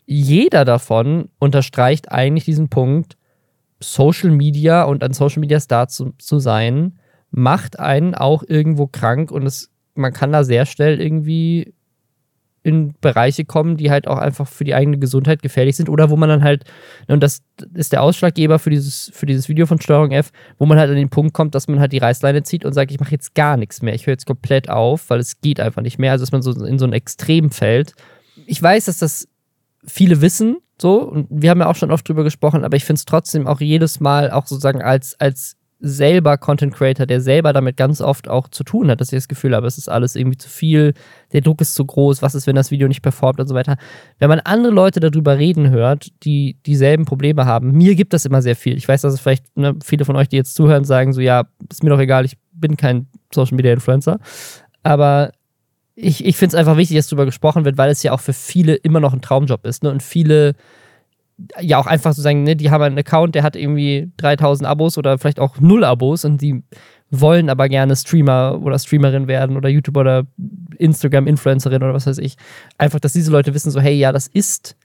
Jeder 0.05 0.65
davon 0.65 1.29
unterstreicht 1.37 2.11
eigentlich 2.11 2.45
diesen 2.45 2.69
Punkt, 2.69 3.17
Social 3.79 4.31
Media 4.31 4.83
und 4.83 5.03
ein 5.03 5.13
Social 5.13 5.39
Media 5.39 5.59
Star 5.59 5.87
zu, 5.87 6.13
zu 6.17 6.39
sein, 6.39 6.97
macht 7.29 7.77
einen 7.77 8.15
auch 8.15 8.43
irgendwo 8.47 8.87
krank 8.87 9.31
und 9.31 9.45
es 9.45 9.69
man 9.97 10.13
kann 10.13 10.31
da 10.31 10.43
sehr 10.43 10.65
schnell 10.65 11.01
irgendwie 11.01 11.73
in 12.63 12.93
Bereiche 12.99 13.45
kommen, 13.45 13.77
die 13.77 13.91
halt 13.91 14.07
auch 14.07 14.17
einfach 14.17 14.47
für 14.47 14.65
die 14.65 14.75
eigene 14.75 14.97
Gesundheit 14.97 15.41
gefährlich 15.41 15.77
sind 15.77 15.87
oder 15.87 16.09
wo 16.09 16.17
man 16.17 16.27
dann 16.27 16.43
halt, 16.43 16.65
und 17.07 17.23
das 17.23 17.41
ist 17.73 17.93
der 17.93 18.03
Ausschlaggeber 18.03 18.59
für 18.59 18.69
dieses, 18.69 19.09
für 19.13 19.25
dieses 19.25 19.47
Video 19.47 19.65
von 19.65 19.79
Steuerung 19.79 20.11
F, 20.11 20.31
wo 20.57 20.65
man 20.65 20.77
halt 20.77 20.89
an 20.89 20.97
den 20.97 21.09
Punkt 21.09 21.33
kommt, 21.33 21.55
dass 21.55 21.69
man 21.69 21.79
halt 21.79 21.93
die 21.93 21.99
Reißleine 21.99 22.43
zieht 22.43 22.65
und 22.65 22.73
sagt, 22.73 22.91
ich 22.91 22.99
mache 22.99 23.11
jetzt 23.11 23.35
gar 23.35 23.55
nichts 23.55 23.81
mehr, 23.81 23.93
ich 23.93 24.05
höre 24.05 24.13
jetzt 24.13 24.25
komplett 24.25 24.69
auf, 24.69 25.09
weil 25.09 25.19
es 25.19 25.39
geht 25.39 25.61
einfach 25.61 25.81
nicht 25.81 25.97
mehr, 25.97 26.11
also 26.11 26.23
dass 26.23 26.33
man 26.33 26.41
so 26.41 26.51
in 26.65 26.77
so 26.77 26.85
ein 26.85 26.93
Extrem 26.93 27.51
fällt. 27.51 27.93
Ich 28.45 28.61
weiß, 28.61 28.85
dass 28.85 28.97
das 28.97 29.29
viele 29.85 30.21
wissen, 30.21 30.57
so, 30.79 31.01
und 31.01 31.27
wir 31.29 31.49
haben 31.49 31.59
ja 31.59 31.67
auch 31.67 31.75
schon 31.75 31.91
oft 31.91 32.07
drüber 32.07 32.23
gesprochen, 32.23 32.63
aber 32.63 32.75
ich 32.75 32.85
finde 32.85 32.99
es 32.99 33.05
trotzdem 33.05 33.47
auch 33.47 33.61
jedes 33.61 33.99
Mal 33.99 34.29
auch 34.29 34.45
sozusagen 34.45 34.81
als, 34.81 35.19
als 35.19 35.56
selber 35.79 36.37
Content 36.37 36.73
Creator, 36.73 37.05
der 37.05 37.21
selber 37.21 37.53
damit 37.53 37.77
ganz 37.77 38.01
oft 38.01 38.27
auch 38.27 38.47
zu 38.47 38.63
tun 38.63 38.89
hat, 38.89 38.99
dass 38.99 39.11
ich 39.11 39.17
das 39.17 39.27
Gefühl 39.27 39.55
habe, 39.55 39.67
es 39.67 39.77
ist 39.77 39.89
alles 39.89 40.15
irgendwie 40.15 40.37
zu 40.37 40.49
viel, 40.49 40.93
der 41.33 41.41
Druck 41.41 41.61
ist 41.61 41.75
zu 41.75 41.85
groß, 41.85 42.21
was 42.21 42.33
ist, 42.33 42.47
wenn 42.47 42.55
das 42.55 42.71
Video 42.71 42.87
nicht 42.87 43.01
performt 43.01 43.39
und 43.39 43.47
so 43.47 43.53
weiter. 43.53 43.77
Wenn 44.17 44.29
man 44.29 44.39
andere 44.39 44.73
Leute 44.73 44.99
darüber 44.99 45.37
reden 45.37 45.69
hört, 45.69 46.11
die 46.23 46.57
dieselben 46.65 47.05
Probleme 47.05 47.45
haben, 47.45 47.71
mir 47.71 47.95
gibt 47.95 48.13
das 48.13 48.25
immer 48.25 48.41
sehr 48.41 48.55
viel. 48.55 48.75
Ich 48.75 48.87
weiß, 48.87 49.01
dass 49.01 49.13
es 49.13 49.19
vielleicht 49.19 49.55
ne, 49.55 49.75
viele 49.83 50.05
von 50.05 50.15
euch, 50.15 50.29
die 50.29 50.37
jetzt 50.37 50.55
zuhören, 50.55 50.83
sagen 50.83 51.13
so, 51.13 51.21
ja, 51.21 51.43
ist 51.69 51.83
mir 51.83 51.91
doch 51.91 51.99
egal, 51.99 52.25
ich 52.25 52.37
bin 52.51 52.75
kein 52.75 53.07
Social 53.31 53.55
Media 53.55 53.73
Influencer. 53.73 54.19
Aber 54.81 55.31
ich, 55.93 56.25
ich 56.25 56.37
finde 56.37 56.55
es 56.55 56.59
einfach 56.59 56.77
wichtig, 56.77 56.97
dass 56.97 57.07
darüber 57.07 57.25
gesprochen 57.25 57.65
wird, 57.65 57.77
weil 57.77 57.91
es 57.91 58.01
ja 58.01 58.13
auch 58.13 58.19
für 58.19 58.33
viele 58.33 58.75
immer 58.75 58.99
noch 58.99 59.13
ein 59.13 59.21
Traumjob 59.21 59.65
ist. 59.65 59.83
Ne? 59.83 59.91
Und 59.91 60.01
viele 60.01 60.53
ja 61.59 61.77
auch 61.77 61.85
einfach 61.85 62.13
so 62.13 62.21
sagen, 62.21 62.43
ne, 62.43 62.55
die 62.55 62.71
haben 62.71 62.83
einen 62.83 62.97
Account, 62.97 63.35
der 63.35 63.43
hat 63.43 63.55
irgendwie 63.55 64.11
3000 64.17 64.67
Abos 64.67 64.97
oder 64.97 65.17
vielleicht 65.17 65.39
auch 65.39 65.59
null 65.59 65.83
Abos 65.83 66.25
und 66.25 66.41
die 66.41 66.63
wollen 67.09 67.49
aber 67.49 67.69
gerne 67.69 67.95
Streamer 67.95 68.59
oder 68.61 68.77
Streamerin 68.79 69.27
werden 69.27 69.55
oder 69.55 69.69
YouTuber 69.69 70.01
oder 70.01 70.23
Instagram-Influencerin 70.77 71.83
oder 71.83 71.93
was 71.93 72.07
weiß 72.07 72.17
ich. 72.17 72.35
Einfach, 72.77 72.99
dass 72.99 73.13
diese 73.13 73.31
Leute 73.31 73.53
wissen 73.53 73.71
so, 73.71 73.79
hey, 73.79 73.95
ja, 73.95 74.11
das 74.11 74.27
ist 74.27 74.75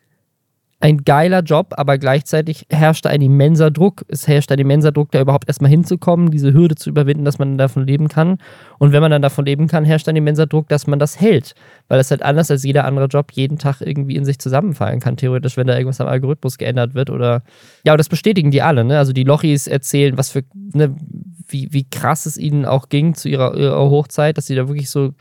ein 0.82 1.04
geiler 1.04 1.42
Job, 1.42 1.74
aber 1.76 1.96
gleichzeitig 1.96 2.66
herrscht 2.68 3.04
da 3.04 3.10
ein 3.10 3.22
immenser 3.22 3.70
Druck. 3.70 4.04
Es 4.08 4.26
herrscht 4.26 4.50
ein 4.50 4.58
immenser 4.58 4.90
Druck, 4.90 5.12
da 5.12 5.20
überhaupt 5.20 5.46
erstmal 5.46 5.70
hinzukommen, 5.70 6.32
diese 6.32 6.52
Hürde 6.52 6.74
zu 6.74 6.90
überwinden, 6.90 7.24
dass 7.24 7.38
man 7.38 7.56
davon 7.56 7.86
leben 7.86 8.08
kann. 8.08 8.38
Und 8.80 8.90
wenn 8.90 9.00
man 9.00 9.12
dann 9.12 9.22
davon 9.22 9.44
leben 9.44 9.68
kann, 9.68 9.84
herrscht 9.84 10.08
ein 10.08 10.16
immenser 10.16 10.48
Druck, 10.48 10.68
dass 10.68 10.88
man 10.88 10.98
das 10.98 11.20
hält. 11.20 11.54
Weil 11.86 12.00
es 12.00 12.10
halt 12.10 12.22
anders 12.22 12.50
als 12.50 12.64
jeder 12.64 12.84
andere 12.84 13.06
Job 13.06 13.30
jeden 13.30 13.58
Tag 13.58 13.80
irgendwie 13.80 14.16
in 14.16 14.24
sich 14.24 14.40
zusammenfallen 14.40 14.98
kann, 14.98 15.16
theoretisch, 15.16 15.56
wenn 15.56 15.68
da 15.68 15.74
irgendwas 15.74 16.00
am 16.00 16.08
Algorithmus 16.08 16.58
geändert 16.58 16.94
wird 16.94 17.10
oder. 17.10 17.44
Ja, 17.84 17.92
und 17.92 17.98
das 17.98 18.08
bestätigen 18.08 18.50
die 18.50 18.62
alle, 18.62 18.82
ne? 18.82 18.98
Also 18.98 19.12
die 19.12 19.22
Lochis 19.22 19.68
erzählen, 19.68 20.18
was 20.18 20.30
für, 20.30 20.42
ne, 20.74 20.96
wie, 21.52 21.72
wie 21.72 21.84
krass 21.88 22.26
es 22.26 22.36
ihnen 22.36 22.64
auch 22.64 22.88
ging 22.88 23.14
zu 23.14 23.28
ihrer, 23.28 23.56
ihrer 23.56 23.90
Hochzeit, 23.90 24.38
dass 24.38 24.46
sie 24.46 24.54
da 24.54 24.68
wirklich 24.68 24.90
so 24.90 25.12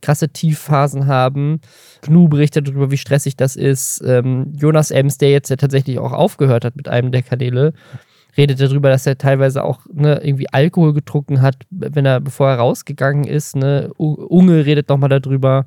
krasse 0.00 0.28
Tiefphasen 0.28 1.06
haben. 1.06 1.60
Gnu 2.02 2.28
berichtet 2.28 2.68
darüber, 2.68 2.90
wie 2.90 2.96
stressig 2.96 3.36
das 3.36 3.56
ist. 3.56 4.02
Ähm, 4.06 4.52
Jonas 4.56 4.90
Ems, 4.90 5.18
der 5.18 5.30
jetzt 5.30 5.50
ja 5.50 5.56
tatsächlich 5.56 5.98
auch 5.98 6.12
aufgehört 6.12 6.64
hat 6.64 6.76
mit 6.76 6.88
einem 6.88 7.12
der 7.12 7.22
Kanäle, 7.22 7.72
redet 8.36 8.60
darüber, 8.60 8.88
dass 8.88 9.06
er 9.06 9.18
teilweise 9.18 9.64
auch 9.64 9.80
ne, 9.92 10.20
irgendwie 10.22 10.48
Alkohol 10.50 10.94
getrunken 10.94 11.42
hat, 11.42 11.56
wenn 11.70 12.06
er, 12.06 12.20
bevor 12.20 12.48
er 12.48 12.56
rausgegangen 12.56 13.24
ist. 13.24 13.56
Ne? 13.56 13.90
Unge 13.96 14.66
redet 14.66 14.88
nochmal 14.88 15.08
darüber, 15.08 15.66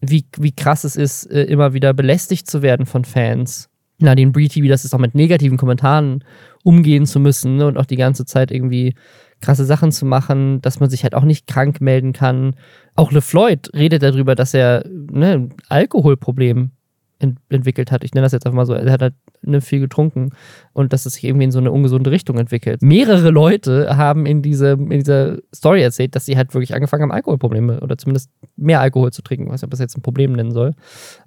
wie, 0.00 0.26
wie 0.38 0.52
krass 0.52 0.84
es 0.84 0.96
ist, 0.96 1.26
äh, 1.30 1.44
immer 1.44 1.74
wieder 1.74 1.94
belästigt 1.94 2.50
zu 2.50 2.62
werden 2.62 2.86
von 2.86 3.04
Fans. 3.04 3.68
Nadine 3.98 4.32
Breedy, 4.32 4.62
wie 4.62 4.68
das 4.68 4.84
ist, 4.84 4.94
auch 4.94 4.98
mit 4.98 5.14
negativen 5.14 5.56
Kommentaren 5.56 6.24
umgehen 6.64 7.06
zu 7.06 7.20
müssen 7.20 7.56
ne? 7.56 7.66
und 7.66 7.78
auch 7.78 7.86
die 7.86 7.96
ganze 7.96 8.24
Zeit 8.24 8.50
irgendwie 8.50 8.94
krasse 9.42 9.64
Sachen 9.66 9.92
zu 9.92 10.06
machen, 10.06 10.62
dass 10.62 10.80
man 10.80 10.88
sich 10.88 11.02
halt 11.02 11.14
auch 11.14 11.24
nicht 11.24 11.46
krank 11.46 11.80
melden 11.80 12.12
kann. 12.12 12.56
Auch 12.94 13.12
LeFloid 13.12 13.70
redet 13.74 14.02
darüber, 14.02 14.34
dass 14.34 14.54
er 14.54 14.84
ne, 14.88 15.32
ein 15.32 15.54
Alkoholproblem 15.68 16.70
ent 17.18 17.38
entwickelt 17.50 17.92
hat. 17.92 18.04
Ich 18.04 18.14
nenne 18.14 18.24
das 18.24 18.32
jetzt 18.32 18.46
einfach 18.46 18.56
mal 18.56 18.66
so. 18.66 18.74
Er 18.74 18.90
hat 18.90 19.02
halt 19.02 19.14
ne, 19.42 19.60
viel 19.60 19.80
getrunken 19.80 20.30
und 20.72 20.92
dass 20.92 21.06
es 21.06 21.14
sich 21.14 21.24
irgendwie 21.24 21.44
in 21.44 21.52
so 21.52 21.58
eine 21.58 21.70
ungesunde 21.70 22.10
Richtung 22.10 22.36
entwickelt. 22.38 22.82
Mehrere 22.82 23.30
Leute 23.30 23.96
haben 23.96 24.26
in, 24.26 24.42
diese, 24.42 24.72
in 24.72 24.90
dieser 24.90 25.38
Story 25.54 25.82
erzählt, 25.82 26.16
dass 26.16 26.26
sie 26.26 26.36
halt 26.36 26.52
wirklich 26.54 26.74
angefangen 26.74 27.02
haben, 27.02 27.12
Alkoholprobleme 27.12 27.80
oder 27.80 27.96
zumindest 27.96 28.30
mehr 28.56 28.80
Alkohol 28.80 29.12
zu 29.12 29.22
trinken, 29.22 29.50
was 29.50 29.62
ich 29.62 29.68
das 29.68 29.80
jetzt 29.80 29.96
ein 29.96 30.02
Problem 30.02 30.32
nennen 30.32 30.52
soll. 30.52 30.72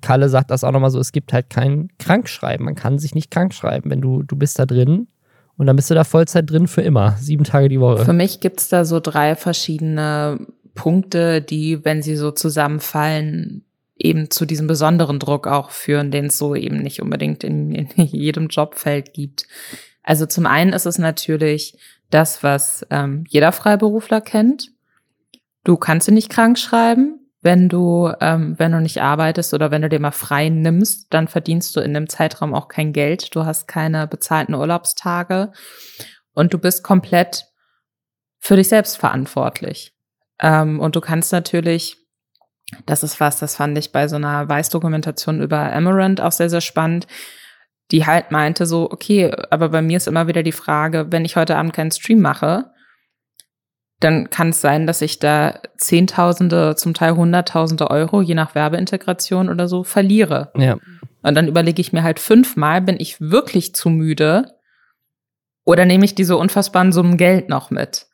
Kalle 0.02 0.30
sagt 0.30 0.52
das 0.52 0.64
auch 0.64 0.72
nochmal 0.72 0.92
so, 0.92 1.00
es 1.00 1.12
gibt 1.12 1.34
halt 1.34 1.50
kein 1.50 1.90
Krankschreiben. 2.00 2.66
Man 2.66 2.76
kann 2.76 3.00
sich 3.00 3.16
nicht 3.16 3.32
krank 3.32 3.54
schreiben. 3.54 3.90
Wenn 3.90 4.02
du, 4.02 4.24
du 4.24 4.36
bist 4.36 4.60
da 4.60 4.66
drin 4.66 5.08
und 5.58 5.68
dann 5.68 5.76
bist 5.76 5.90
du 5.90 5.94
da 5.94 6.04
Vollzeit 6.04 6.50
drin 6.50 6.68
für 6.68 6.82
immer, 6.82 7.16
sieben 7.20 7.44
Tage 7.44 7.70
die 7.70 7.80
Woche. 7.80 8.04
Für 8.04 8.14
mich 8.14 8.40
gibt 8.40 8.60
es 8.60 8.70
da 8.70 8.86
so 8.86 9.00
drei 9.00 9.36
verschiedene 9.36 10.40
Punkte, 10.74 11.42
die, 11.42 11.84
wenn 11.86 12.02
sie 12.02 12.16
so 12.16 12.32
zusammenfallen, 12.32 13.64
eben 13.98 14.30
zu 14.30 14.46
diesem 14.46 14.68
besonderen 14.68 15.20
Druck 15.20 15.48
auch 15.48 15.72
führen, 15.72 16.12
den 16.12 16.26
es 16.26 16.38
so 16.38 16.54
eben 16.54 16.80
nicht 16.80 17.02
unbedingt 17.02 17.44
in, 17.44 17.72
in 17.72 17.88
jedem 17.96 18.48
Jobfeld 18.48 19.14
gibt. 19.14 19.48
Also 20.04 20.26
zum 20.26 20.46
einen 20.46 20.74
ist 20.74 20.86
es 20.86 20.98
natürlich 20.98 21.78
das, 22.10 22.44
was 22.44 22.86
ähm, 22.90 23.24
jeder 23.30 23.52
Freiberufler 23.52 24.22
kennt. 24.22 24.72
Du 25.64 25.78
kannst 25.78 26.08
dich 26.08 26.14
nicht 26.14 26.30
krank 26.30 26.60
schreiben. 26.60 27.25
Wenn 27.46 27.70
du, 27.70 28.12
ähm, 28.22 28.56
wenn 28.58 28.72
du 28.72 28.82
nicht 28.82 29.04
arbeitest 29.04 29.54
oder 29.54 29.70
wenn 29.70 29.84
du 29.84 29.90
dir 29.90 30.00
mal 30.00 30.10
frei 30.10 30.50
nimmst, 30.50 31.14
dann 31.14 31.28
verdienst 31.28 31.76
du 31.76 31.80
in 31.80 31.94
dem 31.94 32.10
Zeitraum 32.10 32.56
auch 32.56 32.70
kein 32.70 32.92
Geld. 32.92 33.36
Du 33.36 33.46
hast 33.46 33.68
keine 33.68 34.08
bezahlten 34.08 34.56
Urlaubstage 34.56 35.52
und 36.34 36.56
du 36.56 36.58
bist 36.58 36.84
komplett 36.84 37.46
für 38.40 38.56
dich 38.56 38.70
selbst 38.70 38.98
verantwortlich. 38.98 39.94
Ähm, 40.42 40.80
und 40.80 40.96
du 40.96 41.02
kannst 41.02 41.32
natürlich 41.34 41.98
das 42.86 43.04
ist 43.04 43.20
was, 43.20 43.38
das 43.40 43.56
fand 43.56 43.78
ich 43.78 43.92
bei 43.92 44.08
so 44.08 44.16
einer 44.16 44.50
Weißdokumentation 44.50 45.42
über 45.42 45.72
Amaranth 45.72 46.22
auch 46.22 46.32
sehr, 46.32 46.50
sehr 46.50 46.62
spannend. 46.62 47.06
Die 47.92 48.08
halt 48.08 48.32
meinte 48.32 48.66
so, 48.66 48.90
okay, 48.90 49.32
aber 49.52 49.70
bei 49.70 49.84
mir 49.84 49.98
ist 49.98 50.08
immer 50.08 50.28
wieder 50.28 50.42
die 50.42 50.52
Frage, 50.52 51.12
wenn 51.12 51.24
ich 51.24 51.36
heute 51.36 51.56
Abend 51.56 51.74
keinen 51.74 51.92
Stream 51.92 52.20
mache, 52.20 52.72
dann 54.06 54.30
kann 54.30 54.50
es 54.50 54.62
sein, 54.62 54.88
dass 54.88 55.02
ich 55.02 55.20
da 55.20 55.60
Zehntausende, 55.78 56.76
zum 56.76 56.94
Teil 56.94 57.16
Hunderttausende 57.16 57.90
Euro, 57.90 58.22
je 58.22 58.36
nach 58.36 58.56
Werbeintegration 58.56 59.50
oder 59.50 59.68
so, 59.68 59.84
verliere. 59.84 60.52
Ja. 60.56 60.78
Und 61.24 61.36
dann 61.36 61.48
überlege 61.48 61.82
ich 61.82 61.92
mir 61.92 62.04
halt 62.04 62.20
fünfmal, 62.20 62.82
bin 62.82 63.00
ich 63.00 63.20
wirklich 63.20 63.74
zu 63.74 63.90
müde 63.90 64.54
oder 65.66 65.86
nehme 65.86 66.06
ich 66.06 66.14
diese 66.14 66.38
unfassbaren 66.38 66.92
Summen 66.92 67.18
Geld 67.18 67.50
noch 67.50 67.72
mit? 67.72 68.06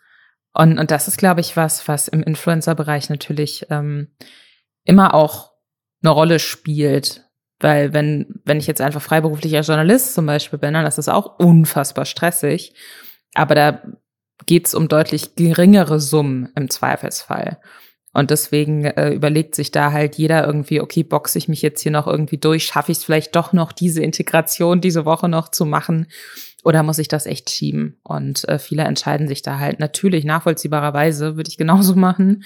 Und, 0.54 0.80
und 0.80 0.92
das 0.92 1.10
ist, 1.10 1.18
glaube 1.18 1.42
ich, 1.42 1.58
was, 1.58 1.88
was 1.88 2.08
im 2.08 2.24
Influencer-Bereich 2.24 3.10
natürlich 3.10 3.68
ähm, 3.70 4.08
immer 4.86 5.14
auch 5.14 5.52
eine 6.02 6.12
Rolle 6.12 6.40
spielt. 6.40 7.26
Weil 7.60 7.94
wenn, 7.94 8.42
wenn 8.46 8.58
ich 8.58 8.68
jetzt 8.68 8.82
einfach 8.82 9.02
freiberuflicher 9.02 9.62
Journalist 9.62 10.14
zum 10.14 10.26
Beispiel 10.26 10.58
bin, 10.58 10.74
dann 10.74 10.86
ist 10.86 10.98
das 10.98 11.10
auch 11.10 11.38
unfassbar 11.38 12.06
stressig. 12.06 12.74
Aber 13.34 13.56
da 13.56 13.82
geht's 14.46 14.74
um 14.74 14.88
deutlich 14.88 15.36
geringere 15.36 16.00
Summen 16.00 16.50
im 16.56 16.70
Zweifelsfall. 16.70 17.60
Und 18.14 18.30
deswegen 18.30 18.84
äh, 18.84 19.12
überlegt 19.12 19.56
sich 19.56 19.72
da 19.72 19.92
halt 19.94 20.16
jeder 20.16 20.46
irgendwie, 20.46 20.82
okay, 20.82 21.04
boxe 21.04 21.38
ich 21.38 21.48
mich 21.48 21.62
jetzt 21.62 21.82
hier 21.82 21.94
noch 21.94 22.08
irgendwie 22.08 22.38
durch, 22.38 22.66
schaffe 22.66 22.92
ich 22.92 22.98
es 22.98 23.04
vielleicht 23.06 23.36
doch 23.38 23.54
noch, 23.54 23.72
diese 23.72 24.02
Integration 24.04 24.82
diese 24.82 25.06
Woche 25.06 25.30
noch 25.30 25.50
zu 25.50 25.66
machen 25.66 26.08
oder 26.64 26.84
muss 26.84 27.00
ich 27.00 27.08
das 27.08 27.26
echt 27.26 27.50
schieben? 27.50 28.00
Und 28.04 28.48
äh, 28.48 28.60
viele 28.60 28.84
entscheiden 28.84 29.28
sich 29.28 29.42
da 29.42 29.60
halt 29.60 29.80
natürlich 29.80 30.26
nachvollziehbarerweise, 30.26 31.36
würde 31.38 31.50
ich 31.50 31.58
genauso 31.58 31.96
machen. 31.96 32.44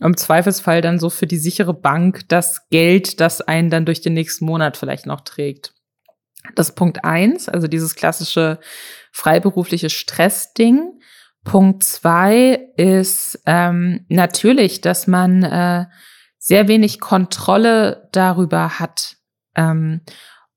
Im 0.00 0.16
Zweifelsfall 0.16 0.82
dann 0.82 0.98
so 0.98 1.08
für 1.08 1.26
die 1.26 1.38
sichere 1.38 1.72
Bank 1.72 2.28
das 2.28 2.68
Geld, 2.68 3.20
das 3.20 3.40
einen 3.40 3.70
dann 3.70 3.86
durch 3.86 4.02
den 4.02 4.12
nächsten 4.12 4.44
Monat 4.44 4.76
vielleicht 4.76 5.06
noch 5.06 5.22
trägt. 5.22 5.72
Das 6.54 6.74
Punkt 6.74 7.04
eins, 7.04 7.48
also 7.48 7.66
dieses 7.66 7.94
klassische 7.94 8.60
freiberufliche 9.10 9.88
Stressding. 9.88 11.00
Punkt 11.46 11.84
zwei 11.84 12.68
ist 12.76 13.40
ähm, 13.46 14.04
natürlich, 14.08 14.80
dass 14.80 15.06
man 15.06 15.44
äh, 15.44 15.86
sehr 16.38 16.68
wenig 16.68 17.00
Kontrolle 17.00 18.08
darüber 18.12 18.80
hat, 18.80 19.16
ähm, 19.54 20.00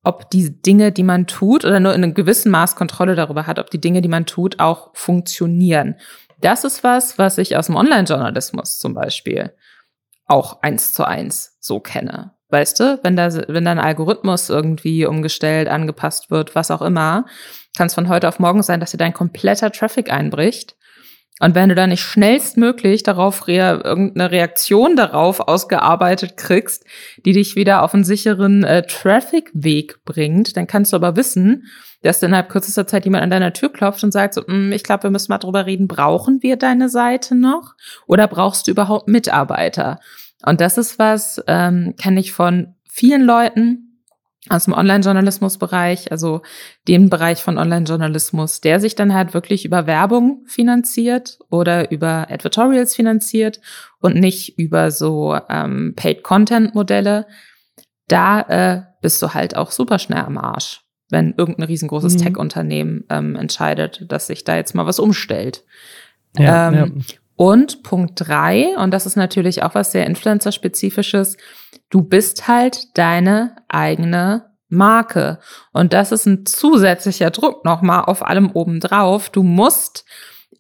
ob 0.03 0.31
die 0.31 0.61
Dinge, 0.61 0.91
die 0.91 1.03
man 1.03 1.27
tut, 1.27 1.63
oder 1.63 1.79
nur 1.79 1.93
in 1.93 2.03
einem 2.03 2.15
gewissen 2.15 2.51
Maß 2.51 2.75
Kontrolle 2.75 3.15
darüber 3.15 3.45
hat, 3.45 3.59
ob 3.59 3.69
die 3.69 3.79
Dinge, 3.79 4.01
die 4.01 4.09
man 4.09 4.25
tut, 4.25 4.59
auch 4.59 4.89
funktionieren. 4.93 5.95
Das 6.41 6.63
ist 6.63 6.83
was, 6.83 7.19
was 7.19 7.37
ich 7.37 7.55
aus 7.55 7.67
dem 7.67 7.75
Online-Journalismus 7.75 8.79
zum 8.79 8.95
Beispiel 8.95 9.53
auch 10.25 10.63
eins 10.63 10.93
zu 10.93 11.05
eins 11.05 11.57
so 11.59 11.79
kenne. 11.79 12.33
Weißt 12.49 12.79
du, 12.79 12.99
wenn 13.03 13.15
da, 13.15 13.31
wenn 13.47 13.65
da 13.65 13.71
ein 13.71 13.79
Algorithmus 13.79 14.49
irgendwie 14.49 15.05
umgestellt, 15.05 15.67
angepasst 15.67 16.31
wird, 16.31 16.55
was 16.55 16.71
auch 16.71 16.81
immer, 16.81 17.25
kann 17.77 17.87
es 17.87 17.93
von 17.93 18.09
heute 18.09 18.27
auf 18.27 18.39
morgen 18.39 18.63
sein, 18.63 18.79
dass 18.79 18.91
dir 18.91 18.97
dein 18.97 19.13
kompletter 19.13 19.71
Traffic 19.71 20.11
einbricht 20.11 20.75
und 21.39 21.55
wenn 21.55 21.69
du 21.69 21.75
da 21.75 21.87
nicht 21.87 22.03
schnellstmöglich 22.03 23.03
darauf 23.03 23.47
rea 23.47 23.81
irgendeine 23.83 24.31
Reaktion 24.31 24.95
darauf 24.97 25.39
ausgearbeitet 25.39 26.35
kriegst, 26.35 26.85
die 27.25 27.31
dich 27.31 27.55
wieder 27.55 27.81
auf 27.83 27.93
einen 27.93 28.03
sicheren 28.03 28.63
äh, 28.63 28.85
Traffic-Weg 28.85 30.03
bringt, 30.03 30.57
dann 30.57 30.67
kannst 30.67 30.91
du 30.91 30.97
aber 30.97 31.15
wissen, 31.15 31.65
dass 32.01 32.21
innerhalb 32.21 32.49
kürzester 32.49 32.87
Zeit 32.87 33.05
jemand 33.05 33.23
an 33.23 33.29
deiner 33.29 33.53
Tür 33.53 33.71
klopft 33.71 34.03
und 34.03 34.11
sagt 34.11 34.33
so, 34.33 34.43
mm, 34.45 34.73
ich 34.73 34.83
glaube, 34.83 35.03
wir 35.03 35.09
müssen 35.11 35.31
mal 35.31 35.37
drüber 35.37 35.65
reden, 35.65 35.87
brauchen 35.87 36.43
wir 36.43 36.57
deine 36.57 36.89
Seite 36.89 37.35
noch 37.35 37.73
oder 38.05 38.27
brauchst 38.27 38.67
du 38.67 38.71
überhaupt 38.71 39.07
Mitarbeiter? 39.07 39.99
Und 40.45 40.61
das 40.61 40.77
ist 40.77 40.99
was, 40.99 41.41
ähm, 41.47 41.95
kenne 41.99 42.19
ich 42.19 42.33
von 42.33 42.75
vielen 42.83 43.23
Leuten, 43.23 43.88
aus 44.47 44.65
dem 44.65 44.73
Online-Journalismus-Bereich, 44.73 46.11
also 46.11 46.41
dem 46.87 47.09
Bereich 47.09 47.43
von 47.43 47.57
Online-Journalismus, 47.57 48.61
der 48.61 48.79
sich 48.79 48.95
dann 48.95 49.13
halt 49.13 49.33
wirklich 49.33 49.65
über 49.65 49.85
Werbung 49.85 50.43
finanziert 50.47 51.39
oder 51.49 51.91
über 51.91 52.27
Advertorials 52.29 52.95
finanziert 52.95 53.59
und 53.99 54.15
nicht 54.15 54.57
über 54.57 54.91
so 54.91 55.37
ähm, 55.49 55.93
Paid-Content-Modelle, 55.95 57.27
da 58.07 58.41
äh, 58.41 58.81
bist 59.01 59.21
du 59.21 59.33
halt 59.33 59.57
auch 59.57 59.71
super 59.71 59.99
schnell 59.99 60.23
am 60.23 60.37
Arsch, 60.37 60.81
wenn 61.09 61.33
irgendein 61.37 61.67
riesengroßes 61.67 62.13
mhm. 62.13 62.17
Tech-Unternehmen 62.19 63.03
ähm, 63.09 63.35
entscheidet, 63.35 64.05
dass 64.07 64.27
sich 64.27 64.45
da 64.45 64.55
jetzt 64.55 64.73
mal 64.73 64.85
was 64.85 64.99
umstellt. 64.99 65.65
Ja, 66.37 66.69
ähm, 66.69 66.75
ja. 66.75 67.03
Und 67.35 67.83
Punkt 67.83 68.13
drei, 68.15 68.75
und 68.77 68.91
das 68.91 69.05
ist 69.05 69.15
natürlich 69.15 69.63
auch 69.63 69.75
was 69.75 69.91
sehr 69.91 70.05
Influencer-spezifisches, 70.05 71.37
du 71.89 72.01
bist 72.01 72.47
halt 72.47 72.97
deine 72.97 73.55
eigene 73.69 74.49
Marke. 74.69 75.39
Und 75.73 75.93
das 75.93 76.11
ist 76.11 76.25
ein 76.25 76.45
zusätzlicher 76.45 77.31
Druck 77.31 77.65
nochmal 77.65 78.05
auf 78.05 78.25
allem 78.25 78.51
obendrauf. 78.51 79.29
Du 79.29 79.43
musst 79.43 80.05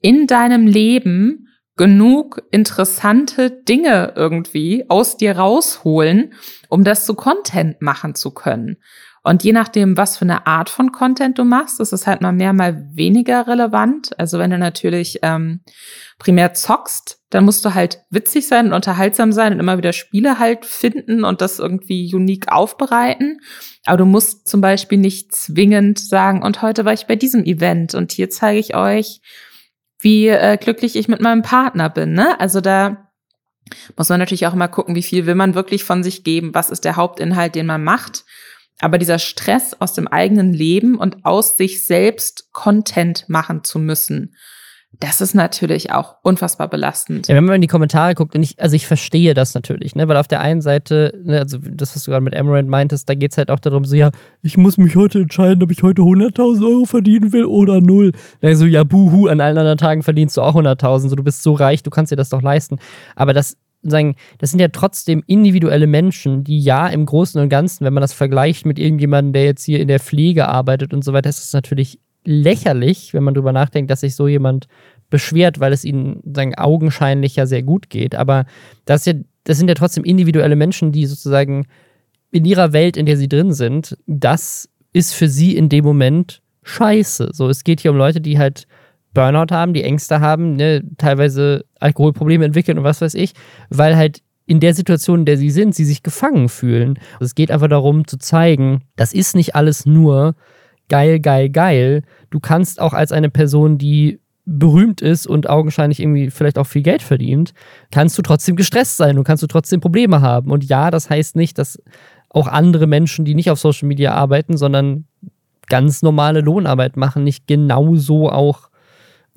in 0.01 0.27
deinem 0.27 0.65
Leben 0.67 1.47
genug 1.75 2.41
interessante 2.51 3.51
Dinge 3.51 4.13
irgendwie 4.15 4.85
aus 4.89 5.15
dir 5.15 5.37
rausholen, 5.37 6.33
um 6.67 6.83
das 6.83 7.05
zu 7.05 7.13
Content 7.13 7.81
machen 7.81 8.15
zu 8.15 8.31
können. 8.31 8.77
Und 9.23 9.43
je 9.43 9.51
nachdem, 9.51 9.97
was 9.97 10.17
für 10.17 10.25
eine 10.25 10.47
Art 10.47 10.69
von 10.69 10.91
Content 10.91 11.37
du 11.37 11.43
machst, 11.43 11.79
ist 11.79 11.93
es 11.93 12.07
halt 12.07 12.21
mal 12.21 12.31
mehr, 12.31 12.53
mal 12.53 12.87
weniger 12.93 13.47
relevant. 13.47 14.17
Also 14.17 14.39
wenn 14.39 14.51
du 14.51 14.57
natürlich 14.57 15.19
ähm, 15.21 15.61
primär 16.17 16.53
zockst, 16.53 17.19
dann 17.29 17.45
musst 17.45 17.63
du 17.63 17.73
halt 17.73 18.01
witzig 18.09 18.47
sein 18.47 18.67
und 18.67 18.73
unterhaltsam 18.73 19.31
sein 19.31 19.53
und 19.53 19.59
immer 19.59 19.77
wieder 19.77 19.93
Spiele 19.93 20.39
halt 20.39 20.65
finden 20.65 21.23
und 21.23 21.41
das 21.41 21.59
irgendwie 21.59 22.13
unique 22.13 22.51
aufbereiten. 22.51 23.39
Aber 23.85 23.97
du 23.97 24.05
musst 24.05 24.47
zum 24.47 24.61
Beispiel 24.61 24.97
nicht 24.97 25.35
zwingend 25.35 25.99
sagen, 25.99 26.41
und 26.41 26.61
heute 26.61 26.85
war 26.85 26.93
ich 26.93 27.05
bei 27.05 27.15
diesem 27.15 27.43
Event 27.43 27.93
und 27.93 28.11
hier 28.11 28.29
zeige 28.29 28.59
ich 28.59 28.75
euch, 28.75 29.21
wie 29.99 30.27
äh, 30.27 30.57
glücklich 30.57 30.95
ich 30.95 31.07
mit 31.07 31.21
meinem 31.21 31.41
Partner 31.41 31.89
bin. 31.89 32.13
Ne? 32.13 32.39
Also 32.39 32.61
da 32.61 33.09
muss 33.95 34.09
man 34.09 34.19
natürlich 34.19 34.47
auch 34.47 34.55
mal 34.55 34.67
gucken, 34.67 34.95
wie 34.95 35.03
viel 35.03 35.25
will 35.25 35.35
man 35.35 35.55
wirklich 35.55 35.83
von 35.83 36.03
sich 36.03 36.23
geben, 36.23 36.53
was 36.53 36.69
ist 36.69 36.85
der 36.85 36.95
Hauptinhalt, 36.95 37.55
den 37.55 37.65
man 37.65 37.83
macht. 37.83 38.25
Aber 38.81 38.97
dieser 38.97 39.19
Stress 39.19 39.75
aus 39.79 39.93
dem 39.93 40.07
eigenen 40.07 40.53
Leben 40.53 40.97
und 40.97 41.25
aus 41.25 41.57
sich 41.57 41.85
selbst 41.85 42.49
Content 42.53 43.25
machen 43.27 43.63
zu 43.63 43.79
müssen, 43.79 44.33
das 44.99 45.21
ist 45.21 45.35
natürlich 45.35 45.91
auch 45.91 46.15
unfassbar 46.23 46.67
belastend. 46.67 47.27
Ja, 47.27 47.35
wenn 47.35 47.45
man 47.45 47.55
in 47.55 47.61
die 47.61 47.67
Kommentare 47.67 48.15
guckt, 48.15 48.35
und 48.35 48.41
ich, 48.41 48.59
also 48.59 48.75
ich 48.75 48.87
verstehe 48.87 49.35
das 49.35 49.53
natürlich, 49.53 49.95
ne, 49.95 50.07
weil 50.07 50.17
auf 50.17 50.27
der 50.27 50.41
einen 50.41 50.61
Seite, 50.61 51.13
ne, 51.23 51.39
also 51.39 51.59
das, 51.59 51.95
was 51.95 52.03
du 52.03 52.11
gerade 52.11 52.23
mit 52.23 52.35
Amaranth 52.35 52.67
meintest, 52.67 53.07
da 53.07 53.13
geht 53.13 53.31
es 53.31 53.37
halt 53.37 53.51
auch 53.51 53.59
darum, 53.59 53.85
so, 53.85 53.95
ja, 53.95 54.09
ich 54.41 54.57
muss 54.57 54.77
mich 54.77 54.95
heute 54.95 55.19
entscheiden, 55.19 55.61
ob 55.61 55.71
ich 55.71 55.83
heute 55.83 56.01
100.000 56.01 56.67
Euro 56.67 56.85
verdienen 56.85 57.31
will 57.33 57.45
oder 57.45 57.81
null. 57.81 58.13
Dann 58.41 58.55
so, 58.55 58.65
ja, 58.65 58.83
buhu, 58.83 59.27
an 59.27 59.41
allen 59.41 59.59
anderen 59.59 59.77
Tagen 59.77 60.01
verdienst 60.01 60.35
du 60.37 60.41
auch 60.41 60.55
100.000, 60.55 61.09
so, 61.09 61.15
du 61.15 61.23
bist 61.23 61.43
so 61.43 61.53
reich, 61.53 61.83
du 61.83 61.91
kannst 61.91 62.11
dir 62.11 62.17
das 62.17 62.29
doch 62.29 62.41
leisten. 62.41 62.79
Aber 63.15 63.33
das, 63.33 63.57
sagen, 63.81 64.15
das 64.37 64.51
sind 64.51 64.59
ja 64.59 64.67
trotzdem 64.67 65.23
individuelle 65.27 65.87
Menschen, 65.87 66.43
die 66.43 66.59
ja 66.59 66.87
im 66.87 67.05
Großen 67.05 67.41
und 67.41 67.49
Ganzen, 67.49 67.85
wenn 67.85 67.93
man 67.93 68.01
das 68.01 68.13
vergleicht 68.13 68.65
mit 68.65 68.79
irgendjemandem, 68.79 69.33
der 69.33 69.45
jetzt 69.45 69.63
hier 69.63 69.79
in 69.79 69.87
der 69.87 69.99
Pflege 69.99 70.47
arbeitet 70.47 70.93
und 70.93 71.03
so 71.03 71.13
weiter, 71.13 71.29
ist 71.29 71.39
das 71.39 71.53
natürlich 71.53 71.99
lächerlich, 72.25 73.13
wenn 73.13 73.23
man 73.23 73.33
drüber 73.33 73.53
nachdenkt, 73.53 73.89
dass 73.89 74.01
sich 74.01 74.15
so 74.15 74.27
jemand 74.27 74.67
beschwert, 75.09 75.59
weil 75.59 75.73
es 75.73 75.85
ihnen 75.85 76.21
sagen, 76.33 76.55
augenscheinlich 76.55 77.35
ja 77.35 77.45
sehr 77.45 77.63
gut 77.63 77.89
geht. 77.89 78.15
Aber 78.15 78.45
das, 78.85 79.05
ja, 79.05 79.13
das 79.45 79.57
sind 79.57 79.67
ja 79.67 79.73
trotzdem 79.73 80.03
individuelle 80.03 80.55
Menschen, 80.55 80.91
die 80.91 81.05
sozusagen 81.05 81.65
in 82.31 82.45
ihrer 82.45 82.73
Welt, 82.73 82.97
in 82.97 83.05
der 83.05 83.17
sie 83.17 83.29
drin 83.29 83.53
sind, 83.53 83.97
das 84.05 84.69
ist 84.93 85.13
für 85.13 85.27
sie 85.27 85.55
in 85.55 85.69
dem 85.69 85.83
Moment 85.83 86.41
scheiße. 86.63 87.29
So, 87.33 87.49
es 87.49 87.63
geht 87.63 87.79
hier 87.79 87.91
um 87.91 87.97
Leute, 87.97 88.21
die 88.21 88.37
halt 88.37 88.67
Burnout 89.13 89.53
haben, 89.53 89.73
die 89.73 89.83
Ängste 89.83 90.19
haben, 90.19 90.55
ne, 90.55 90.83
teilweise 90.97 91.65
Alkoholprobleme 91.79 92.45
entwickeln 92.45 92.77
und 92.77 92.83
was 92.83 93.01
weiß 93.01 93.15
ich, 93.15 93.33
weil 93.69 93.95
halt 93.95 94.21
in 94.45 94.59
der 94.59 94.73
Situation, 94.73 95.19
in 95.19 95.25
der 95.25 95.37
sie 95.37 95.51
sind, 95.51 95.75
sie 95.75 95.85
sich 95.85 96.01
gefangen 96.01 96.49
fühlen. 96.49 96.97
Also 97.13 97.25
es 97.25 97.35
geht 97.35 97.51
einfach 97.51 97.67
darum 97.67 98.07
zu 98.07 98.17
zeigen, 98.17 98.81
das 98.95 99.13
ist 99.13 99.35
nicht 99.35 99.55
alles 99.55 99.85
nur 99.85 100.35
geil, 100.87 101.19
geil, 101.19 101.49
geil. 101.49 102.03
Du 102.31 102.39
kannst 102.39 102.81
auch 102.81 102.93
als 102.93 103.11
eine 103.11 103.29
Person, 103.29 103.77
die 103.77 104.19
berühmt 104.45 105.01
ist 105.01 105.27
und 105.27 105.47
augenscheinlich 105.47 105.99
irgendwie 105.99 106.31
vielleicht 106.31 106.57
auch 106.57 106.65
viel 106.65 106.81
Geld 106.81 107.03
verdient, 107.03 107.53
kannst 107.91 108.17
du 108.17 108.23
trotzdem 108.23 108.55
gestresst 108.55 108.97
sein 108.97 109.17
und 109.17 109.23
kannst 109.23 109.43
du 109.43 109.47
trotzdem 109.47 109.79
Probleme 109.79 110.21
haben. 110.21 110.49
Und 110.49 110.63
ja, 110.63 110.89
das 110.89 111.09
heißt 111.09 111.35
nicht, 111.35 111.57
dass 111.59 111.79
auch 112.29 112.47
andere 112.47 112.87
Menschen, 112.87 113.25
die 113.25 113.35
nicht 113.35 113.51
auf 113.51 113.59
Social 113.59 113.87
Media 113.87 114.13
arbeiten, 114.13 114.57
sondern 114.57 115.05
ganz 115.67 116.01
normale 116.01 116.41
Lohnarbeit 116.41 116.97
machen, 116.97 117.23
nicht 117.23 117.47
genauso 117.47 118.29
auch 118.29 118.68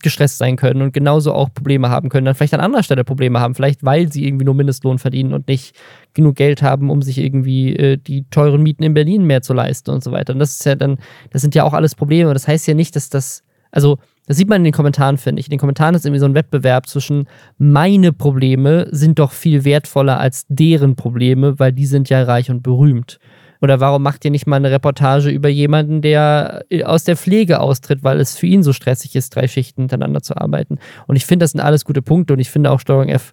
gestresst 0.02 0.38
sein 0.38 0.56
können 0.56 0.82
und 0.82 0.92
genauso 0.92 1.32
auch 1.32 1.52
Probleme 1.52 1.88
haben 1.88 2.08
können, 2.08 2.24
dann 2.24 2.34
vielleicht 2.34 2.54
an 2.54 2.60
anderer 2.60 2.82
Stelle 2.82 3.04
Probleme 3.04 3.40
haben, 3.40 3.54
vielleicht 3.54 3.84
weil 3.84 4.12
sie 4.12 4.26
irgendwie 4.26 4.44
nur 4.44 4.54
Mindestlohn 4.54 4.98
verdienen 4.98 5.32
und 5.32 5.48
nicht 5.48 5.74
genug 6.14 6.36
Geld 6.36 6.62
haben, 6.62 6.90
um 6.90 7.02
sich 7.02 7.18
irgendwie 7.18 7.74
äh, 7.76 7.96
die 7.96 8.24
teuren 8.30 8.62
Mieten 8.62 8.82
in 8.82 8.94
Berlin 8.94 9.24
mehr 9.24 9.42
zu 9.42 9.54
leisten 9.54 9.90
und 9.90 10.04
so 10.04 10.12
weiter. 10.12 10.32
Und 10.32 10.38
das 10.38 10.52
ist 10.52 10.64
ja 10.64 10.74
dann, 10.74 10.98
das 11.30 11.42
sind 11.42 11.54
ja 11.54 11.64
auch 11.64 11.72
alles 11.72 11.94
Probleme. 11.94 12.32
Das 12.34 12.46
heißt 12.46 12.66
ja 12.66 12.74
nicht, 12.74 12.94
dass 12.96 13.08
das, 13.08 13.42
also 13.70 13.98
das 14.26 14.36
sieht 14.36 14.48
man 14.48 14.58
in 14.58 14.64
den 14.64 14.72
Kommentaren, 14.72 15.18
finde 15.18 15.40
ich. 15.40 15.46
In 15.46 15.50
den 15.50 15.58
Kommentaren 15.58 15.94
ist 15.94 16.04
irgendwie 16.04 16.20
so 16.20 16.26
ein 16.26 16.34
Wettbewerb 16.34 16.86
zwischen 16.86 17.26
meine 17.58 18.12
Probleme 18.12 18.86
sind 18.90 19.18
doch 19.18 19.32
viel 19.32 19.64
wertvoller 19.64 20.20
als 20.20 20.46
deren 20.48 20.94
Probleme, 20.94 21.58
weil 21.58 21.72
die 21.72 21.86
sind 21.86 22.08
ja 22.08 22.22
reich 22.22 22.50
und 22.50 22.62
berühmt. 22.62 23.18
Oder 23.62 23.80
warum 23.80 24.02
macht 24.02 24.24
ihr 24.24 24.30
nicht 24.32 24.46
mal 24.46 24.56
eine 24.56 24.70
Reportage 24.70 25.30
über 25.30 25.48
jemanden, 25.48 26.02
der 26.02 26.64
äh, 26.68 26.82
aus 26.82 27.04
der 27.04 27.16
Pflege 27.16 27.60
austritt, 27.60 28.02
weil 28.02 28.20
es 28.20 28.36
für 28.36 28.46
ihn 28.46 28.62
so 28.62 28.72
stressig 28.72 29.14
ist, 29.14 29.34
drei 29.34 29.46
Schichten 29.46 29.82
hintereinander 29.82 30.20
zu 30.20 30.36
arbeiten? 30.36 30.78
Und 31.06 31.16
ich 31.16 31.24
finde, 31.24 31.44
das 31.44 31.52
sind 31.52 31.60
alles 31.60 31.84
gute 31.84 32.02
Punkte 32.02 32.34
und 32.34 32.40
ich 32.40 32.50
finde 32.50 32.72
auch 32.72 32.80
Steuerung 32.80 33.08
F 33.08 33.32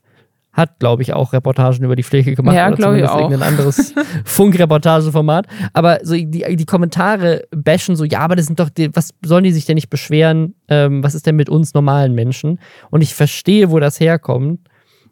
hat, 0.52 0.80
glaube 0.80 1.04
ich, 1.04 1.14
auch 1.14 1.34
Reportagen 1.34 1.84
über 1.84 1.96
die 1.96 2.04
Pflege 2.04 2.36
gemacht. 2.36 2.56
Ja, 2.56 2.70
glaube 2.70 3.00
ich 3.00 3.08
auch. 3.08 3.22
Irgendein 3.22 3.48
anderes 3.48 3.94
Funkreportageformat. 4.26 5.48
Aber 5.74 6.00
so 6.04 6.16
die, 6.16 6.26
die 6.26 6.66
Kommentare 6.66 7.44
bashen 7.52 7.96
so, 7.96 8.04
ja, 8.04 8.20
aber 8.20 8.36
das 8.36 8.48
sind 8.48 8.60
doch, 8.60 8.70
die, 8.70 8.94
was 8.96 9.12
sollen 9.24 9.44
die 9.44 9.52
sich 9.52 9.66
denn 9.66 9.76
nicht 9.76 9.90
beschweren? 9.90 10.56
Ähm, 10.68 11.04
was 11.04 11.16
ist 11.16 11.28
denn 11.28 11.36
mit 11.36 11.50
uns 11.50 11.74
normalen 11.74 12.14
Menschen? 12.14 12.60
Und 12.90 13.02
ich 13.02 13.14
verstehe, 13.14 13.72
wo 13.72 13.80
das 13.80 14.00
herkommt. 14.00 14.62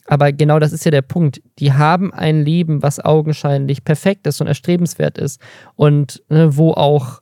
Aber 0.08 0.32
genau 0.32 0.58
das 0.58 0.72
ist 0.74 0.86
ja 0.86 0.92
der 0.92 1.02
Punkt. 1.02 1.42
Die 1.60 1.74
haben 1.74 2.14
ein 2.14 2.44
Leben, 2.44 2.82
was 2.82 3.04
augenscheinlich 3.04 3.84
perfekt 3.84 4.26
ist 4.26 4.42
und 4.42 4.48
erstrebenswert 4.48 5.18
ist 5.18 5.42
und 5.76 6.24
ne, 6.30 6.56
wo 6.56 6.72
auch 6.72 7.22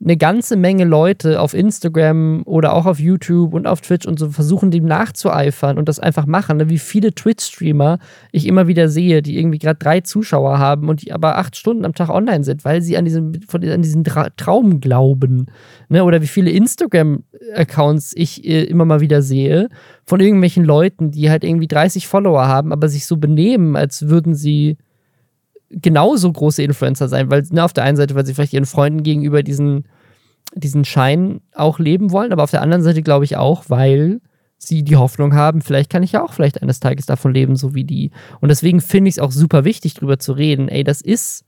eine 0.00 0.16
ganze 0.16 0.56
Menge 0.56 0.84
Leute 0.84 1.40
auf 1.40 1.54
Instagram 1.54 2.42
oder 2.44 2.72
auch 2.72 2.86
auf 2.86 3.00
YouTube 3.00 3.52
und 3.52 3.66
auf 3.66 3.80
Twitch 3.80 4.06
und 4.06 4.16
so 4.18 4.30
versuchen, 4.30 4.70
dem 4.70 4.84
nachzueifern 4.84 5.76
und 5.76 5.88
das 5.88 5.98
einfach 5.98 6.24
machen. 6.24 6.58
Ne? 6.58 6.68
Wie 6.68 6.78
viele 6.78 7.12
Twitch-Streamer 7.12 7.98
ich 8.30 8.46
immer 8.46 8.68
wieder 8.68 8.88
sehe, 8.88 9.22
die 9.22 9.36
irgendwie 9.36 9.58
gerade 9.58 9.78
drei 9.78 10.00
Zuschauer 10.00 10.60
haben 10.60 10.88
und 10.88 11.02
die 11.02 11.12
aber 11.12 11.36
acht 11.36 11.56
Stunden 11.56 11.84
am 11.84 11.94
Tag 11.94 12.10
online 12.10 12.44
sind, 12.44 12.64
weil 12.64 12.80
sie 12.80 12.96
an 12.96 13.06
diesen, 13.06 13.40
an 13.52 13.82
diesen 13.82 14.04
Traum 14.04 14.80
glauben. 14.80 15.46
Ne? 15.88 16.04
Oder 16.04 16.22
wie 16.22 16.28
viele 16.28 16.50
Instagram-Accounts 16.50 18.12
ich 18.14 18.44
äh, 18.44 18.64
immer 18.64 18.84
mal 18.84 19.00
wieder 19.00 19.20
sehe 19.20 19.68
von 20.06 20.20
irgendwelchen 20.20 20.64
Leuten, 20.64 21.10
die 21.10 21.28
halt 21.28 21.42
irgendwie 21.42 21.68
30 21.68 22.06
Follower 22.06 22.46
haben, 22.46 22.72
aber 22.72 22.88
sich 22.88 23.04
so 23.04 23.16
benehmen, 23.16 23.74
als 23.74 24.08
würden 24.08 24.36
sie 24.36 24.76
genauso 25.70 26.32
große 26.32 26.62
Influencer 26.62 27.08
sein, 27.08 27.30
weil 27.30 27.44
ne, 27.50 27.64
auf 27.64 27.72
der 27.72 27.84
einen 27.84 27.96
Seite, 27.96 28.14
weil 28.14 28.26
sie 28.26 28.34
vielleicht 28.34 28.52
ihren 28.52 28.66
Freunden 28.66 29.02
gegenüber 29.02 29.42
diesen, 29.42 29.84
diesen 30.54 30.84
Schein 30.84 31.40
auch 31.54 31.78
leben 31.78 32.10
wollen, 32.10 32.32
aber 32.32 32.42
auf 32.42 32.50
der 32.50 32.62
anderen 32.62 32.82
Seite 32.82 33.02
glaube 33.02 33.24
ich 33.24 33.36
auch, 33.36 33.64
weil 33.68 34.20
sie 34.56 34.82
die 34.82 34.96
Hoffnung 34.96 35.34
haben, 35.34 35.60
vielleicht 35.60 35.90
kann 35.90 36.02
ich 36.02 36.12
ja 36.12 36.22
auch 36.22 36.32
vielleicht 36.32 36.62
eines 36.62 36.80
Tages 36.80 37.06
davon 37.06 37.32
leben, 37.32 37.54
so 37.54 37.74
wie 37.74 37.84
die. 37.84 38.10
Und 38.40 38.48
deswegen 38.48 38.80
finde 38.80 39.08
ich 39.08 39.14
es 39.16 39.18
auch 39.20 39.30
super 39.30 39.64
wichtig, 39.64 39.94
drüber 39.94 40.18
zu 40.18 40.32
reden. 40.32 40.68
Ey, 40.68 40.82
das 40.82 41.00
ist 41.00 41.44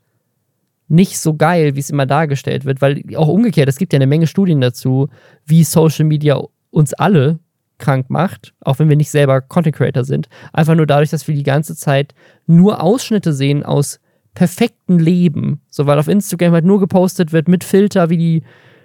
nicht 0.87 1.19
so 1.19 1.35
geil, 1.35 1.75
wie 1.75 1.81
es 1.81 1.91
immer 1.91 2.07
dargestellt 2.07 2.65
wird, 2.65 2.81
weil 2.81 3.03
auch 3.17 3.29
umgekehrt, 3.29 3.69
es 3.69 3.79
gibt 3.79 3.93
ja 3.93 3.97
eine 3.97 4.07
Menge 4.07 4.27
Studien 4.27 4.61
dazu, 4.61 5.09
wie 5.45 5.65
Social 5.65 6.05
Media 6.05 6.41
uns 6.71 6.95
alle 6.95 7.41
krank 7.79 8.11
macht, 8.11 8.55
auch 8.61 8.79
wenn 8.79 8.89
wir 8.89 8.97
nicht 8.97 9.11
selber 9.11 9.41
Content 9.41 9.75
Creator 9.75 10.05
sind. 10.05 10.29
Einfach 10.53 10.75
nur 10.75 10.87
dadurch, 10.87 11.11
dass 11.11 11.27
wir 11.27 11.35
die 11.35 11.43
ganze 11.43 11.75
Zeit 11.75 12.15
nur 12.47 12.83
Ausschnitte 12.83 13.33
sehen 13.33 13.65
aus 13.65 13.99
perfekten 14.41 14.99
Leben. 14.99 15.61
So, 15.69 15.85
weil 15.85 15.99
auf 15.99 16.09
Instagram 16.09 16.55
halt 16.55 16.65
nur 16.65 16.81
gepostet 16.81 17.31
wird 17.31 17.47
mit 17.47 17.63
Filter, 17.63 18.09
wie 18.09 18.17
die 18.17 18.43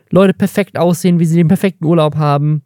Leute 0.09 0.33
perfekt 0.33 0.77
aussehen, 0.77 1.17
wie 1.17 1.23
sie 1.23 1.37
den 1.37 1.47
perfekten 1.47 1.85
Urlaub 1.85 2.17
haben. 2.17 2.63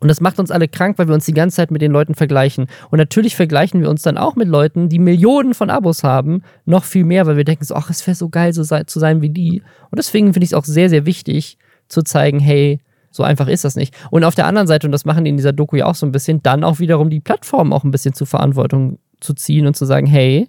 Und 0.00 0.08
das 0.08 0.20
macht 0.20 0.40
uns 0.40 0.50
alle 0.50 0.66
krank, 0.66 0.98
weil 0.98 1.06
wir 1.06 1.14
uns 1.14 1.26
die 1.26 1.32
ganze 1.32 1.54
Zeit 1.54 1.70
mit 1.70 1.80
den 1.80 1.92
Leuten 1.92 2.16
vergleichen. 2.16 2.66
Und 2.90 2.98
natürlich 2.98 3.36
vergleichen 3.36 3.82
wir 3.82 3.88
uns 3.88 4.02
dann 4.02 4.18
auch 4.18 4.34
mit 4.34 4.48
Leuten, 4.48 4.88
die 4.88 4.98
Millionen 4.98 5.54
von 5.54 5.70
Abos 5.70 6.02
haben, 6.02 6.42
noch 6.64 6.82
viel 6.82 7.04
mehr, 7.04 7.24
weil 7.26 7.36
wir 7.36 7.44
denken 7.44 7.64
so, 7.64 7.76
ach, 7.76 7.88
es 7.88 8.04
wäre 8.04 8.16
so 8.16 8.28
geil, 8.30 8.52
so 8.52 8.64
sei, 8.64 8.82
zu 8.82 8.98
sein 8.98 9.22
wie 9.22 9.30
die. 9.30 9.62
Und 9.92 9.98
deswegen 9.98 10.32
finde 10.32 10.42
ich 10.42 10.50
es 10.50 10.54
auch 10.54 10.64
sehr, 10.64 10.90
sehr 10.90 11.06
wichtig, 11.06 11.56
zu 11.86 12.02
zeigen, 12.02 12.40
hey, 12.40 12.80
so 13.12 13.22
einfach 13.22 13.46
ist 13.46 13.64
das 13.64 13.76
nicht. 13.76 13.94
Und 14.10 14.24
auf 14.24 14.34
der 14.34 14.46
anderen 14.46 14.66
Seite, 14.66 14.88
und 14.88 14.92
das 14.92 15.04
machen 15.04 15.24
die 15.24 15.30
in 15.30 15.36
dieser 15.36 15.52
Doku 15.52 15.76
ja 15.76 15.86
auch 15.86 15.94
so 15.94 16.04
ein 16.04 16.10
bisschen, 16.10 16.42
dann 16.42 16.64
auch 16.64 16.80
wiederum 16.80 17.10
die 17.10 17.20
Plattform 17.20 17.72
auch 17.72 17.84
ein 17.84 17.92
bisschen 17.92 18.12
zur 18.12 18.26
Verantwortung 18.26 18.98
zu 19.20 19.34
ziehen 19.34 19.68
und 19.68 19.76
zu 19.76 19.84
sagen, 19.84 20.08
hey, 20.08 20.48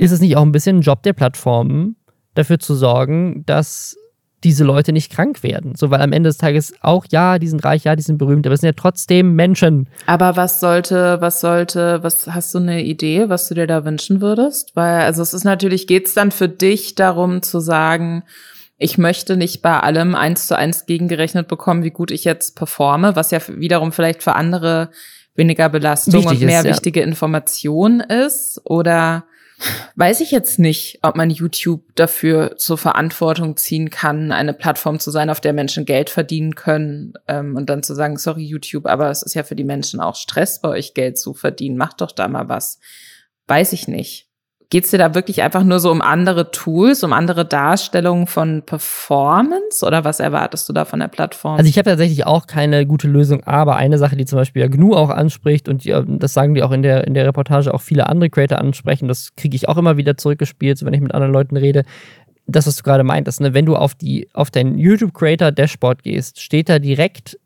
ist 0.00 0.12
es 0.12 0.20
nicht 0.20 0.36
auch 0.36 0.42
ein 0.42 0.52
bisschen 0.52 0.78
ein 0.78 0.82
Job 0.82 1.02
der 1.02 1.12
Plattformen, 1.12 1.96
dafür 2.34 2.58
zu 2.58 2.74
sorgen, 2.74 3.44
dass 3.46 3.96
diese 4.42 4.64
Leute 4.64 4.92
nicht 4.92 5.12
krank 5.12 5.42
werden. 5.42 5.74
So, 5.74 5.90
weil 5.90 6.00
am 6.00 6.12
Ende 6.12 6.30
des 6.30 6.38
Tages 6.38 6.72
auch, 6.80 7.04
ja, 7.10 7.38
die 7.38 7.48
sind 7.48 7.62
reich, 7.62 7.84
ja, 7.84 7.94
die 7.94 8.02
sind 8.02 8.16
berühmt, 8.16 8.46
aber 8.46 8.54
es 8.54 8.62
sind 8.62 8.68
ja 8.68 8.74
trotzdem 8.74 9.34
Menschen. 9.34 9.90
Aber 10.06 10.36
was 10.36 10.60
sollte, 10.60 11.20
was 11.20 11.42
sollte, 11.42 12.02
was 12.02 12.26
hast 12.26 12.54
du 12.54 12.58
eine 12.58 12.82
Idee, 12.82 13.28
was 13.28 13.48
du 13.48 13.54
dir 13.54 13.66
da 13.66 13.84
wünschen 13.84 14.22
würdest? 14.22 14.74
Weil, 14.74 15.02
also 15.02 15.20
es 15.20 15.34
ist 15.34 15.44
natürlich, 15.44 15.86
geht's 15.86 16.14
dann 16.14 16.30
für 16.30 16.48
dich 16.48 16.94
darum 16.94 17.42
zu 17.42 17.60
sagen, 17.60 18.22
ich 18.78 18.96
möchte 18.96 19.36
nicht 19.36 19.60
bei 19.60 19.78
allem 19.78 20.14
eins 20.14 20.46
zu 20.46 20.56
eins 20.56 20.86
gegengerechnet 20.86 21.46
bekommen, 21.46 21.82
wie 21.82 21.90
gut 21.90 22.10
ich 22.10 22.24
jetzt 22.24 22.56
performe, 22.56 23.14
was 23.14 23.30
ja 23.30 23.40
wiederum 23.46 23.92
vielleicht 23.92 24.22
für 24.22 24.34
andere 24.34 24.88
weniger 25.34 25.68
Belastung 25.68 26.14
Wichtig 26.14 26.40
und 26.40 26.46
mehr 26.46 26.60
ist, 26.60 26.64
ja. 26.64 26.70
wichtige 26.70 27.02
Information 27.02 28.00
ist? 28.00 28.58
Oder 28.64 29.24
Weiß 29.96 30.20
ich 30.20 30.30
jetzt 30.30 30.58
nicht, 30.58 31.00
ob 31.02 31.16
man 31.16 31.28
YouTube 31.28 31.84
dafür 31.94 32.56
zur 32.56 32.78
Verantwortung 32.78 33.56
ziehen 33.56 33.90
kann, 33.90 34.32
eine 34.32 34.54
Plattform 34.54 34.98
zu 34.98 35.10
sein, 35.10 35.28
auf 35.28 35.40
der 35.40 35.52
Menschen 35.52 35.84
Geld 35.84 36.08
verdienen 36.08 36.54
können 36.54 37.12
ähm, 37.28 37.56
und 37.56 37.68
dann 37.68 37.82
zu 37.82 37.94
sagen, 37.94 38.16
sorry 38.16 38.44
YouTube, 38.44 38.86
aber 38.86 39.10
es 39.10 39.22
ist 39.22 39.34
ja 39.34 39.42
für 39.42 39.56
die 39.56 39.64
Menschen 39.64 40.00
auch 40.00 40.16
Stress, 40.16 40.60
bei 40.60 40.70
euch 40.70 40.94
Geld 40.94 41.18
zu 41.18 41.34
verdienen, 41.34 41.76
macht 41.76 42.00
doch 42.00 42.12
da 42.12 42.28
mal 42.28 42.48
was. 42.48 42.78
Weiß 43.46 43.72
ich 43.72 43.88
nicht. 43.88 44.29
Geht 44.70 44.84
es 44.84 44.92
dir 44.92 44.98
da 44.98 45.16
wirklich 45.16 45.42
einfach 45.42 45.64
nur 45.64 45.80
so 45.80 45.90
um 45.90 46.00
andere 46.00 46.52
Tools, 46.52 47.02
um 47.02 47.12
andere 47.12 47.44
Darstellungen 47.44 48.28
von 48.28 48.62
Performance 48.62 49.84
oder 49.84 50.04
was 50.04 50.20
erwartest 50.20 50.68
du 50.68 50.72
da 50.72 50.84
von 50.84 51.00
der 51.00 51.08
Plattform? 51.08 51.56
Also 51.56 51.68
ich 51.68 51.76
habe 51.76 51.90
tatsächlich 51.90 52.24
auch 52.24 52.46
keine 52.46 52.86
gute 52.86 53.08
Lösung, 53.08 53.42
aber 53.42 53.74
eine 53.74 53.98
Sache, 53.98 54.14
die 54.14 54.26
zum 54.26 54.38
Beispiel 54.38 54.62
ja 54.62 54.68
GNU 54.68 54.94
auch 54.94 55.10
anspricht 55.10 55.68
und 55.68 55.84
die, 55.84 55.92
das 56.06 56.34
sagen 56.34 56.54
die 56.54 56.62
auch 56.62 56.70
in 56.70 56.82
der, 56.82 57.04
in 57.08 57.14
der 57.14 57.26
Reportage 57.26 57.74
auch 57.74 57.80
viele 57.80 58.08
andere 58.08 58.30
Creator 58.30 58.58
ansprechen, 58.58 59.08
das 59.08 59.34
kriege 59.36 59.56
ich 59.56 59.68
auch 59.68 59.76
immer 59.76 59.96
wieder 59.96 60.16
zurückgespielt, 60.16 60.84
wenn 60.84 60.94
ich 60.94 61.00
mit 61.00 61.14
anderen 61.14 61.32
Leuten 61.32 61.56
rede, 61.56 61.82
das, 62.46 62.68
was 62.68 62.76
du 62.76 62.84
gerade 62.84 63.02
meintest, 63.02 63.40
ne? 63.40 63.54
wenn 63.54 63.66
du 63.66 63.74
auf, 63.74 63.96
die, 63.96 64.28
auf 64.34 64.52
dein 64.52 64.78
YouTube 64.78 65.14
Creator 65.14 65.50
Dashboard 65.50 66.04
gehst, 66.04 66.40
steht 66.40 66.68
da 66.68 66.78
direkt 66.78 67.38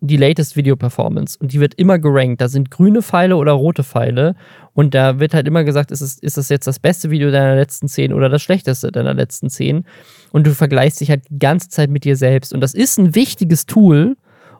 die 0.00 0.16
latest 0.16 0.56
Video 0.56 0.76
Performance 0.76 1.36
und 1.40 1.52
die 1.52 1.60
wird 1.60 1.74
immer 1.74 1.98
gerankt. 1.98 2.40
Da 2.40 2.48
sind 2.48 2.70
grüne 2.70 3.02
Pfeile 3.02 3.36
oder 3.36 3.52
rote 3.52 3.82
Pfeile 3.82 4.34
und 4.74 4.94
da 4.94 5.18
wird 5.18 5.34
halt 5.34 5.48
immer 5.48 5.64
gesagt, 5.64 5.90
ist, 5.90 6.00
es, 6.00 6.18
ist 6.18 6.36
das 6.36 6.48
jetzt 6.48 6.66
das 6.66 6.78
beste 6.78 7.10
Video 7.10 7.30
deiner 7.30 7.56
letzten 7.56 7.88
zehn 7.88 8.12
oder 8.12 8.28
das 8.28 8.42
schlechteste 8.42 8.92
deiner 8.92 9.14
letzten 9.14 9.50
zehn 9.50 9.84
und 10.30 10.46
du 10.46 10.54
vergleichst 10.54 11.00
dich 11.00 11.10
halt 11.10 11.24
die 11.28 11.38
ganze 11.38 11.68
Zeit 11.68 11.90
mit 11.90 12.04
dir 12.04 12.16
selbst 12.16 12.52
und 12.52 12.60
das 12.60 12.74
ist 12.74 12.98
ein 12.98 13.14
wichtiges 13.14 13.66
Tool, 13.66 14.16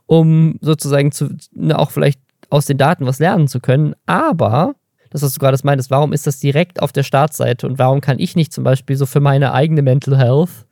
um 0.06 0.56
sozusagen 0.60 1.12
zu, 1.12 1.28
ne, 1.52 1.78
auch 1.78 1.90
vielleicht 1.90 2.20
aus 2.50 2.66
den 2.66 2.78
Daten 2.78 3.06
was 3.06 3.18
lernen 3.18 3.46
zu 3.46 3.60
können. 3.60 3.94
Aber, 4.06 4.74
das, 5.10 5.22
was 5.22 5.34
du 5.34 5.40
gerade 5.40 5.58
meintest, 5.62 5.90
warum 5.90 6.12
ist 6.12 6.26
das 6.26 6.40
direkt 6.40 6.82
auf 6.82 6.92
der 6.92 7.02
Startseite 7.02 7.66
und 7.66 7.78
warum 7.78 8.00
kann 8.00 8.18
ich 8.18 8.36
nicht 8.36 8.52
zum 8.52 8.64
Beispiel 8.64 8.96
so 8.96 9.06
für 9.06 9.20
meine 9.20 9.52
eigene 9.52 9.82
Mental 9.82 10.18
Health 10.18 10.66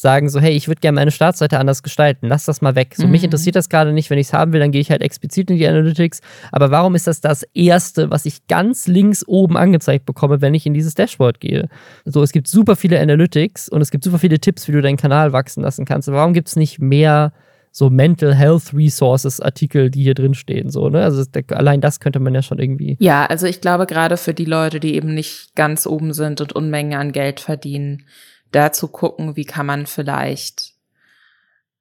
sagen 0.00 0.28
so, 0.28 0.40
hey, 0.40 0.52
ich 0.52 0.68
würde 0.68 0.80
gerne 0.80 0.96
meine 0.96 1.10
Startseite 1.10 1.58
anders 1.58 1.82
gestalten, 1.82 2.26
lass 2.26 2.44
das 2.46 2.62
mal 2.62 2.74
weg. 2.74 2.94
So, 2.96 3.06
mhm. 3.06 3.12
mich 3.12 3.24
interessiert 3.24 3.56
das 3.56 3.68
gerade 3.68 3.92
nicht, 3.92 4.10
wenn 4.10 4.18
ich 4.18 4.28
es 4.28 4.32
haben 4.32 4.52
will, 4.52 4.60
dann 4.60 4.72
gehe 4.72 4.80
ich 4.80 4.90
halt 4.90 5.02
explizit 5.02 5.50
in 5.50 5.56
die 5.56 5.66
Analytics. 5.66 6.20
Aber 6.52 6.70
warum 6.70 6.94
ist 6.94 7.06
das 7.06 7.20
das 7.20 7.42
Erste, 7.54 8.10
was 8.10 8.26
ich 8.26 8.46
ganz 8.46 8.86
links 8.86 9.26
oben 9.26 9.56
angezeigt 9.56 10.06
bekomme, 10.06 10.40
wenn 10.40 10.54
ich 10.54 10.66
in 10.66 10.74
dieses 10.74 10.94
Dashboard 10.94 11.40
gehe? 11.40 11.68
So, 12.04 12.22
es 12.22 12.32
gibt 12.32 12.48
super 12.48 12.76
viele 12.76 13.00
Analytics 13.00 13.68
und 13.68 13.80
es 13.82 13.90
gibt 13.90 14.04
super 14.04 14.18
viele 14.18 14.40
Tipps, 14.40 14.68
wie 14.68 14.72
du 14.72 14.80
deinen 14.80 14.96
Kanal 14.96 15.32
wachsen 15.32 15.62
lassen 15.62 15.84
kannst. 15.84 16.08
Aber 16.08 16.18
warum 16.18 16.32
gibt 16.32 16.48
es 16.48 16.56
nicht 16.56 16.80
mehr 16.80 17.32
so 17.72 17.88
Mental 17.88 18.34
Health 18.34 18.74
Resources 18.74 19.40
Artikel, 19.40 19.90
die 19.90 20.02
hier 20.02 20.14
drin 20.14 20.34
stehen, 20.34 20.70
so, 20.70 20.88
ne? 20.88 21.04
Also 21.04 21.22
allein 21.50 21.80
das 21.80 22.00
könnte 22.00 22.18
man 22.18 22.34
ja 22.34 22.42
schon 22.42 22.58
irgendwie. 22.58 22.96
Ja, 22.98 23.26
also 23.26 23.46
ich 23.46 23.60
glaube 23.60 23.86
gerade 23.86 24.16
für 24.16 24.34
die 24.34 24.44
Leute, 24.44 24.80
die 24.80 24.94
eben 24.94 25.14
nicht 25.14 25.54
ganz 25.54 25.86
oben 25.86 26.12
sind 26.12 26.40
und 26.40 26.52
Unmengen 26.52 26.98
an 26.98 27.12
Geld 27.12 27.38
verdienen, 27.38 28.06
da 28.52 28.72
zu 28.72 28.88
gucken, 28.88 29.36
wie 29.36 29.44
kann 29.44 29.66
man 29.66 29.86
vielleicht 29.86 30.74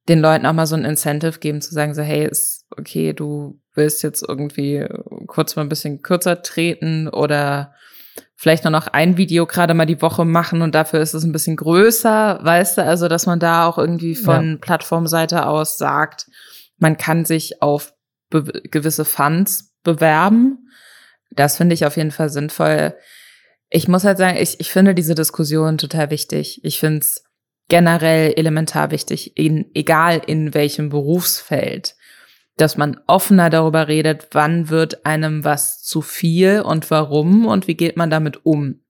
den 0.08 0.20
Leuten 0.20 0.46
auch 0.46 0.54
mal 0.54 0.66
so 0.66 0.76
ein 0.76 0.86
Incentive 0.86 1.40
geben, 1.40 1.62
zu 1.62 1.74
sagen, 1.74 1.94
so, 1.94 2.02
hey, 2.02 2.28
ist 2.28 2.66
okay, 2.76 3.14
du 3.14 3.60
willst 3.74 4.04
jetzt 4.04 4.24
irgendwie 4.28 4.86
kurz 5.28 5.56
mal 5.56 5.62
ein 5.62 5.70
bisschen 5.70 6.02
kürzer 6.02 6.42
treten 6.42 7.08
oder 7.08 7.74
vielleicht 8.36 8.64
nur 8.64 8.72
noch 8.72 8.88
ein 8.88 9.18
Video 9.18 9.46
gerade 9.46 9.74
mal 9.74 9.86
die 9.86 10.02
Woche 10.02 10.26
machen 10.26 10.62
und 10.62 10.74
dafür 10.76 11.00
ist 11.02 11.14
es 11.14 11.24
ein 11.24 11.32
bisschen 11.32 11.56
größer, 11.56 12.40
weißt 12.42 12.80
du, 12.80 12.84
also 12.84 13.08
dass 13.08 13.26
man 13.26 13.40
da 13.40 13.66
auch 13.66 13.78
irgendwie 13.78 14.16
von 14.16 14.52
ja. 14.52 14.58
Plattformseite 14.58 15.46
aus 15.46 15.78
sagt, 15.78 16.28
man 16.78 16.98
kann 16.98 17.26
sich 17.26 17.62
auf 17.62 17.94
gewisse 18.30 19.06
Funds 19.06 19.76
bewerben. 19.84 20.70
Das 21.32 21.58
finde 21.58 21.74
ich 21.74 21.86
auf 21.86 21.98
jeden 21.98 22.12
Fall 22.12 22.30
sinnvoll. 22.30 22.96
Ich 23.70 23.88
muss 23.88 24.04
halt 24.04 24.18
sagen, 24.18 24.38
ich, 24.38 24.60
ich 24.60 24.72
finde 24.72 24.96
diese 24.96 25.16
Diskussion 25.16 25.78
total 25.78 26.10
wichtig. 26.10 26.64
Ich 26.64 26.80
finde 26.80 27.00
es 27.00 27.24
generell 27.68 28.34
elementar 28.36 28.92
wichtig, 28.92 29.38
in, 29.38 29.70
egal 29.74 30.22
in 30.26 30.54
welchem 30.54 30.90
Berufsfeld, 30.90 31.96
dass 32.58 32.78
man 32.78 33.00
offener 33.08 33.50
darüber 33.50 33.88
redet, 33.88 34.30
wann 34.32 34.70
wird 34.70 35.06
einem 35.06 35.46
was 35.46 35.82
zu 35.82 36.02
viel 36.02 36.62
und 36.62 36.92
warum 36.92 37.46
und 37.46 37.68
wie 37.68 37.76
geht 37.76 37.96
man 37.96 38.10
damit 38.10 38.46
um. 38.46 38.82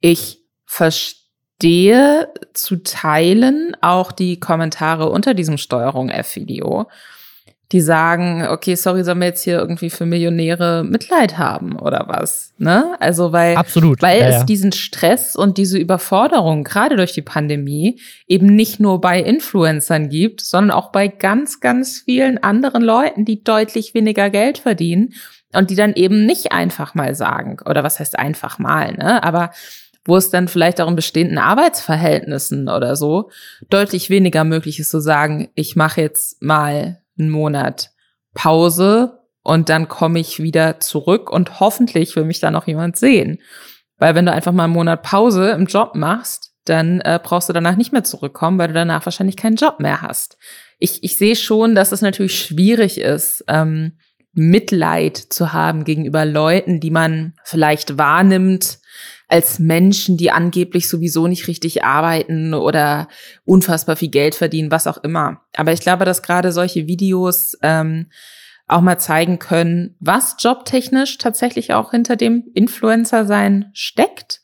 Ich 0.00 0.42
verstehe 0.66 2.28
zu 2.52 2.82
Teilen 2.82 3.76
auch 3.80 4.12
die 4.12 4.38
Kommentare 4.38 5.08
unter 5.08 5.32
diesem 5.32 5.56
Steuerung 5.56 6.10
F-Video 6.10 6.88
die 7.72 7.80
sagen, 7.80 8.46
okay, 8.48 8.76
sorry, 8.76 9.02
sollen 9.02 9.18
wir 9.18 9.26
jetzt 9.26 9.42
hier 9.42 9.58
irgendwie 9.58 9.90
für 9.90 10.06
Millionäre 10.06 10.84
Mitleid 10.84 11.36
haben 11.36 11.76
oder 11.76 12.04
was? 12.06 12.52
Ne? 12.58 12.94
Also 13.00 13.32
weil, 13.32 13.56
Absolut. 13.56 14.00
weil 14.02 14.20
ja, 14.20 14.26
es 14.28 14.34
ja. 14.34 14.44
diesen 14.44 14.70
Stress 14.70 15.34
und 15.34 15.58
diese 15.58 15.76
Überforderung 15.76 16.62
gerade 16.62 16.96
durch 16.96 17.12
die 17.12 17.22
Pandemie 17.22 18.00
eben 18.28 18.54
nicht 18.54 18.78
nur 18.78 19.00
bei 19.00 19.20
Influencern 19.20 20.08
gibt, 20.08 20.42
sondern 20.42 20.76
auch 20.76 20.92
bei 20.92 21.08
ganz, 21.08 21.58
ganz 21.58 22.02
vielen 22.04 22.38
anderen 22.38 22.82
Leuten, 22.82 23.24
die 23.24 23.42
deutlich 23.42 23.94
weniger 23.94 24.30
Geld 24.30 24.58
verdienen 24.58 25.14
und 25.52 25.70
die 25.70 25.76
dann 25.76 25.94
eben 25.94 26.24
nicht 26.24 26.52
einfach 26.52 26.94
mal 26.94 27.16
sagen, 27.16 27.56
oder 27.68 27.82
was 27.82 27.98
heißt 27.98 28.16
einfach 28.16 28.58
mal, 28.58 28.92
ne? 28.92 29.22
Aber 29.24 29.50
wo 30.04 30.16
es 30.16 30.30
dann 30.30 30.46
vielleicht 30.46 30.80
auch 30.80 30.88
in 30.88 30.94
bestehenden 30.94 31.38
Arbeitsverhältnissen 31.38 32.68
oder 32.68 32.94
so 32.94 33.30
deutlich 33.70 34.08
weniger 34.08 34.44
möglich 34.44 34.78
ist 34.78 34.90
zu 34.90 35.00
sagen, 35.00 35.48
ich 35.56 35.74
mache 35.74 36.00
jetzt 36.00 36.40
mal 36.40 37.00
einen 37.18 37.30
Monat 37.30 37.90
Pause 38.34 39.20
und 39.42 39.68
dann 39.68 39.88
komme 39.88 40.18
ich 40.18 40.42
wieder 40.42 40.80
zurück 40.80 41.30
und 41.30 41.60
hoffentlich 41.60 42.16
will 42.16 42.24
mich 42.24 42.40
da 42.40 42.50
noch 42.50 42.66
jemand 42.66 42.96
sehen. 42.96 43.40
Weil 43.98 44.14
wenn 44.14 44.26
du 44.26 44.32
einfach 44.32 44.52
mal 44.52 44.64
einen 44.64 44.72
Monat 44.72 45.02
Pause 45.02 45.50
im 45.50 45.66
Job 45.66 45.94
machst, 45.94 46.52
dann 46.64 47.00
äh, 47.00 47.20
brauchst 47.22 47.48
du 47.48 47.52
danach 47.52 47.76
nicht 47.76 47.92
mehr 47.92 48.04
zurückkommen, 48.04 48.58
weil 48.58 48.68
du 48.68 48.74
danach 48.74 49.06
wahrscheinlich 49.06 49.36
keinen 49.36 49.56
Job 49.56 49.80
mehr 49.80 50.02
hast. 50.02 50.36
Ich, 50.78 51.02
ich 51.04 51.16
sehe 51.16 51.36
schon, 51.36 51.74
dass 51.74 51.92
es 51.92 52.02
natürlich 52.02 52.38
schwierig 52.38 53.00
ist, 53.00 53.44
ähm, 53.48 53.98
Mitleid 54.32 55.16
zu 55.16 55.54
haben 55.54 55.84
gegenüber 55.84 56.26
Leuten, 56.26 56.80
die 56.80 56.90
man 56.90 57.34
vielleicht 57.44 57.96
wahrnimmt, 57.96 58.80
als 59.28 59.58
Menschen, 59.58 60.16
die 60.16 60.30
angeblich 60.30 60.88
sowieso 60.88 61.26
nicht 61.26 61.48
richtig 61.48 61.82
arbeiten 61.84 62.54
oder 62.54 63.08
unfassbar 63.44 63.96
viel 63.96 64.10
Geld 64.10 64.34
verdienen, 64.36 64.70
was 64.70 64.86
auch 64.86 64.98
immer. 64.98 65.40
Aber 65.56 65.72
ich 65.72 65.80
glaube, 65.80 66.04
dass 66.04 66.22
gerade 66.22 66.52
solche 66.52 66.86
Videos 66.86 67.58
ähm, 67.62 68.06
auch 68.68 68.80
mal 68.80 68.98
zeigen 68.98 69.38
können, 69.38 69.96
was 70.00 70.36
jobtechnisch 70.38 71.18
tatsächlich 71.18 71.74
auch 71.74 71.90
hinter 71.90 72.16
dem 72.16 72.44
Influencer-Sein 72.54 73.70
steckt. 73.72 74.40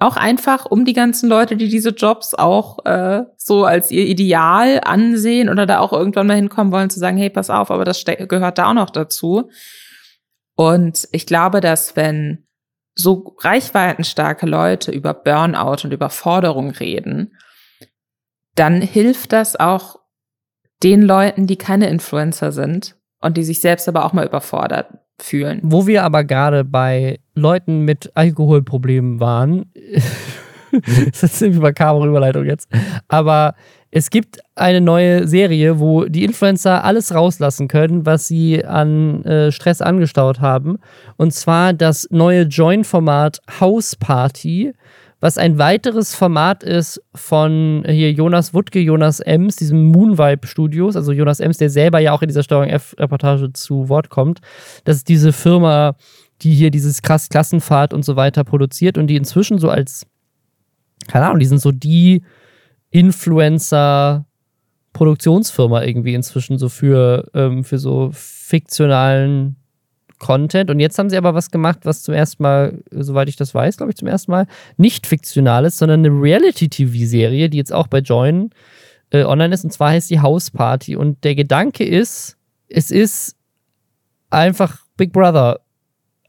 Auch 0.00 0.16
einfach 0.16 0.66
um 0.66 0.84
die 0.84 0.92
ganzen 0.92 1.28
Leute, 1.28 1.56
die 1.56 1.68
diese 1.68 1.90
Jobs 1.90 2.34
auch 2.34 2.84
äh, 2.84 3.24
so 3.36 3.64
als 3.64 3.90
ihr 3.90 4.04
Ideal 4.04 4.80
ansehen 4.84 5.48
oder 5.48 5.66
da 5.66 5.80
auch 5.80 5.92
irgendwann 5.92 6.28
mal 6.28 6.36
hinkommen 6.36 6.72
wollen, 6.72 6.90
zu 6.90 7.00
sagen, 7.00 7.16
hey, 7.16 7.30
pass 7.30 7.50
auf, 7.50 7.72
aber 7.72 7.84
das 7.84 8.04
gehört 8.04 8.58
da 8.58 8.70
auch 8.70 8.74
noch 8.74 8.90
dazu. 8.90 9.50
Und 10.54 11.08
ich 11.10 11.26
glaube, 11.26 11.60
dass 11.60 11.96
wenn 11.96 12.47
so 12.98 13.36
reichweitenstarke 13.38 14.44
Leute 14.44 14.90
über 14.90 15.14
Burnout 15.14 15.84
und 15.84 15.92
Überforderung 15.92 16.70
reden, 16.70 17.36
dann 18.56 18.82
hilft 18.82 19.32
das 19.32 19.54
auch 19.54 20.00
den 20.82 21.02
Leuten, 21.02 21.46
die 21.46 21.56
keine 21.56 21.88
Influencer 21.88 22.50
sind 22.50 22.96
und 23.20 23.36
die 23.36 23.44
sich 23.44 23.60
selbst 23.60 23.88
aber 23.88 24.04
auch 24.04 24.12
mal 24.12 24.26
überfordert 24.26 24.98
fühlen. 25.20 25.60
Wo 25.62 25.86
wir 25.86 26.02
aber 26.02 26.24
gerade 26.24 26.64
bei 26.64 27.20
Leuten 27.34 27.84
mit 27.84 28.10
Alkoholproblemen 28.14 29.20
waren, 29.20 29.72
das 31.06 31.22
ist 31.22 31.42
eine 31.42 31.54
makabere 31.56 32.08
Überleitung 32.08 32.44
jetzt, 32.46 32.68
aber 33.06 33.54
es 33.90 34.10
gibt 34.10 34.40
eine 34.54 34.80
neue 34.80 35.26
Serie, 35.26 35.80
wo 35.80 36.04
die 36.04 36.24
Influencer 36.24 36.84
alles 36.84 37.14
rauslassen 37.14 37.68
können, 37.68 38.04
was 38.04 38.28
sie 38.28 38.64
an 38.64 39.24
äh, 39.24 39.50
Stress 39.50 39.80
angestaut 39.80 40.40
haben. 40.40 40.78
Und 41.16 41.32
zwar 41.32 41.72
das 41.72 42.06
neue 42.10 42.42
Join-Format 42.42 43.40
House 43.60 43.96
Party, 43.96 44.74
was 45.20 45.38
ein 45.38 45.58
weiteres 45.58 46.14
Format 46.14 46.62
ist 46.62 47.02
von 47.14 47.82
hier 47.88 48.12
Jonas 48.12 48.54
Wuttke, 48.54 48.78
Jonas 48.78 49.20
Ems, 49.20 49.56
diesem 49.56 49.86
Moonvibe 49.86 50.46
Studios, 50.46 50.94
also 50.94 51.12
Jonas 51.12 51.40
Ems, 51.40 51.56
der 51.56 51.70
selber 51.70 51.98
ja 51.98 52.12
auch 52.12 52.22
in 52.22 52.28
dieser 52.28 52.42
Steuerung 52.42 52.68
F-Reportage 52.68 53.52
zu 53.52 53.88
Wort 53.88 54.10
kommt. 54.10 54.40
Das 54.84 54.96
ist 54.96 55.08
diese 55.08 55.32
Firma, 55.32 55.96
die 56.42 56.52
hier 56.52 56.70
dieses 56.70 57.02
krass 57.02 57.30
Klassenfahrt 57.30 57.94
und 57.94 58.04
so 58.04 58.16
weiter 58.16 58.44
produziert 58.44 58.96
und 58.98 59.08
die 59.08 59.16
inzwischen 59.16 59.58
so 59.58 59.70
als, 59.70 60.06
keine 61.08 61.26
Ahnung, 61.26 61.40
die 61.40 61.46
sind 61.46 61.60
so 61.60 61.72
die 61.72 62.22
Influencer-Produktionsfirma 62.90 65.82
irgendwie 65.82 66.14
inzwischen 66.14 66.58
so 66.58 66.68
für, 66.68 67.28
ähm, 67.34 67.64
für 67.64 67.78
so 67.78 68.10
fiktionalen 68.12 69.56
Content. 70.18 70.70
Und 70.70 70.80
jetzt 70.80 70.98
haben 70.98 71.10
sie 71.10 71.16
aber 71.16 71.34
was 71.34 71.50
gemacht, 71.50 71.80
was 71.84 72.02
zum 72.02 72.14
ersten 72.14 72.42
Mal, 72.42 72.82
soweit 72.90 73.28
ich 73.28 73.36
das 73.36 73.54
weiß, 73.54 73.76
glaube 73.76 73.92
ich, 73.92 73.96
zum 73.96 74.08
ersten 74.08 74.30
Mal 74.30 74.46
nicht 74.76 75.06
fiktional 75.06 75.64
ist, 75.64 75.78
sondern 75.78 76.04
eine 76.04 76.10
Reality-TV-Serie, 76.10 77.48
die 77.48 77.56
jetzt 77.56 77.72
auch 77.72 77.86
bei 77.86 77.98
Join 77.98 78.50
äh, 79.10 79.24
online 79.24 79.54
ist. 79.54 79.64
Und 79.64 79.72
zwar 79.72 79.90
heißt 79.90 80.10
die 80.10 80.20
House 80.20 80.50
Party. 80.50 80.96
Und 80.96 81.24
der 81.24 81.34
Gedanke 81.34 81.84
ist, 81.84 82.36
es 82.68 82.90
ist 82.90 83.36
einfach 84.30 84.80
Big 84.96 85.12
Brother 85.12 85.60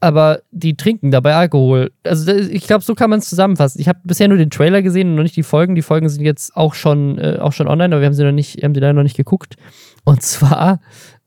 aber 0.00 0.40
die 0.50 0.76
trinken 0.76 1.10
dabei 1.10 1.34
Alkohol. 1.34 1.92
Also 2.04 2.32
ich 2.32 2.66
glaube, 2.66 2.82
so 2.82 2.94
kann 2.94 3.10
man 3.10 3.18
es 3.18 3.28
zusammenfassen. 3.28 3.80
Ich 3.80 3.88
habe 3.88 4.00
bisher 4.04 4.28
nur 4.28 4.38
den 4.38 4.50
Trailer 4.50 4.80
gesehen 4.80 5.08
und 5.08 5.14
noch 5.16 5.22
nicht 5.22 5.36
die 5.36 5.42
Folgen. 5.42 5.74
Die 5.74 5.82
Folgen 5.82 6.08
sind 6.08 6.24
jetzt 6.24 6.56
auch 6.56 6.74
schon, 6.74 7.18
äh, 7.18 7.38
auch 7.40 7.52
schon 7.52 7.68
online, 7.68 7.94
aber 7.94 8.00
wir 8.00 8.06
haben 8.06 8.14
sie 8.14 8.24
noch 8.24 8.32
nicht, 8.32 8.62
haben 8.62 8.74
sie 8.74 8.80
leider 8.80 8.94
noch 8.94 9.02
nicht 9.02 9.16
geguckt. 9.16 9.56
Und 10.04 10.22
zwar 10.22 10.80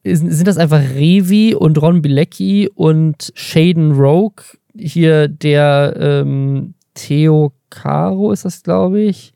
sind 0.04 0.48
das 0.48 0.58
einfach 0.58 0.82
Revi 0.82 1.56
und 1.56 1.82
Ron 1.82 2.02
Bilecki 2.02 2.70
und 2.74 3.32
Shaden 3.36 3.94
Rogue. 3.94 4.44
Hier 4.76 5.28
der 5.28 5.96
ähm, 5.98 6.74
Theo 6.96 7.54
Caro 7.70 8.32
ist 8.32 8.44
das, 8.44 8.64
glaube 8.64 9.02
ich. 9.02 9.34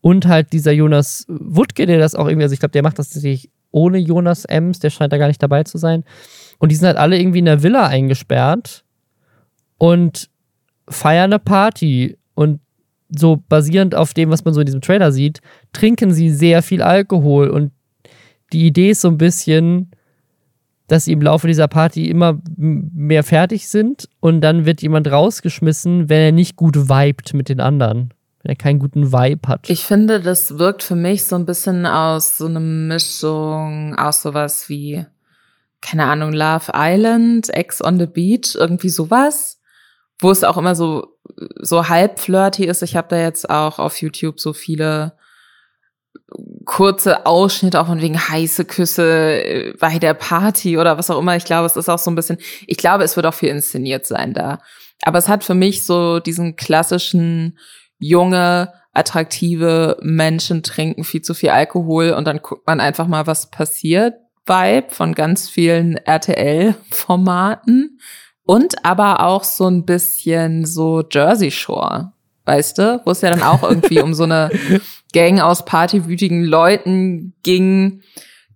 Und 0.00 0.26
halt 0.26 0.52
dieser 0.52 0.72
Jonas 0.72 1.24
Wuttke, 1.28 1.86
der 1.86 2.00
das 2.00 2.16
auch 2.16 2.26
irgendwie, 2.26 2.42
also 2.42 2.52
ich 2.52 2.58
glaube, 2.58 2.72
der 2.72 2.82
macht 2.82 2.98
das 2.98 3.10
tatsächlich 3.10 3.50
ohne 3.70 3.98
Jonas 3.98 4.44
Ems, 4.44 4.80
der 4.80 4.90
scheint 4.90 5.12
da 5.12 5.18
gar 5.18 5.28
nicht 5.28 5.42
dabei 5.42 5.62
zu 5.62 5.78
sein. 5.78 6.04
Und 6.62 6.70
die 6.70 6.76
sind 6.76 6.86
halt 6.86 6.96
alle 6.96 7.18
irgendwie 7.18 7.40
in 7.40 7.46
der 7.46 7.64
Villa 7.64 7.88
eingesperrt 7.88 8.84
und 9.78 10.30
feiern 10.88 11.32
eine 11.32 11.40
Party. 11.40 12.16
Und 12.34 12.60
so 13.08 13.42
basierend 13.48 13.96
auf 13.96 14.14
dem, 14.14 14.30
was 14.30 14.44
man 14.44 14.54
so 14.54 14.60
in 14.60 14.66
diesem 14.66 14.80
Trailer 14.80 15.10
sieht, 15.10 15.40
trinken 15.72 16.12
sie 16.12 16.30
sehr 16.30 16.62
viel 16.62 16.80
Alkohol. 16.80 17.48
Und 17.48 17.72
die 18.52 18.64
Idee 18.64 18.90
ist 18.90 19.00
so 19.00 19.08
ein 19.08 19.18
bisschen, 19.18 19.90
dass 20.86 21.06
sie 21.06 21.12
im 21.12 21.20
Laufe 21.20 21.48
dieser 21.48 21.66
Party 21.66 22.08
immer 22.08 22.40
mehr 22.56 23.24
fertig 23.24 23.66
sind 23.66 24.08
und 24.20 24.40
dann 24.40 24.64
wird 24.64 24.82
jemand 24.82 25.10
rausgeschmissen, 25.10 26.08
wenn 26.08 26.20
er 26.20 26.32
nicht 26.32 26.54
gut 26.54 26.76
vibet 26.76 27.34
mit 27.34 27.48
den 27.48 27.58
anderen. 27.58 28.14
wenn 28.42 28.50
er 28.50 28.56
keinen 28.56 28.78
guten 28.78 29.12
Vibe 29.12 29.48
hat. 29.48 29.70
Ich 29.70 29.84
finde, 29.84 30.20
das 30.20 30.58
wirkt 30.58 30.82
für 30.82 30.96
mich 30.96 31.24
so 31.24 31.36
ein 31.36 31.46
bisschen 31.46 31.86
aus 31.86 32.38
so 32.38 32.46
einer 32.46 32.60
Mischung 32.60 33.94
aus 33.96 34.22
sowas 34.22 34.68
wie, 34.68 35.04
keine 35.82 36.04
Ahnung, 36.06 36.32
Love 36.32 36.72
Island, 36.74 37.52
Ex 37.52 37.84
on 37.84 37.98
the 37.98 38.06
Beach, 38.06 38.54
irgendwie 38.54 38.88
sowas, 38.88 39.60
wo 40.20 40.30
es 40.30 40.44
auch 40.44 40.56
immer 40.56 40.74
so, 40.74 41.18
so 41.60 41.88
halb 41.88 42.18
flirty 42.18 42.64
ist. 42.64 42.82
Ich 42.82 42.96
habe 42.96 43.08
da 43.08 43.18
jetzt 43.18 43.50
auch 43.50 43.78
auf 43.78 44.00
YouTube 44.00 44.40
so 44.40 44.52
viele 44.52 45.12
kurze 46.64 47.26
Ausschnitte 47.26 47.80
auch 47.80 47.86
von 47.86 48.00
wegen 48.00 48.18
heiße 48.18 48.64
Küsse 48.64 49.42
äh, 49.44 49.74
bei 49.78 49.98
der 49.98 50.14
Party 50.14 50.78
oder 50.78 50.96
was 50.98 51.10
auch 51.10 51.18
immer. 51.18 51.36
Ich 51.36 51.44
glaube, 51.44 51.66
es 51.66 51.76
ist 51.76 51.88
auch 51.88 51.98
so 51.98 52.10
ein 52.10 52.14
bisschen, 52.14 52.38
ich 52.66 52.76
glaube, 52.76 53.04
es 53.04 53.16
wird 53.16 53.26
auch 53.26 53.34
viel 53.34 53.50
inszeniert 53.50 54.06
sein 54.06 54.32
da. 54.32 54.60
Aber 55.02 55.18
es 55.18 55.28
hat 55.28 55.44
für 55.44 55.54
mich 55.54 55.84
so 55.84 56.20
diesen 56.20 56.56
klassischen 56.56 57.58
junge, 57.98 58.72
attraktive 58.92 59.96
Menschen 60.02 60.62
trinken 60.62 61.04
viel 61.04 61.22
zu 61.22 61.34
viel 61.34 61.50
Alkohol 61.50 62.10
und 62.10 62.26
dann 62.26 62.42
guckt 62.42 62.66
man 62.66 62.80
einfach 62.80 63.06
mal, 63.06 63.26
was 63.26 63.50
passiert. 63.50 64.14
Vibe 64.46 64.90
von 64.90 65.14
ganz 65.14 65.48
vielen 65.48 65.96
RTL-Formaten 65.96 67.98
und 68.44 68.84
aber 68.84 69.24
auch 69.24 69.44
so 69.44 69.68
ein 69.68 69.84
bisschen 69.84 70.66
so 70.66 71.04
Jersey 71.10 71.50
Shore, 71.50 72.12
weißt 72.44 72.78
du, 72.78 73.00
wo 73.04 73.12
es 73.12 73.20
ja 73.20 73.30
dann 73.30 73.42
auch 73.42 73.62
irgendwie 73.62 74.00
um 74.00 74.14
so 74.14 74.24
eine 74.24 74.50
Gang 75.12 75.40
aus 75.40 75.64
partywütigen 75.64 76.44
Leuten 76.44 77.34
ging, 77.42 78.02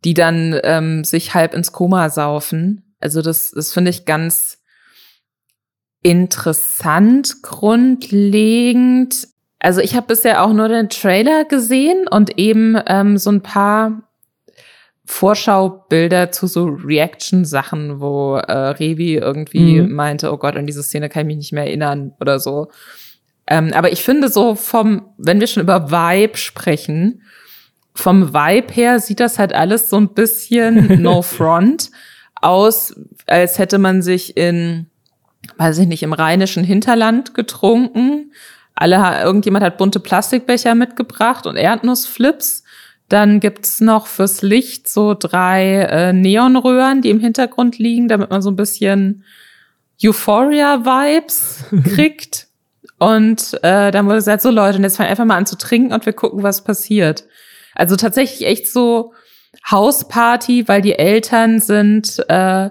die 0.05 0.15
dann 0.15 0.59
ähm, 0.65 1.05
sich 1.05 1.35
halb 1.35 1.55
ins 1.55 1.73
Koma 1.73 2.11
saufen. 2.11 2.95
Also 3.01 3.23
das, 3.23 3.53
das 3.53 3.73
finde 3.73 3.91
ich 3.91 4.05
ganz 4.05 4.59
interessant, 6.03 7.43
grundlegend. 7.43 9.29
Also 9.59 9.81
ich 9.81 9.97
habe 9.97 10.07
bisher 10.07 10.45
auch 10.45 10.53
nur 10.53 10.69
den 10.69 10.89
Trailer 10.89 11.45
gesehen 11.45 12.07
und 12.09 12.39
eben 12.39 12.79
ähm, 12.87 13.19
so 13.19 13.31
ein 13.31 13.43
paar 13.43 14.06
Vorschaubilder 15.07 16.33
zu 16.33 16.49
so 16.49 16.65
Reaction-Sachen, 16.65 18.01
wo 18.01 18.37
äh, 18.37 18.53
Revi 18.53 19.15
irgendwie 19.15 19.81
mhm. 19.81 19.93
meinte, 19.93 20.33
oh 20.33 20.37
Gott, 20.37 20.57
an 20.57 20.67
diese 20.67 20.83
Szene 20.83 21.09
kann 21.09 21.23
ich 21.23 21.27
mich 21.29 21.37
nicht 21.37 21.53
mehr 21.53 21.65
erinnern 21.65 22.13
oder 22.21 22.41
so. 22.41 22.69
Ähm, 23.47 23.73
aber 23.73 23.93
ich 23.93 24.03
finde 24.03 24.29
so 24.29 24.57
vom, 24.57 25.07
wenn 25.17 25.39
wir 25.39 25.47
schon 25.47 25.63
über 25.63 25.91
Vibe 25.91 26.37
sprechen, 26.37 27.23
vom 27.95 28.35
Vibe 28.35 28.73
her 28.73 29.01
sieht 29.01 29.21
das 29.21 29.39
halt 29.39 29.55
alles 29.55 29.89
so 29.89 29.97
ein 29.97 30.13
bisschen 30.13 31.01
no 31.03 31.23
front 31.23 31.91
aus, 32.43 32.95
als 33.27 33.59
hätte 33.59 33.79
man 33.79 34.03
sich 34.03 34.37
in, 34.37 34.87
weiß 35.57 35.79
ich 35.79 35.87
nicht, 35.87 36.03
im 36.03 36.13
rheinischen 36.13 36.65
Hinterland 36.65 37.35
getrunken. 37.35 38.33
Alle, 38.75 39.23
irgendjemand 39.23 39.65
hat 39.65 39.79
bunte 39.79 40.01
Plastikbecher 40.01 40.75
mitgebracht 40.75 41.47
und 41.47 41.57
Erdnussflips. 41.57 42.65
Dann 43.09 43.39
gibt's 43.41 43.81
noch 43.81 44.07
fürs 44.07 44.43
Licht 44.43 44.89
so 44.89 45.15
drei 45.15 45.83
äh, 45.83 46.13
Neonröhren, 46.13 47.03
die 47.03 47.11
im 47.11 47.21
Hintergrund 47.21 47.79
liegen, 47.79 48.09
damit 48.09 48.31
man 48.31 48.43
so 48.43 48.51
ein 48.51 48.57
bisschen 48.57 49.25
Euphoria-Vibes 50.03 51.65
kriegt. 51.95 52.49
Und 52.99 53.55
äh, 53.63 53.91
dann 53.91 54.07
wurde 54.07 54.17
gesagt, 54.17 54.43
so 54.43 54.51
Leute, 54.51 54.79
und 54.79 54.85
jetzt 54.85 54.97
fangen 54.97 55.11
einfach 55.11 55.25
mal 55.25 55.37
an 55.37 55.47
zu 55.47 55.57
trinken 55.57 55.93
und 55.93 56.07
wir 56.07 56.15
gucken, 56.15 56.43
was 56.43 56.65
passiert. 56.65 57.25
Also 57.75 57.97
tatsächlich 57.97 58.47
echt 58.49 58.69
so 58.69 59.13
Hausparty, 59.71 60.67
weil 60.67 60.83
die 60.83 60.99
Eltern 60.99 61.61
sind 61.61 62.25
äh, 62.29 62.71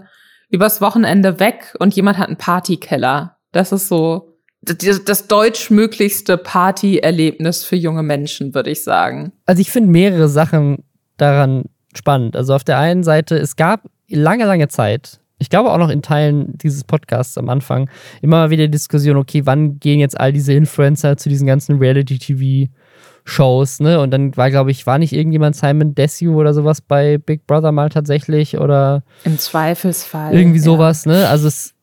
übers 0.49 0.81
Wochenende 0.81 1.39
weg 1.39 1.75
und 1.79 1.95
jemand 1.95 2.17
hat 2.17 2.27
einen 2.27 2.37
Partykeller. 2.37 3.37
Das 3.51 3.71
ist 3.71 3.87
so 3.87 4.34
das, 4.65 5.27
deutschmöglichste 5.27 6.37
Partyerlebnis 6.37 7.63
für 7.63 7.75
junge 7.75 8.03
Menschen, 8.03 8.53
würde 8.53 8.71
ich 8.71 8.83
sagen. 8.83 9.31
Also 9.45 9.61
ich 9.61 9.71
finde 9.71 9.91
mehrere 9.91 10.27
Sachen 10.27 10.83
daran 11.17 11.65
spannend. 11.95 12.35
Also 12.35 12.53
auf 12.53 12.63
der 12.63 12.77
einen 12.77 13.03
Seite, 13.03 13.37
es 13.37 13.55
gab 13.55 13.81
lange, 14.09 14.45
lange 14.45 14.67
Zeit, 14.67 15.19
ich 15.37 15.49
glaube 15.49 15.71
auch 15.71 15.77
noch 15.77 15.89
in 15.89 16.01
Teilen 16.01 16.57
dieses 16.57 16.83
Podcasts 16.83 17.37
am 17.37 17.49
Anfang, 17.49 17.89
immer 18.21 18.37
mal 18.37 18.49
wieder 18.49 18.67
Diskussion, 18.67 19.17
okay, 19.17 19.45
wann 19.45 19.79
gehen 19.79 19.99
jetzt 19.99 20.19
all 20.19 20.33
diese 20.33 20.53
Influencer 20.53 21.17
zu 21.17 21.29
diesen 21.29 21.45
ganzen 21.45 21.77
Reality-TV-Shows, 21.77 23.81
ne? 23.81 23.99
Und 23.99 24.11
dann 24.11 24.35
war, 24.37 24.49
glaube 24.49 24.71
ich, 24.71 24.87
war 24.87 24.97
nicht 24.97 25.13
irgendjemand 25.13 25.55
Simon 25.55 25.93
Desue 25.93 26.35
oder 26.35 26.53
sowas 26.53 26.81
bei 26.81 27.17
Big 27.17 27.45
Brother 27.47 27.71
mal 27.71 27.89
tatsächlich 27.89 28.57
oder 28.57 29.03
im 29.25 29.37
Zweifelsfall. 29.37 30.33
Irgendwie 30.33 30.59
sowas, 30.59 31.05
ja. 31.05 31.11
ne? 31.11 31.27
Also 31.27 31.47
es 31.47 31.74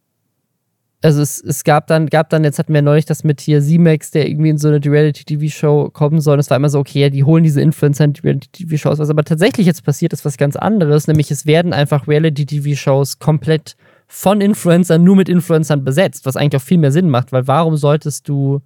also 1.02 1.20
es, 1.20 1.40
es 1.40 1.64
gab 1.64 1.88
dann, 1.88 2.06
gab 2.06 2.30
dann, 2.30 2.44
jetzt 2.44 2.58
hatten 2.60 2.72
wir 2.72 2.80
neulich 2.80 3.04
das 3.04 3.24
mit 3.24 3.40
hier 3.40 3.60
Z-Max, 3.60 4.12
der 4.12 4.28
irgendwie 4.28 4.50
in 4.50 4.58
so 4.58 4.68
eine 4.68 4.82
Reality-TV-Show 4.84 5.90
kommen 5.90 6.20
soll. 6.20 6.34
Und 6.34 6.40
es 6.40 6.50
war 6.50 6.56
immer 6.56 6.68
so, 6.68 6.78
okay, 6.78 7.00
ja, 7.00 7.08
die 7.10 7.24
holen 7.24 7.42
diese 7.42 7.60
Influencer 7.60 8.04
in 8.04 8.14
Reality-TV-Shows. 8.22 9.00
Was 9.00 9.10
aber 9.10 9.24
tatsächlich 9.24 9.66
jetzt 9.66 9.84
passiert 9.84 10.12
ist, 10.12 10.24
was 10.24 10.36
ganz 10.36 10.54
anderes, 10.54 11.08
nämlich 11.08 11.30
es 11.32 11.44
werden 11.44 11.72
einfach 11.72 12.06
Reality-TV-Shows 12.06 13.18
komplett 13.18 13.76
von 14.06 14.40
Influencern 14.40 15.02
nur 15.02 15.16
mit 15.16 15.28
Influencern 15.28 15.84
besetzt, 15.84 16.24
was 16.24 16.36
eigentlich 16.36 16.60
auch 16.60 16.64
viel 16.64 16.78
mehr 16.78 16.92
Sinn 16.92 17.10
macht, 17.10 17.32
weil 17.32 17.48
warum 17.48 17.76
solltest 17.76 18.28
du, 18.28 18.60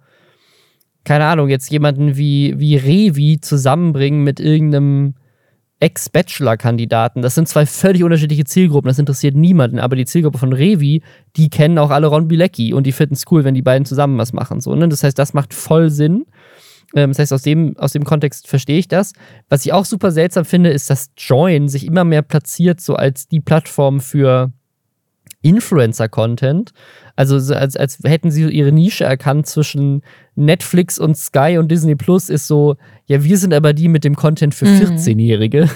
keine 1.05 1.25
Ahnung, 1.25 1.49
jetzt 1.49 1.71
jemanden 1.71 2.17
wie, 2.17 2.53
wie 2.59 2.75
Revi 2.75 3.39
zusammenbringen 3.41 4.23
mit 4.23 4.39
irgendeinem 4.39 5.15
Ex-Bachelor-Kandidaten. 5.79 7.21
Das 7.21 7.35
sind 7.35 7.47
zwei 7.47 7.65
völlig 7.65 8.03
unterschiedliche 8.03 8.45
Zielgruppen. 8.45 8.87
Das 8.87 8.99
interessiert 8.99 9.35
niemanden. 9.35 9.79
Aber 9.79 9.95
die 9.95 10.05
Zielgruppe 10.05 10.37
von 10.37 10.53
Revi, 10.53 11.03
die 11.35 11.49
kennen 11.49 11.77
auch 11.77 11.91
alle 11.91 12.07
Ron 12.07 12.27
Bilecki 12.27 12.73
und 12.73 12.85
die 12.87 12.91
finden 12.91 13.13
es 13.13 13.25
cool, 13.29 13.43
wenn 13.43 13.53
die 13.53 13.61
beiden 13.61 13.85
zusammen 13.85 14.17
was 14.17 14.33
machen. 14.33 14.59
So, 14.59 14.73
ne? 14.75 14.89
Das 14.89 15.03
heißt, 15.03 15.17
das 15.17 15.33
macht 15.33 15.53
voll 15.53 15.89
Sinn. 15.89 16.25
Ähm, 16.95 17.11
das 17.11 17.19
heißt, 17.19 17.33
aus 17.33 17.41
dem, 17.43 17.77
aus 17.77 17.93
dem 17.93 18.05
Kontext 18.05 18.47
verstehe 18.47 18.79
ich 18.79 18.87
das. 18.87 19.13
Was 19.49 19.65
ich 19.65 19.73
auch 19.73 19.85
super 19.85 20.11
seltsam 20.11 20.45
finde, 20.45 20.71
ist, 20.71 20.89
dass 20.89 21.11
Join 21.17 21.67
sich 21.67 21.85
immer 21.85 22.03
mehr 22.03 22.21
platziert, 22.21 22.81
so 22.81 22.95
als 22.95 23.27
die 23.27 23.39
Plattform 23.39 23.99
für 23.99 24.51
Influencer-Content. 25.41 26.71
Also 27.17 27.35
als, 27.53 27.75
als 27.75 27.99
hätten 28.03 28.29
sie 28.29 28.47
ihre 28.47 28.71
Nische 28.71 29.03
erkannt 29.03 29.47
zwischen 29.47 30.03
Netflix 30.35 30.99
und 30.99 31.17
Sky 31.17 31.57
und 31.57 31.71
Disney 31.71 31.95
Plus 31.95 32.29
ist 32.29 32.47
so, 32.47 32.75
ja, 33.07 33.23
wir 33.23 33.37
sind 33.39 33.55
aber 33.55 33.73
die 33.73 33.87
mit 33.87 34.03
dem 34.03 34.15
Content 34.15 34.53
für 34.53 34.65
mhm. 34.65 34.81
14-Jährige. 34.81 35.67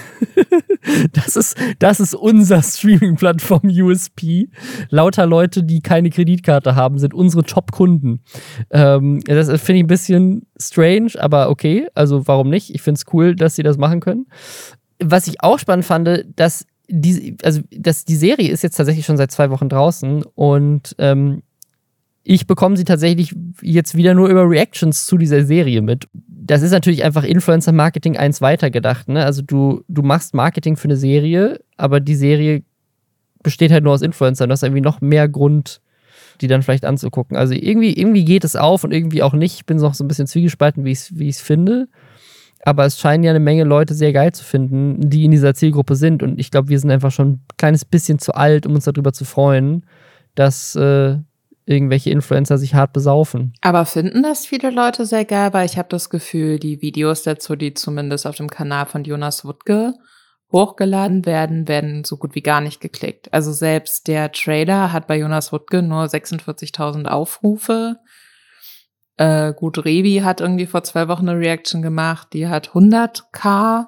das, 1.13 1.35
ist, 1.35 1.57
das 1.79 1.99
ist 1.99 2.13
unser 2.13 2.61
Streaming-Plattform 2.61 3.63
USP. 3.63 4.49
Lauter 4.89 5.25
Leute, 5.25 5.63
die 5.63 5.81
keine 5.81 6.11
Kreditkarte 6.11 6.75
haben, 6.75 6.99
sind 6.99 7.15
unsere 7.15 7.43
Top-Kunden. 7.43 8.21
Ähm, 8.69 9.21
das 9.25 9.47
finde 9.61 9.79
ich 9.79 9.83
ein 9.83 9.87
bisschen 9.87 10.45
strange, 10.59 11.13
aber 11.17 11.49
okay. 11.49 11.87
Also 11.95 12.27
warum 12.27 12.51
nicht? 12.51 12.69
Ich 12.69 12.83
finde 12.83 12.99
es 12.99 13.13
cool, 13.13 13.35
dass 13.35 13.55
sie 13.55 13.63
das 13.63 13.79
machen 13.79 13.99
können. 13.99 14.27
Was 15.03 15.25
ich 15.25 15.41
auch 15.41 15.57
spannend 15.57 15.85
fand, 15.85 16.07
dass 16.35 16.67
die, 16.91 17.37
also 17.43 17.61
das, 17.71 18.05
die 18.05 18.15
Serie 18.15 18.51
ist 18.51 18.63
jetzt 18.63 18.75
tatsächlich 18.75 19.05
schon 19.05 19.17
seit 19.17 19.31
zwei 19.31 19.49
Wochen 19.49 19.69
draußen 19.69 20.23
und 20.35 20.95
ähm, 20.97 21.41
ich 22.23 22.45
bekomme 22.45 22.77
sie 22.77 22.83
tatsächlich 22.83 23.35
jetzt 23.61 23.95
wieder 23.95 24.13
nur 24.13 24.29
über 24.29 24.47
Reactions 24.47 25.05
zu 25.05 25.17
dieser 25.17 25.43
Serie 25.45 25.81
mit. 25.81 26.07
Das 26.13 26.61
ist 26.61 26.71
natürlich 26.71 27.03
einfach 27.03 27.23
Influencer-Marketing 27.23 28.17
eins 28.17 28.41
weitergedacht. 28.41 29.07
Ne? 29.07 29.25
Also 29.25 29.41
du, 29.41 29.83
du 29.87 30.03
machst 30.03 30.35
Marketing 30.35 30.75
für 30.75 30.85
eine 30.85 30.97
Serie, 30.97 31.61
aber 31.77 31.99
die 31.99 32.15
Serie 32.15 32.63
besteht 33.41 33.71
halt 33.71 33.83
nur 33.83 33.93
aus 33.93 34.03
Influencern. 34.03 34.49
Du 34.49 34.53
hast 34.53 34.61
irgendwie 34.61 34.81
noch 34.81 35.01
mehr 35.01 35.27
Grund, 35.27 35.81
die 36.41 36.47
dann 36.47 36.61
vielleicht 36.61 36.85
anzugucken. 36.85 37.37
Also 37.37 37.55
irgendwie, 37.55 37.93
irgendwie 37.93 38.25
geht 38.25 38.43
es 38.43 38.55
auf 38.55 38.83
und 38.83 38.91
irgendwie 38.91 39.23
auch 39.23 39.33
nicht. 39.33 39.55
Ich 39.55 39.65
bin 39.65 39.77
noch 39.77 39.95
so 39.95 40.03
ein 40.03 40.07
bisschen 40.07 40.27
zwiegespalten, 40.27 40.85
wie 40.85 40.91
ich 40.91 40.99
es 40.99 41.17
wie 41.17 41.33
finde. 41.33 41.87
Aber 42.63 42.85
es 42.85 42.99
scheinen 42.99 43.23
ja 43.23 43.31
eine 43.31 43.39
Menge 43.39 43.63
Leute 43.63 43.93
sehr 43.93 44.13
geil 44.13 44.33
zu 44.33 44.43
finden, 44.43 45.09
die 45.09 45.25
in 45.25 45.31
dieser 45.31 45.55
Zielgruppe 45.55 45.95
sind. 45.95 46.21
Und 46.23 46.39
ich 46.39 46.51
glaube, 46.51 46.69
wir 46.69 46.79
sind 46.79 46.91
einfach 46.91 47.11
schon 47.11 47.29
ein 47.29 47.45
kleines 47.57 47.85
bisschen 47.85 48.19
zu 48.19 48.33
alt, 48.33 48.65
um 48.65 48.75
uns 48.75 48.85
darüber 48.85 49.13
zu 49.13 49.25
freuen, 49.25 49.85
dass 50.35 50.75
äh, 50.75 51.17
irgendwelche 51.65 52.09
Influencer 52.11 52.57
sich 52.57 52.73
hart 52.73 52.93
besaufen. 52.93 53.53
Aber 53.61 53.85
finden 53.85 54.23
das 54.23 54.45
viele 54.45 54.69
Leute 54.69 55.05
sehr 55.05 55.25
geil, 55.25 55.53
weil 55.53 55.65
ich 55.65 55.77
habe 55.77 55.89
das 55.89 56.09
Gefühl, 56.09 56.59
die 56.59 56.81
Videos 56.81 57.23
dazu, 57.23 57.55
die 57.55 57.73
zumindest 57.73 58.27
auf 58.27 58.35
dem 58.35 58.49
Kanal 58.49 58.85
von 58.85 59.03
Jonas 59.03 59.45
Wuttke 59.45 59.93
hochgeladen 60.51 61.25
werden, 61.25 61.67
werden 61.67 62.03
so 62.03 62.17
gut 62.17 62.35
wie 62.35 62.41
gar 62.41 62.61
nicht 62.61 62.81
geklickt. 62.81 63.33
Also 63.33 63.53
selbst 63.53 64.07
der 64.07 64.31
Trailer 64.31 64.91
hat 64.91 65.07
bei 65.07 65.17
Jonas 65.17 65.51
Wuttke 65.53 65.81
nur 65.81 66.03
46.000 66.03 67.07
Aufrufe. 67.07 67.97
Äh, 69.21 69.53
gut, 69.53 69.85
Revi 69.85 70.21
hat 70.23 70.41
irgendwie 70.41 70.65
vor 70.65 70.83
zwei 70.83 71.07
Wochen 71.07 71.29
eine 71.29 71.37
Reaction 71.37 71.83
gemacht, 71.83 72.29
die 72.33 72.47
hat 72.47 72.69
100k, 72.69 73.85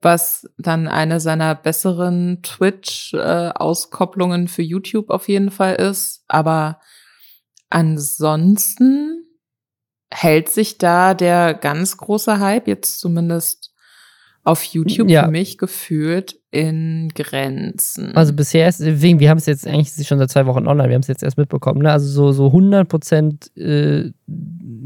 was 0.00 0.48
dann 0.56 0.88
eine 0.88 1.20
seiner 1.20 1.54
besseren 1.54 2.40
Twitch-Auskopplungen 2.42 4.46
äh, 4.46 4.48
für 4.48 4.62
YouTube 4.62 5.10
auf 5.10 5.28
jeden 5.28 5.50
Fall 5.50 5.74
ist. 5.74 6.24
Aber 6.28 6.80
ansonsten 7.68 9.26
hält 10.10 10.48
sich 10.48 10.78
da 10.78 11.12
der 11.12 11.52
ganz 11.52 11.98
große 11.98 12.40
Hype, 12.40 12.66
jetzt 12.66 13.00
zumindest 13.00 13.73
auf 14.44 14.62
YouTube 14.62 15.08
Ja. 15.08 15.24
für 15.24 15.30
mich 15.30 15.56
gefühlt 15.58 16.36
in 16.50 17.08
Grenzen. 17.14 18.14
Also 18.14 18.32
bisher 18.32 18.68
ist, 18.68 18.78
deswegen, 18.80 19.18
wir 19.18 19.30
haben 19.30 19.38
es 19.38 19.46
jetzt 19.46 19.66
eigentlich 19.66 20.06
schon 20.06 20.18
seit 20.18 20.30
zwei 20.30 20.46
Wochen 20.46 20.66
online, 20.68 20.88
wir 20.90 20.94
haben 20.94 21.00
es 21.02 21.08
jetzt 21.08 21.22
erst 21.22 21.38
mitbekommen, 21.38 21.82
ne? 21.82 21.90
Also 21.90 22.06
so, 22.06 22.32
so 22.32 22.46
100 22.48 22.88
Prozent, 22.88 23.50
äh, 23.56 24.10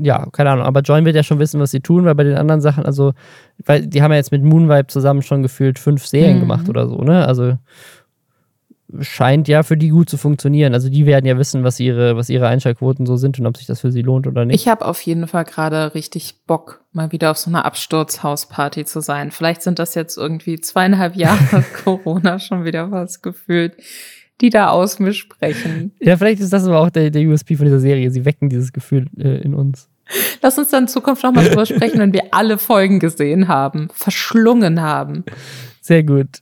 ja, 0.01 0.27
keine 0.33 0.51
Ahnung, 0.51 0.65
aber 0.65 0.81
Join 0.81 1.05
wird 1.05 1.17
ja 1.17 1.23
schon 1.25 1.41
wissen, 1.41 1.59
was 1.61 1.73
sie 1.73 1.81
tun, 1.81 2.05
weil 2.05 2.15
bei 2.15 2.23
den 2.25 2.37
anderen 2.37 2.61
Sachen, 2.61 2.87
also, 2.87 3.13
weil 3.67 3.87
die 3.87 4.01
haben 4.01 4.13
ja 4.13 4.17
jetzt 4.19 4.31
mit 4.33 4.45
Moonvibe 4.45 4.87
zusammen 4.87 5.23
schon 5.23 5.43
gefühlt 5.43 5.79
fünf 5.79 6.07
Serien 6.07 6.37
Mhm. 6.37 6.41
gemacht 6.41 6.69
oder 6.69 6.87
so, 6.89 6.99
ne? 7.03 7.27
Also 7.27 7.59
scheint 9.01 9.49
ja 9.49 9.63
für 9.63 9.77
die 9.77 9.89
gut 9.89 10.09
zu 10.09 10.17
funktionieren. 10.17 10.73
Also 10.73 10.89
die 10.89 11.05
werden 11.07 11.27
ja 11.27 11.37
wissen, 11.39 11.63
was 11.63 11.79
ihre, 11.79 12.17
was 12.17 12.31
ihre 12.31 12.49
Einschaltquoten 12.49 13.07
so 13.07 13.17
sind 13.17 13.39
und 13.39 13.47
ob 13.47 13.57
sich 13.57 13.67
das 13.67 13.81
für 13.81 13.93
sie 13.93 14.03
lohnt 14.03 14.27
oder 14.27 14.45
nicht. 14.45 14.55
ich 14.55 14.69
habe 14.69 14.87
auf 14.87 15.01
jeden 15.03 15.27
Fall 15.27 15.45
gerade 15.45 15.95
richtig 15.95 16.37
Bock, 16.47 16.83
mal 16.93 17.13
wieder 17.13 17.31
auf 17.31 17.39
so 17.39 17.51
einer 17.51 17.65
Absturzhausparty 17.65 18.85
zu 18.85 19.01
sein. 19.01 19.31
Vielleicht 19.31 19.63
sind 19.63 19.79
das 19.79 19.95
jetzt 19.95 20.17
irgendwie 20.17 20.61
zweieinhalb 20.61 21.17
Jahre 21.17 21.65
Corona 21.85 22.39
schon 22.39 22.65
wieder 22.65 22.91
was 22.91 23.21
gefühlt, 23.21 23.77
die 24.41 24.51
da 24.51 24.71
aus 24.71 24.99
mir 24.99 25.13
sprechen. 25.13 25.93
ja, 26.01 26.17
vielleicht 26.17 26.41
ist 26.41 26.53
das 26.53 26.67
aber 26.67 26.81
auch 26.81 26.91
der, 26.91 27.11
der 27.11 27.29
USP 27.29 27.57
von 27.57 27.67
dieser 27.67 27.81
Serie. 27.81 28.11
Sie 28.11 28.25
wecken 28.25 28.49
dieses 28.49 28.73
Gefühl 28.73 29.07
äh, 29.19 29.43
in 29.43 29.55
uns. 29.55 29.89
Lass 30.41 30.57
uns 30.59 30.71
dann 30.71 30.85
in 30.85 30.89
Zukunft 30.89 31.23
noch 31.23 31.33
mal 31.33 31.45
drüber 31.45 31.67
sprechen, 31.67 31.99
wenn 31.99 32.15
wir 32.15 32.33
alle 32.33 32.57
Folgen 32.57 32.99
gesehen 32.99 33.49
haben, 33.49 33.89
verschlungen 33.93 34.81
haben. 34.81 35.25
Sehr 35.83 36.03
gut. 36.03 36.41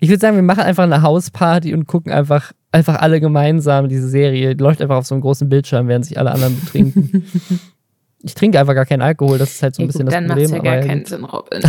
Ich 0.00 0.08
würde 0.08 0.20
sagen, 0.20 0.36
wir 0.36 0.42
machen 0.42 0.62
einfach 0.62 0.84
eine 0.84 1.02
Hausparty 1.02 1.74
und 1.74 1.86
gucken 1.86 2.12
einfach, 2.12 2.52
einfach 2.72 2.96
alle 3.00 3.20
gemeinsam 3.20 3.88
diese 3.88 4.08
Serie. 4.08 4.54
Die 4.54 4.62
läuft 4.62 4.80
einfach 4.82 4.96
auf 4.96 5.06
so 5.06 5.14
einem 5.14 5.22
großen 5.22 5.48
Bildschirm, 5.48 5.88
während 5.88 6.04
sich 6.06 6.18
alle 6.18 6.32
anderen 6.32 6.58
betrinken. 6.60 7.24
ich 8.22 8.34
trinke 8.34 8.58
einfach 8.60 8.74
gar 8.74 8.86
keinen 8.86 9.02
Alkohol, 9.02 9.38
das 9.38 9.52
ist 9.52 9.62
halt 9.62 9.74
so 9.74 9.82
ein 9.82 9.86
Ja, 9.86 9.86
bisschen 9.88 10.06
gut, 10.06 10.12
das 10.12 10.20
dann 10.20 10.26
Problem. 10.28 10.50
macht's 10.50 10.64
ja 10.64 10.74
gar 10.74 10.82
keinen. 10.86 11.04
Sinn, 11.04 11.24
Robin. 11.24 11.62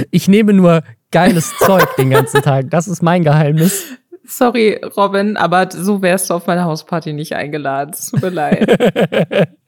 ich 0.10 0.28
nehme 0.28 0.52
nur 0.52 0.82
geiles 1.10 1.52
Zeug 1.58 1.86
den 1.96 2.10
ganzen 2.10 2.42
Tag. 2.42 2.70
Das 2.70 2.86
ist 2.88 3.02
mein 3.02 3.24
Geheimnis. 3.24 3.84
Sorry, 4.24 4.80
Robin, 4.96 5.36
aber 5.36 5.68
so 5.72 6.02
wärst 6.02 6.30
du 6.30 6.34
auf 6.34 6.46
meine 6.46 6.64
Hausparty 6.64 7.12
nicht 7.12 7.34
eingeladen. 7.34 7.92
Es 7.92 8.06
tut 8.10 8.22
mir 8.22 8.30
leid. 8.30 9.48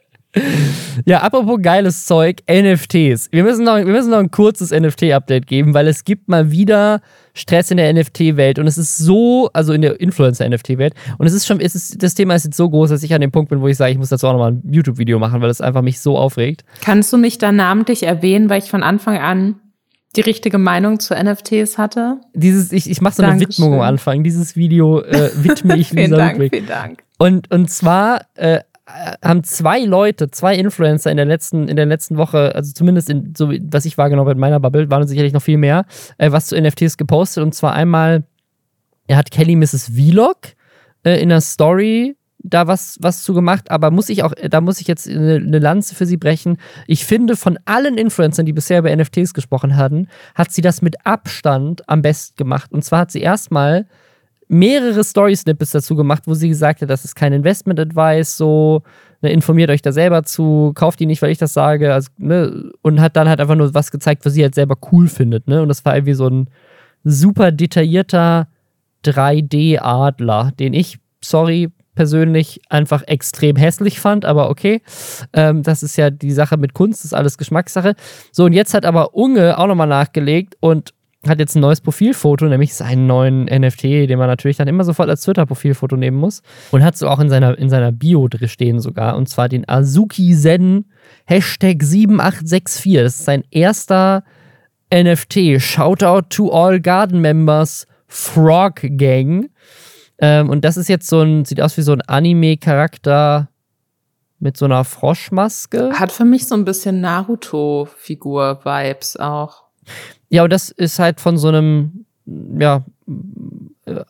Ja, 1.04 1.18
apropos 1.18 1.58
geiles 1.60 2.06
Zeug, 2.06 2.38
NFTs. 2.50 3.30
Wir 3.32 3.42
müssen 3.42 3.64
noch, 3.64 3.76
wir 3.76 3.84
müssen 3.84 4.10
noch 4.10 4.18
ein 4.18 4.30
kurzes 4.30 4.70
NFT-Update 4.70 5.46
geben, 5.46 5.74
weil 5.74 5.86
es 5.88 6.04
gibt 6.04 6.28
mal 6.28 6.50
wieder 6.50 7.02
Stress 7.34 7.70
in 7.70 7.78
der 7.78 7.92
NFT-Welt 7.92 8.58
und 8.58 8.66
es 8.66 8.78
ist 8.78 8.98
so, 8.98 9.48
also 9.52 9.72
in 9.72 9.82
der 9.82 10.00
Influencer-NFT-Welt 10.00 10.94
und 11.18 11.26
es 11.26 11.32
ist 11.32 11.46
schon, 11.46 11.60
es 11.60 11.74
ist, 11.74 12.02
das 12.02 12.14
Thema 12.14 12.34
ist 12.34 12.44
jetzt 12.44 12.56
so 12.56 12.68
groß, 12.68 12.90
dass 12.90 13.02
ich 13.02 13.14
an 13.14 13.20
dem 13.20 13.30
Punkt 13.32 13.48
bin, 13.50 13.60
wo 13.60 13.68
ich 13.68 13.76
sage, 13.76 13.92
ich 13.92 13.98
muss 13.98 14.10
dazu 14.10 14.26
auch 14.28 14.32
nochmal 14.32 14.52
ein 14.52 14.62
YouTube-Video 14.70 15.18
machen, 15.18 15.40
weil 15.40 15.50
es 15.50 15.60
einfach 15.60 15.82
mich 15.82 16.00
so 16.00 16.18
aufregt. 16.18 16.64
Kannst 16.82 17.12
du 17.12 17.16
mich 17.16 17.38
da 17.38 17.52
namentlich 17.52 18.02
erwähnen, 18.02 18.50
weil 18.50 18.58
ich 18.62 18.70
von 18.70 18.82
Anfang 18.82 19.18
an 19.18 19.56
die 20.16 20.20
richtige 20.20 20.58
Meinung 20.58 21.00
zu 21.00 21.14
NFTs 21.14 21.78
hatte? 21.78 22.18
Dieses, 22.34 22.70
ich, 22.72 22.90
ich 22.90 23.00
mache 23.00 23.14
so 23.14 23.22
eine 23.22 23.38
Dankeschön. 23.38 23.64
Widmung 23.64 23.80
am 23.80 23.88
Anfang. 23.88 24.22
Dieses 24.22 24.56
Video 24.56 25.00
äh, 25.00 25.30
widme 25.36 25.76
ich 25.78 25.88
vielen 25.90 26.10
Lisa 26.10 26.16
Dank, 26.16 26.32
Ludwig. 26.34 26.52
vielen 26.54 26.66
Dank. 26.66 27.02
Und, 27.18 27.50
und 27.50 27.70
zwar 27.70 28.26
äh, 28.34 28.60
haben 28.86 29.44
zwei 29.44 29.84
Leute, 29.84 30.30
zwei 30.30 30.56
Influencer 30.56 31.10
in 31.10 31.16
der 31.16 31.26
letzten, 31.26 31.68
in 31.68 31.76
der 31.76 31.86
letzten 31.86 32.16
Woche, 32.16 32.54
also 32.54 32.72
zumindest 32.72 33.10
in, 33.10 33.34
so 33.36 33.52
was 33.70 33.84
ich 33.84 33.96
wahrgenommen 33.96 34.26
habe 34.26 34.32
in 34.32 34.40
meiner 34.40 34.60
Bubble, 34.60 34.90
waren 34.90 35.06
sicherlich 35.06 35.32
noch 35.32 35.42
viel 35.42 35.58
mehr, 35.58 35.84
äh, 36.18 36.32
was 36.32 36.46
zu 36.46 36.60
NFTs 36.60 36.96
gepostet. 36.96 37.44
Und 37.44 37.54
zwar 37.54 37.74
einmal, 37.74 38.24
er 39.06 39.16
hat 39.16 39.30
Kelly 39.30 39.54
Mrs. 39.54 39.92
Vlog 39.94 40.38
äh, 41.04 41.20
in 41.20 41.28
der 41.28 41.40
Story 41.40 42.16
da 42.44 42.66
was, 42.66 42.98
was 43.00 43.22
zu 43.22 43.34
gemacht, 43.34 43.70
aber 43.70 43.92
muss 43.92 44.08
ich 44.08 44.24
auch, 44.24 44.32
da 44.32 44.60
muss 44.60 44.80
ich 44.80 44.88
jetzt 44.88 45.08
eine, 45.08 45.36
eine 45.36 45.60
Lanze 45.60 45.94
für 45.94 46.06
sie 46.06 46.16
brechen. 46.16 46.58
Ich 46.88 47.04
finde, 47.04 47.36
von 47.36 47.56
allen 47.66 47.96
Influencern, 47.96 48.46
die 48.46 48.52
bisher 48.52 48.80
über 48.80 48.94
NFTs 48.94 49.32
gesprochen 49.32 49.76
hatten, 49.76 50.08
hat 50.34 50.50
sie 50.50 50.60
das 50.60 50.82
mit 50.82 51.06
Abstand 51.06 51.88
am 51.88 52.02
besten 52.02 52.36
gemacht. 52.36 52.72
Und 52.72 52.84
zwar 52.84 53.00
hat 53.00 53.12
sie 53.12 53.20
erstmal 53.20 53.86
mehrere 54.52 55.02
Story-Snippets 55.02 55.70
dazu 55.70 55.96
gemacht, 55.96 56.24
wo 56.26 56.34
sie 56.34 56.50
gesagt 56.50 56.82
hat, 56.82 56.90
das 56.90 57.06
ist 57.06 57.14
kein 57.14 57.32
Investment-Advice, 57.32 58.36
so, 58.36 58.82
ne, 59.22 59.32
informiert 59.32 59.70
euch 59.70 59.80
da 59.80 59.92
selber 59.92 60.24
zu, 60.24 60.72
kauft 60.74 61.00
die 61.00 61.06
nicht, 61.06 61.22
weil 61.22 61.30
ich 61.30 61.38
das 61.38 61.54
sage, 61.54 61.94
also, 61.94 62.10
ne, 62.18 62.70
und 62.82 63.00
hat 63.00 63.16
dann 63.16 63.30
halt 63.30 63.40
einfach 63.40 63.54
nur 63.54 63.72
was 63.72 63.90
gezeigt, 63.90 64.26
was 64.26 64.34
sie 64.34 64.42
halt 64.42 64.54
selber 64.54 64.76
cool 64.92 65.08
findet, 65.08 65.48
ne, 65.48 65.62
und 65.62 65.68
das 65.68 65.86
war 65.86 65.96
irgendwie 65.96 66.12
so 66.12 66.28
ein 66.28 66.50
super 67.02 67.50
detaillierter 67.50 68.46
3D-Adler, 69.06 70.52
den 70.58 70.74
ich, 70.74 70.98
sorry, 71.24 71.70
persönlich 71.94 72.60
einfach 72.68 73.02
extrem 73.06 73.56
hässlich 73.56 74.00
fand, 74.00 74.26
aber 74.26 74.50
okay. 74.50 74.82
Ähm, 75.32 75.62
das 75.62 75.82
ist 75.82 75.96
ja 75.96 76.10
die 76.10 76.32
Sache 76.32 76.56
mit 76.56 76.74
Kunst, 76.74 77.04
ist 77.04 77.14
alles 77.14 77.36
Geschmackssache. 77.36 77.94
So, 78.32 78.44
und 78.44 78.52
jetzt 78.52 78.72
hat 78.72 78.86
aber 78.86 79.14
Unge 79.14 79.58
auch 79.58 79.66
nochmal 79.66 79.88
nachgelegt 79.88 80.56
und 80.60 80.94
hat 81.26 81.38
jetzt 81.38 81.54
ein 81.54 81.60
neues 81.60 81.80
Profilfoto, 81.80 82.46
nämlich 82.46 82.74
seinen 82.74 83.06
neuen 83.06 83.44
NFT, 83.44 83.84
den 83.84 84.18
man 84.18 84.26
natürlich 84.26 84.56
dann 84.56 84.66
immer 84.66 84.82
sofort 84.84 85.08
als 85.08 85.20
Twitter-Profilfoto 85.22 85.96
nehmen 85.96 86.16
muss. 86.16 86.42
Und 86.72 86.82
hat 86.82 86.96
so 86.96 87.06
auch 87.08 87.20
in 87.20 87.30
seiner, 87.30 87.56
in 87.58 87.70
seiner 87.70 87.92
Bio 87.92 88.26
drin 88.28 88.48
stehen 88.48 88.80
sogar, 88.80 89.16
und 89.16 89.28
zwar 89.28 89.48
den 89.48 89.68
Azuki 89.68 90.34
Zen 90.34 90.86
Hashtag 91.24 91.80
7864. 91.82 92.94
Das 92.94 93.18
ist 93.18 93.24
sein 93.24 93.44
erster 93.50 94.24
NFT. 94.92 95.62
Shoutout 95.62 96.22
to 96.28 96.50
all 96.50 96.80
Garden 96.80 97.20
Members, 97.20 97.86
Frog 98.08 98.80
Gang. 98.82 99.48
Ähm, 100.18 100.50
und 100.50 100.64
das 100.64 100.76
ist 100.76 100.88
jetzt 100.88 101.08
so 101.08 101.20
ein, 101.20 101.44
sieht 101.44 101.60
aus 101.60 101.76
wie 101.76 101.82
so 101.82 101.92
ein 101.92 102.02
Anime-Charakter 102.02 103.48
mit 104.38 104.56
so 104.56 104.64
einer 104.64 104.84
Froschmaske. 104.84 105.92
Hat 105.98 106.10
für 106.10 106.24
mich 106.24 106.48
so 106.48 106.56
ein 106.56 106.64
bisschen 106.64 107.00
Naruto-Figur-Vibes 107.00 109.18
auch. 109.18 109.62
Ja, 110.32 110.44
und 110.44 110.50
das 110.50 110.70
ist 110.70 110.98
halt 110.98 111.20
von 111.20 111.36
so 111.36 111.48
einem, 111.48 112.06
ja, 112.58 112.86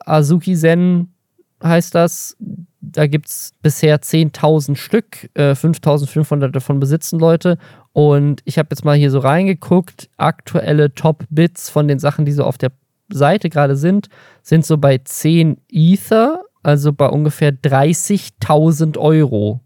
Azuki 0.07 0.55
Zen 0.55 1.13
heißt 1.61 1.97
das. 1.97 2.37
Da 2.81 3.09
gibt 3.09 3.27
es 3.27 3.55
bisher 3.61 4.01
10.000 4.01 4.77
Stück, 4.77 5.31
äh, 5.35 5.57
5.500 5.57 6.49
davon 6.53 6.79
besitzen 6.79 7.19
Leute. 7.19 7.59
Und 7.93 8.41
ich 8.45 8.57
habe 8.59 8.69
jetzt 8.71 8.85
mal 8.85 8.97
hier 8.97 9.11
so 9.11 9.19
reingeguckt. 9.19 10.11
Aktuelle 10.17 10.95
Top-Bits 10.95 11.71
von 11.71 11.89
den 11.89 11.99
Sachen, 11.99 12.25
die 12.25 12.33
so 12.33 12.45
auf 12.45 12.57
der 12.57 12.71
Seite 13.13 13.51
gerade 13.51 13.75
sind, 13.75 14.09
sind 14.43 14.65
so 14.65 14.79
bei 14.79 14.99
10 14.99 15.57
Ether, 15.73 16.45
also 16.63 16.93
bei 16.93 17.09
ungefähr 17.09 17.53
30.000 17.53 18.97
Euro. 18.97 19.61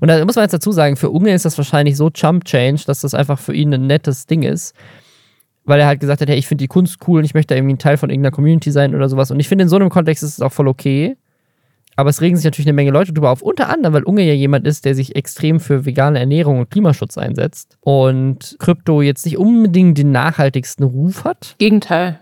Und 0.00 0.08
da 0.08 0.24
muss 0.24 0.34
man 0.34 0.44
jetzt 0.44 0.54
dazu 0.54 0.72
sagen, 0.72 0.96
für 0.96 1.10
Unge 1.10 1.32
ist 1.32 1.44
das 1.44 1.56
wahrscheinlich 1.56 1.96
so 1.96 2.10
Chump 2.10 2.46
Change, 2.46 2.82
dass 2.86 3.02
das 3.02 3.14
einfach 3.14 3.38
für 3.38 3.54
ihn 3.54 3.72
ein 3.72 3.86
nettes 3.86 4.26
Ding 4.26 4.42
ist. 4.42 4.74
Weil 5.70 5.78
er 5.78 5.86
halt 5.86 6.00
gesagt 6.00 6.20
hat, 6.20 6.28
hey, 6.28 6.36
ich 6.36 6.48
finde 6.48 6.64
die 6.64 6.68
Kunst 6.68 6.98
cool 7.06 7.20
und 7.20 7.24
ich 7.24 7.32
möchte 7.32 7.54
irgendwie 7.54 7.74
ein 7.74 7.78
Teil 7.78 7.96
von 7.96 8.10
irgendeiner 8.10 8.34
Community 8.34 8.72
sein 8.72 8.92
oder 8.92 9.08
sowas. 9.08 9.30
Und 9.30 9.38
ich 9.38 9.46
finde, 9.46 9.62
in 9.62 9.68
so 9.68 9.76
einem 9.76 9.88
Kontext 9.88 10.24
ist 10.24 10.32
es 10.32 10.40
auch 10.40 10.50
voll 10.50 10.66
okay. 10.66 11.16
Aber 11.94 12.10
es 12.10 12.20
regen 12.20 12.34
sich 12.34 12.44
natürlich 12.44 12.66
eine 12.66 12.72
Menge 12.72 12.90
Leute 12.90 13.12
drüber 13.12 13.30
auf. 13.30 13.40
Unter 13.40 13.68
anderem, 13.68 13.94
weil 13.94 14.02
Unge 14.02 14.22
ja 14.22 14.32
jemand 14.32 14.66
ist, 14.66 14.84
der 14.84 14.96
sich 14.96 15.14
extrem 15.14 15.60
für 15.60 15.86
vegane 15.86 16.18
Ernährung 16.18 16.58
und 16.58 16.72
Klimaschutz 16.72 17.16
einsetzt. 17.18 17.78
Und 17.82 18.56
Krypto 18.58 19.00
jetzt 19.00 19.24
nicht 19.24 19.38
unbedingt 19.38 19.96
den 19.96 20.10
nachhaltigsten 20.10 20.84
Ruf 20.84 21.22
hat. 21.22 21.54
Gegenteil. 21.58 22.18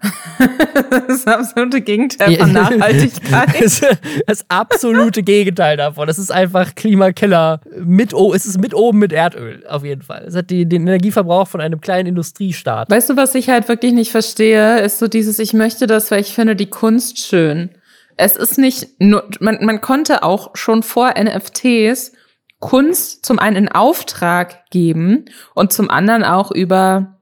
das 1.08 1.26
absolute 1.26 1.80
Gegenteil 1.80 2.36
von. 2.36 2.52
Nachhaltigkeit. 2.52 3.48
Das, 3.60 3.82
das 4.26 4.44
absolute 4.48 5.22
Gegenteil 5.22 5.76
davon. 5.76 6.08
Es 6.08 6.18
ist 6.18 6.32
einfach 6.32 6.74
Klimakiller 6.74 7.60
mit, 7.78 8.14
o 8.14 8.32
es 8.32 8.46
ist 8.46 8.60
mit 8.60 8.74
oben 8.74 8.98
mit 8.98 9.12
Erdöl, 9.12 9.64
auf 9.68 9.84
jeden 9.84 10.02
Fall. 10.02 10.24
Es 10.26 10.34
hat 10.34 10.50
die, 10.50 10.66
den 10.66 10.82
Energieverbrauch 10.82 11.48
von 11.48 11.60
einem 11.60 11.80
kleinen 11.80 12.08
Industriestaat. 12.08 12.90
Weißt 12.90 13.10
du, 13.10 13.16
was 13.16 13.34
ich 13.34 13.48
halt 13.48 13.68
wirklich 13.68 13.92
nicht 13.92 14.10
verstehe, 14.10 14.80
ist 14.80 14.98
so 14.98 15.08
dieses, 15.08 15.38
ich 15.38 15.52
möchte 15.52 15.86
das, 15.86 16.10
weil 16.10 16.20
ich 16.20 16.34
finde 16.34 16.56
die 16.56 16.70
Kunst 16.70 17.18
schön. 17.18 17.70
Es 18.16 18.36
ist 18.36 18.58
nicht 18.58 18.88
nur, 18.98 19.28
man, 19.40 19.58
man 19.64 19.80
konnte 19.80 20.22
auch 20.22 20.50
schon 20.54 20.82
vor 20.82 21.14
NFTs 21.18 22.12
Kunst 22.60 23.24
zum 23.24 23.38
einen 23.38 23.56
in 23.56 23.68
Auftrag 23.68 24.70
geben 24.70 25.24
und 25.54 25.72
zum 25.72 25.90
anderen 25.90 26.24
auch 26.24 26.50
über 26.50 27.19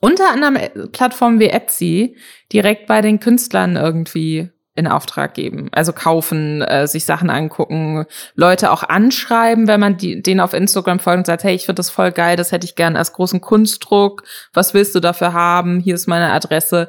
unter 0.00 0.30
anderem 0.30 0.56
äh, 0.56 0.68
Plattformen 0.88 1.40
wie 1.40 1.48
Etsy 1.48 2.16
direkt 2.52 2.86
bei 2.86 3.00
den 3.00 3.20
Künstlern 3.20 3.76
irgendwie 3.76 4.50
in 4.78 4.86
Auftrag 4.86 5.34
geben. 5.34 5.68
Also 5.72 5.92
kaufen, 5.92 6.62
äh, 6.62 6.86
sich 6.86 7.04
Sachen 7.04 7.30
angucken, 7.30 8.06
Leute 8.36 8.70
auch 8.70 8.84
anschreiben, 8.84 9.66
wenn 9.66 9.80
man 9.80 9.96
die, 9.96 10.22
denen 10.22 10.40
auf 10.40 10.54
Instagram 10.54 11.00
folgt 11.00 11.18
und 11.18 11.26
sagt, 11.26 11.42
hey, 11.42 11.54
ich 11.54 11.66
finde 11.66 11.80
das 11.80 11.90
voll 11.90 12.12
geil, 12.12 12.36
das 12.36 12.52
hätte 12.52 12.64
ich 12.64 12.76
gern 12.76 12.96
als 12.96 13.12
großen 13.12 13.40
Kunstdruck. 13.40 14.22
Was 14.52 14.74
willst 14.74 14.94
du 14.94 15.00
dafür 15.00 15.32
haben? 15.32 15.80
Hier 15.80 15.96
ist 15.96 16.06
meine 16.06 16.32
Adresse. 16.32 16.88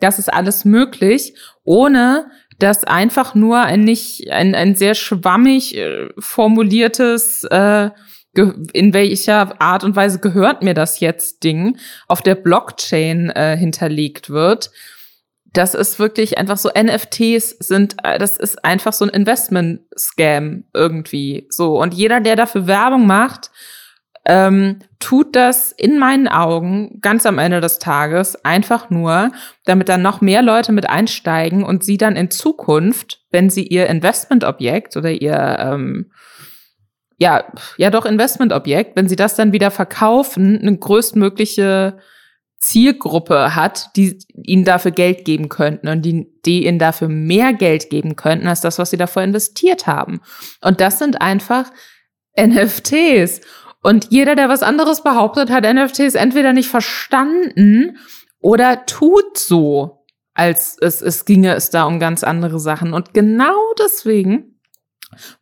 Das 0.00 0.18
ist 0.18 0.32
alles 0.32 0.66
möglich, 0.66 1.34
ohne 1.64 2.30
dass 2.58 2.84
einfach 2.84 3.34
nur 3.34 3.60
ein 3.60 3.84
nicht 3.84 4.30
ein, 4.30 4.54
ein 4.54 4.74
sehr 4.74 4.94
schwammig 4.94 5.76
äh, 5.78 6.10
formuliertes 6.18 7.44
äh, 7.44 7.88
in 8.34 8.94
welcher 8.94 9.60
Art 9.60 9.84
und 9.84 9.96
Weise 9.96 10.20
gehört 10.20 10.62
mir 10.62 10.74
das 10.74 11.00
jetzt 11.00 11.42
Ding 11.42 11.78
auf 12.06 12.22
der 12.22 12.36
Blockchain 12.36 13.30
äh, 13.30 13.56
hinterlegt 13.56 14.30
wird. 14.30 14.70
Das 15.52 15.74
ist 15.74 15.98
wirklich 15.98 16.38
einfach 16.38 16.56
so 16.56 16.70
NFTs 16.70 17.50
sind 17.58 17.96
äh, 18.04 18.18
das 18.18 18.36
ist 18.36 18.64
einfach 18.64 18.92
so 18.92 19.04
ein 19.04 19.10
Investment 19.10 19.80
Scam 19.98 20.64
irgendwie 20.72 21.48
so 21.50 21.80
und 21.80 21.92
jeder 21.92 22.20
der 22.20 22.36
dafür 22.36 22.68
Werbung 22.68 23.06
macht 23.06 23.50
ähm, 24.26 24.80
tut 24.98 25.34
das 25.34 25.72
in 25.72 25.98
meinen 25.98 26.28
Augen 26.28 27.00
ganz 27.00 27.24
am 27.26 27.38
Ende 27.38 27.60
des 27.60 27.78
Tages 27.78 28.44
einfach 28.44 28.90
nur, 28.90 29.32
damit 29.64 29.88
dann 29.88 30.02
noch 30.02 30.20
mehr 30.20 30.42
Leute 30.42 30.72
mit 30.72 30.88
einsteigen 30.88 31.64
und 31.64 31.82
sie 31.82 31.96
dann 31.96 32.16
in 32.16 32.30
Zukunft, 32.30 33.24
wenn 33.30 33.48
sie 33.48 33.66
ihr 33.66 33.86
Investmentobjekt 33.86 34.96
oder 34.96 35.10
ihr 35.10 35.56
ähm, 35.58 36.12
ja, 37.20 37.44
ja 37.76 37.90
doch 37.90 38.06
Investmentobjekt, 38.06 38.96
wenn 38.96 39.08
sie 39.08 39.16
das 39.16 39.36
dann 39.36 39.52
wieder 39.52 39.70
verkaufen, 39.70 40.58
eine 40.58 40.76
größtmögliche 40.76 41.98
Zielgruppe 42.58 43.54
hat, 43.54 43.90
die 43.96 44.18
ihnen 44.34 44.64
dafür 44.64 44.90
Geld 44.90 45.24
geben 45.24 45.48
könnten 45.48 45.88
und 45.88 46.02
die, 46.02 46.26
die 46.44 46.66
ihnen 46.66 46.78
dafür 46.78 47.08
mehr 47.08 47.52
Geld 47.52 47.90
geben 47.90 48.16
könnten 48.16 48.48
als 48.48 48.62
das, 48.62 48.78
was 48.78 48.90
sie 48.90 48.96
davor 48.96 49.22
investiert 49.22 49.86
haben. 49.86 50.20
Und 50.62 50.80
das 50.80 50.98
sind 50.98 51.20
einfach 51.20 51.70
NFTs. 52.38 53.42
Und 53.82 54.08
jeder, 54.10 54.34
der 54.34 54.48
was 54.48 54.62
anderes 54.62 55.02
behauptet, 55.02 55.50
hat 55.50 55.64
NFTs 55.64 56.14
entweder 56.14 56.52
nicht 56.52 56.68
verstanden 56.68 57.98
oder 58.40 58.86
tut 58.86 59.36
so, 59.36 60.04
als 60.34 60.76
es, 60.80 61.02
es 61.02 61.26
ginge 61.26 61.54
es 61.54 61.70
da 61.70 61.84
um 61.84 61.98
ganz 61.98 62.24
andere 62.24 62.60
Sachen. 62.60 62.94
Und 62.94 63.14
genau 63.14 63.58
deswegen 63.78 64.60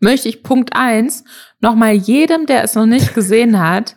möchte 0.01 0.29
ich 0.29 0.43
Punkt 0.43 0.71
eins 0.75 1.25
nochmal 1.61 1.95
jedem, 1.95 2.47
der 2.47 2.65
es 2.65 2.75
noch 2.75 2.87
nicht 2.87 3.15
gesehen 3.15 3.59
hat, 3.59 3.97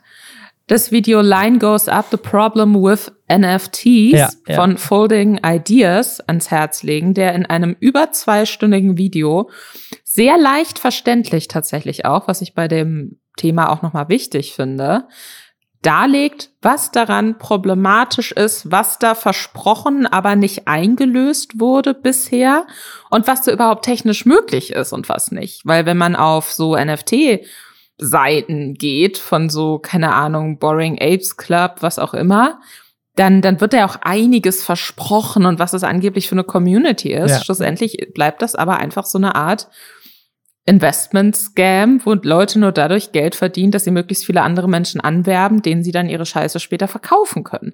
das 0.67 0.91
Video 0.91 1.19
Line 1.21 1.59
Goes 1.59 1.89
Up, 1.89 2.07
The 2.11 2.17
Problem 2.17 2.75
with 2.75 3.11
NFTs 3.29 4.11
ja, 4.11 4.29
ja. 4.47 4.55
von 4.55 4.77
Folding 4.77 5.41
Ideas 5.43 6.21
ans 6.21 6.49
Herz 6.49 6.83
legen, 6.83 7.13
der 7.13 7.35
in 7.35 7.45
einem 7.45 7.75
über 7.79 8.11
zweistündigen 8.11 8.97
Video 8.97 9.49
sehr 10.05 10.37
leicht 10.37 10.79
verständlich 10.79 11.49
tatsächlich 11.49 12.05
auch, 12.05 12.27
was 12.29 12.41
ich 12.41 12.53
bei 12.53 12.69
dem 12.69 13.19
Thema 13.37 13.69
auch 13.69 13.81
nochmal 13.81 14.07
wichtig 14.07 14.53
finde, 14.53 15.07
darlegt, 15.81 16.51
was 16.61 16.91
daran 16.91 17.37
problematisch 17.39 18.31
ist, 18.31 18.71
was 18.71 18.99
da 18.99 19.15
versprochen, 19.15 20.05
aber 20.05 20.35
nicht 20.35 20.67
eingelöst 20.67 21.59
wurde 21.59 21.93
bisher 21.93 22.67
und 23.09 23.27
was 23.27 23.43
da 23.43 23.51
überhaupt 23.51 23.85
technisch 23.85 24.25
möglich 24.25 24.73
ist 24.73 24.93
und 24.93 25.09
was 25.09 25.31
nicht. 25.31 25.65
Weil 25.65 25.85
wenn 25.85 25.97
man 25.97 26.15
auf 26.15 26.51
so 26.51 26.75
NFT 26.75 27.41
Seiten 27.97 28.75
geht 28.75 29.17
von 29.17 29.49
so, 29.49 29.79
keine 29.79 30.13
Ahnung, 30.13 30.59
Boring 30.59 30.99
Apes 30.99 31.37
Club, 31.37 31.77
was 31.79 31.99
auch 31.99 32.13
immer, 32.13 32.59
dann, 33.15 33.41
dann 33.41 33.59
wird 33.59 33.73
ja 33.73 33.85
auch 33.85 33.97
einiges 34.01 34.63
versprochen 34.63 35.45
und 35.45 35.59
was 35.59 35.73
es 35.73 35.83
angeblich 35.83 36.27
für 36.27 36.35
eine 36.35 36.43
Community 36.43 37.11
ist. 37.11 37.31
Ja. 37.31 37.43
Schlussendlich 37.43 38.09
bleibt 38.13 38.41
das 38.41 38.55
aber 38.55 38.77
einfach 38.77 39.05
so 39.05 39.17
eine 39.17 39.35
Art 39.35 39.67
Investment-Scam, 40.65 42.05
wo 42.05 42.13
Leute 42.13 42.59
nur 42.59 42.71
dadurch 42.71 43.11
Geld 43.11 43.35
verdienen, 43.35 43.71
dass 43.71 43.83
sie 43.83 43.91
möglichst 43.91 44.25
viele 44.25 44.43
andere 44.43 44.69
Menschen 44.69 45.01
anwerben, 45.01 45.61
denen 45.61 45.83
sie 45.83 45.91
dann 45.91 46.09
ihre 46.09 46.25
Scheiße 46.25 46.59
später 46.59 46.87
verkaufen 46.87 47.43
können. 47.43 47.73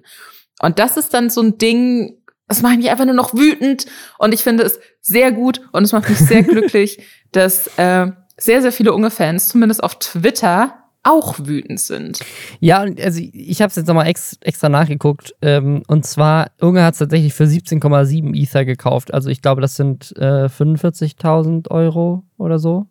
Und 0.60 0.78
das 0.78 0.96
ist 0.96 1.12
dann 1.14 1.30
so 1.30 1.42
ein 1.42 1.58
Ding, 1.58 2.22
das 2.46 2.62
macht 2.62 2.78
mich 2.78 2.90
einfach 2.90 3.04
nur 3.04 3.14
noch 3.14 3.34
wütend 3.34 3.86
und 4.18 4.32
ich 4.32 4.42
finde 4.42 4.64
es 4.64 4.80
sehr 5.00 5.32
gut 5.32 5.60
und 5.72 5.84
es 5.84 5.92
macht 5.92 6.08
mich 6.08 6.18
sehr 6.18 6.42
glücklich, 6.44 6.98
dass 7.30 7.66
äh, 7.78 8.06
sehr, 8.38 8.62
sehr 8.62 8.72
viele 8.72 8.92
unge 8.92 9.10
Fans, 9.10 9.48
zumindest 9.48 9.82
auf 9.82 9.98
Twitter, 9.98 10.87
auch 11.08 11.38
wütend 11.38 11.80
sind. 11.80 12.20
Ja, 12.60 12.80
also 12.80 13.20
ich 13.20 13.62
habe 13.62 13.70
es 13.70 13.76
jetzt 13.76 13.86
nochmal 13.86 14.06
ex, 14.06 14.36
extra 14.40 14.68
nachgeguckt. 14.68 15.34
Ähm, 15.42 15.82
und 15.86 16.04
zwar, 16.04 16.50
Unge 16.60 16.84
hat 16.84 16.94
es 16.94 16.98
tatsächlich 16.98 17.34
für 17.34 17.44
17,7 17.44 18.34
Ether 18.34 18.64
gekauft. 18.64 19.14
Also 19.14 19.30
ich 19.30 19.42
glaube, 19.42 19.60
das 19.60 19.76
sind 19.76 20.14
äh, 20.16 20.46
45.000 20.46 21.70
Euro 21.70 22.24
oder 22.36 22.58
so. 22.58 22.86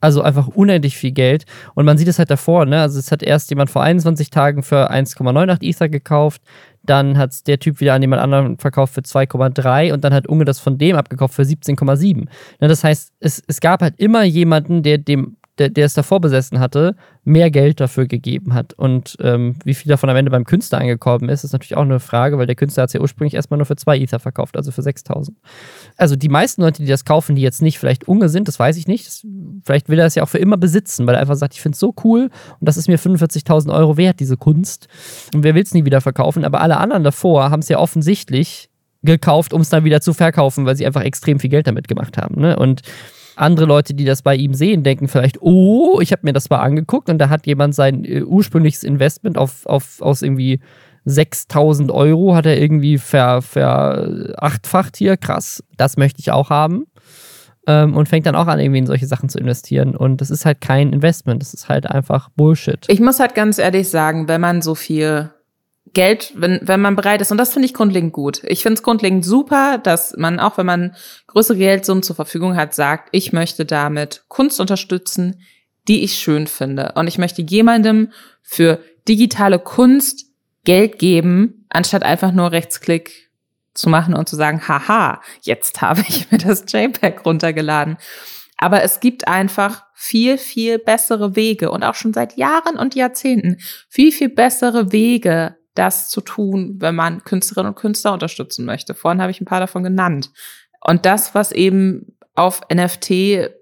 Also 0.00 0.20
einfach 0.20 0.48
unendlich 0.48 0.98
viel 0.98 1.12
Geld. 1.12 1.46
Und 1.74 1.86
man 1.86 1.96
sieht 1.96 2.08
es 2.08 2.18
halt 2.18 2.30
davor, 2.30 2.66
ne? 2.66 2.82
Also 2.82 2.98
es 2.98 3.10
hat 3.10 3.22
erst 3.22 3.48
jemand 3.48 3.70
vor 3.70 3.82
21 3.82 4.28
Tagen 4.28 4.62
für 4.62 4.90
1,98 4.90 5.62
Ether 5.62 5.88
gekauft. 5.88 6.42
Dann 6.82 7.16
hat 7.16 7.30
es 7.30 7.42
der 7.42 7.58
Typ 7.58 7.80
wieder 7.80 7.94
an 7.94 8.02
jemand 8.02 8.20
anderen 8.20 8.58
verkauft 8.58 8.92
für 8.92 9.00
2,3 9.00 9.94
und 9.94 10.04
dann 10.04 10.12
hat 10.12 10.26
Unge 10.26 10.44
das 10.44 10.58
von 10.58 10.76
dem 10.76 10.96
abgekauft 10.96 11.32
für 11.32 11.42
17,7. 11.42 12.16
Ne, 12.16 12.28
das 12.68 12.84
heißt, 12.84 13.12
es, 13.20 13.42
es 13.46 13.60
gab 13.60 13.80
halt 13.80 13.94
immer 13.98 14.24
jemanden, 14.24 14.82
der 14.82 14.98
dem 14.98 15.38
der, 15.58 15.68
der 15.68 15.86
es 15.86 15.94
davor 15.94 16.20
besessen 16.20 16.58
hatte, 16.58 16.96
mehr 17.22 17.50
Geld 17.50 17.80
dafür 17.80 18.06
gegeben 18.06 18.54
hat. 18.54 18.74
Und 18.74 19.16
ähm, 19.20 19.56
wie 19.64 19.74
viel 19.74 19.88
davon 19.88 20.10
am 20.10 20.16
Ende 20.16 20.30
beim 20.30 20.44
Künstler 20.44 20.78
angekommen 20.78 21.28
ist, 21.28 21.44
ist 21.44 21.52
natürlich 21.52 21.76
auch 21.76 21.82
eine 21.82 22.00
Frage, 22.00 22.38
weil 22.38 22.46
der 22.46 22.56
Künstler 22.56 22.82
hat 22.82 22.90
es 22.90 22.94
ja 22.94 23.00
ursprünglich 23.00 23.34
erstmal 23.34 23.58
nur 23.58 23.66
für 23.66 23.76
zwei 23.76 23.98
Ether 23.98 24.18
verkauft, 24.18 24.56
also 24.56 24.72
für 24.72 24.82
6000. 24.82 25.36
Also 25.96 26.16
die 26.16 26.28
meisten 26.28 26.62
Leute, 26.62 26.82
die 26.82 26.88
das 26.88 27.04
kaufen, 27.04 27.36
die 27.36 27.42
jetzt 27.42 27.62
nicht 27.62 27.78
vielleicht 27.78 28.08
unge 28.08 28.28
sind, 28.28 28.48
das 28.48 28.58
weiß 28.58 28.76
ich 28.76 28.88
nicht. 28.88 29.06
Das, 29.06 29.26
vielleicht 29.64 29.88
will 29.88 29.98
er 29.98 30.06
es 30.06 30.16
ja 30.16 30.24
auch 30.24 30.28
für 30.28 30.38
immer 30.38 30.56
besitzen, 30.56 31.06
weil 31.06 31.14
er 31.14 31.20
einfach 31.20 31.36
sagt, 31.36 31.54
ich 31.54 31.62
finde 31.62 31.74
es 31.76 31.80
so 31.80 31.94
cool 32.02 32.30
und 32.58 32.68
das 32.68 32.76
ist 32.76 32.88
mir 32.88 32.98
45.000 32.98 33.72
Euro 33.72 33.96
wert, 33.96 34.18
diese 34.18 34.36
Kunst. 34.36 34.88
Und 35.34 35.44
wer 35.44 35.54
will 35.54 35.62
es 35.62 35.72
nie 35.72 35.84
wieder 35.84 36.00
verkaufen? 36.00 36.44
Aber 36.44 36.60
alle 36.60 36.78
anderen 36.78 37.04
davor 37.04 37.50
haben 37.50 37.60
es 37.60 37.68
ja 37.68 37.78
offensichtlich 37.78 38.70
gekauft, 39.04 39.52
um 39.52 39.60
es 39.60 39.68
dann 39.68 39.84
wieder 39.84 40.00
zu 40.00 40.14
verkaufen, 40.14 40.66
weil 40.66 40.76
sie 40.76 40.86
einfach 40.86 41.02
extrem 41.02 41.38
viel 41.38 41.50
Geld 41.50 41.66
damit 41.66 41.88
gemacht 41.88 42.16
haben. 42.16 42.40
Ne? 42.40 42.56
Und 42.56 42.82
andere 43.36 43.66
Leute, 43.66 43.94
die 43.94 44.04
das 44.04 44.22
bei 44.22 44.34
ihm 44.34 44.54
sehen, 44.54 44.82
denken 44.82 45.08
vielleicht, 45.08 45.40
oh, 45.40 46.00
ich 46.00 46.12
habe 46.12 46.22
mir 46.24 46.32
das 46.32 46.50
mal 46.50 46.60
angeguckt 46.60 47.08
und 47.08 47.18
da 47.18 47.28
hat 47.28 47.46
jemand 47.46 47.74
sein 47.74 48.04
äh, 48.04 48.22
ursprüngliches 48.22 48.84
Investment 48.84 49.38
auf, 49.38 49.66
auf, 49.66 50.00
aus 50.00 50.22
irgendwie 50.22 50.60
6000 51.04 51.90
Euro 51.90 52.34
hat 52.34 52.46
er 52.46 52.60
irgendwie 52.60 52.98
ver, 52.98 53.42
verachtfacht 53.42 54.96
hier. 54.96 55.16
Krass, 55.16 55.62
das 55.76 55.96
möchte 55.96 56.20
ich 56.20 56.32
auch 56.32 56.50
haben. 56.50 56.86
Ähm, 57.66 57.96
und 57.96 58.08
fängt 58.08 58.26
dann 58.26 58.34
auch 58.34 58.46
an, 58.46 58.60
irgendwie 58.60 58.80
in 58.80 58.86
solche 58.86 59.06
Sachen 59.06 59.28
zu 59.28 59.38
investieren. 59.38 59.96
Und 59.96 60.20
das 60.20 60.30
ist 60.30 60.44
halt 60.44 60.60
kein 60.60 60.92
Investment, 60.92 61.40
das 61.40 61.54
ist 61.54 61.68
halt 61.68 61.86
einfach 61.86 62.28
Bullshit. 62.36 62.84
Ich 62.88 63.00
muss 63.00 63.20
halt 63.20 63.34
ganz 63.34 63.58
ehrlich 63.58 63.88
sagen, 63.88 64.28
wenn 64.28 64.40
man 64.40 64.60
so 64.60 64.74
viel 64.74 65.30
Geld, 65.94 66.32
wenn, 66.34 66.60
wenn 66.62 66.80
man 66.80 66.96
bereit 66.96 67.20
ist. 67.20 67.32
Und 67.32 67.38
das 67.38 67.52
finde 67.52 67.66
ich 67.66 67.74
grundlegend 67.74 68.12
gut. 68.12 68.42
Ich 68.44 68.62
finde 68.62 68.74
es 68.74 68.82
grundlegend 68.82 69.24
super, 69.24 69.78
dass 69.78 70.14
man, 70.16 70.40
auch 70.40 70.58
wenn 70.58 70.66
man 70.66 70.96
größere 71.28 71.56
Geldsummen 71.56 72.02
zur 72.02 72.16
Verfügung 72.16 72.56
hat, 72.56 72.74
sagt, 72.74 73.08
ich 73.12 73.32
möchte 73.32 73.64
damit 73.64 74.24
Kunst 74.28 74.60
unterstützen, 74.60 75.40
die 75.88 76.04
ich 76.04 76.14
schön 76.14 76.46
finde. 76.46 76.92
Und 76.96 77.06
ich 77.06 77.18
möchte 77.18 77.42
jemandem 77.42 78.10
für 78.42 78.80
digitale 79.08 79.58
Kunst 79.58 80.26
Geld 80.64 80.98
geben, 80.98 81.66
anstatt 81.68 82.02
einfach 82.02 82.32
nur 82.32 82.52
Rechtsklick 82.52 83.30
zu 83.74 83.88
machen 83.88 84.14
und 84.14 84.28
zu 84.28 84.36
sagen, 84.36 84.66
haha, 84.66 85.20
jetzt 85.42 85.80
habe 85.82 86.02
ich 86.08 86.30
mir 86.30 86.38
das 86.38 86.64
JPEG 86.68 87.24
runtergeladen. 87.24 87.96
Aber 88.56 88.82
es 88.82 89.00
gibt 89.00 89.28
einfach 89.28 89.84
viel, 89.94 90.38
viel 90.38 90.78
bessere 90.78 91.36
Wege 91.36 91.70
und 91.70 91.82
auch 91.82 91.94
schon 91.94 92.14
seit 92.14 92.36
Jahren 92.36 92.76
und 92.78 92.94
Jahrzehnten 92.94 93.58
viel, 93.88 94.12
viel 94.12 94.28
bessere 94.28 94.92
Wege, 94.92 95.56
das 95.74 96.08
zu 96.08 96.20
tun, 96.20 96.76
wenn 96.78 96.94
man 96.94 97.24
Künstlerinnen 97.24 97.72
und 97.72 97.78
Künstler 97.78 98.12
unterstützen 98.12 98.64
möchte. 98.64 98.94
Vorhin 98.94 99.20
habe 99.20 99.30
ich 99.30 99.40
ein 99.40 99.46
paar 99.46 99.60
davon 99.60 99.82
genannt. 99.82 100.30
Und 100.80 101.04
das, 101.06 101.34
was 101.34 101.52
eben 101.52 102.16
auf 102.34 102.60
NFT-Basis 102.72 103.52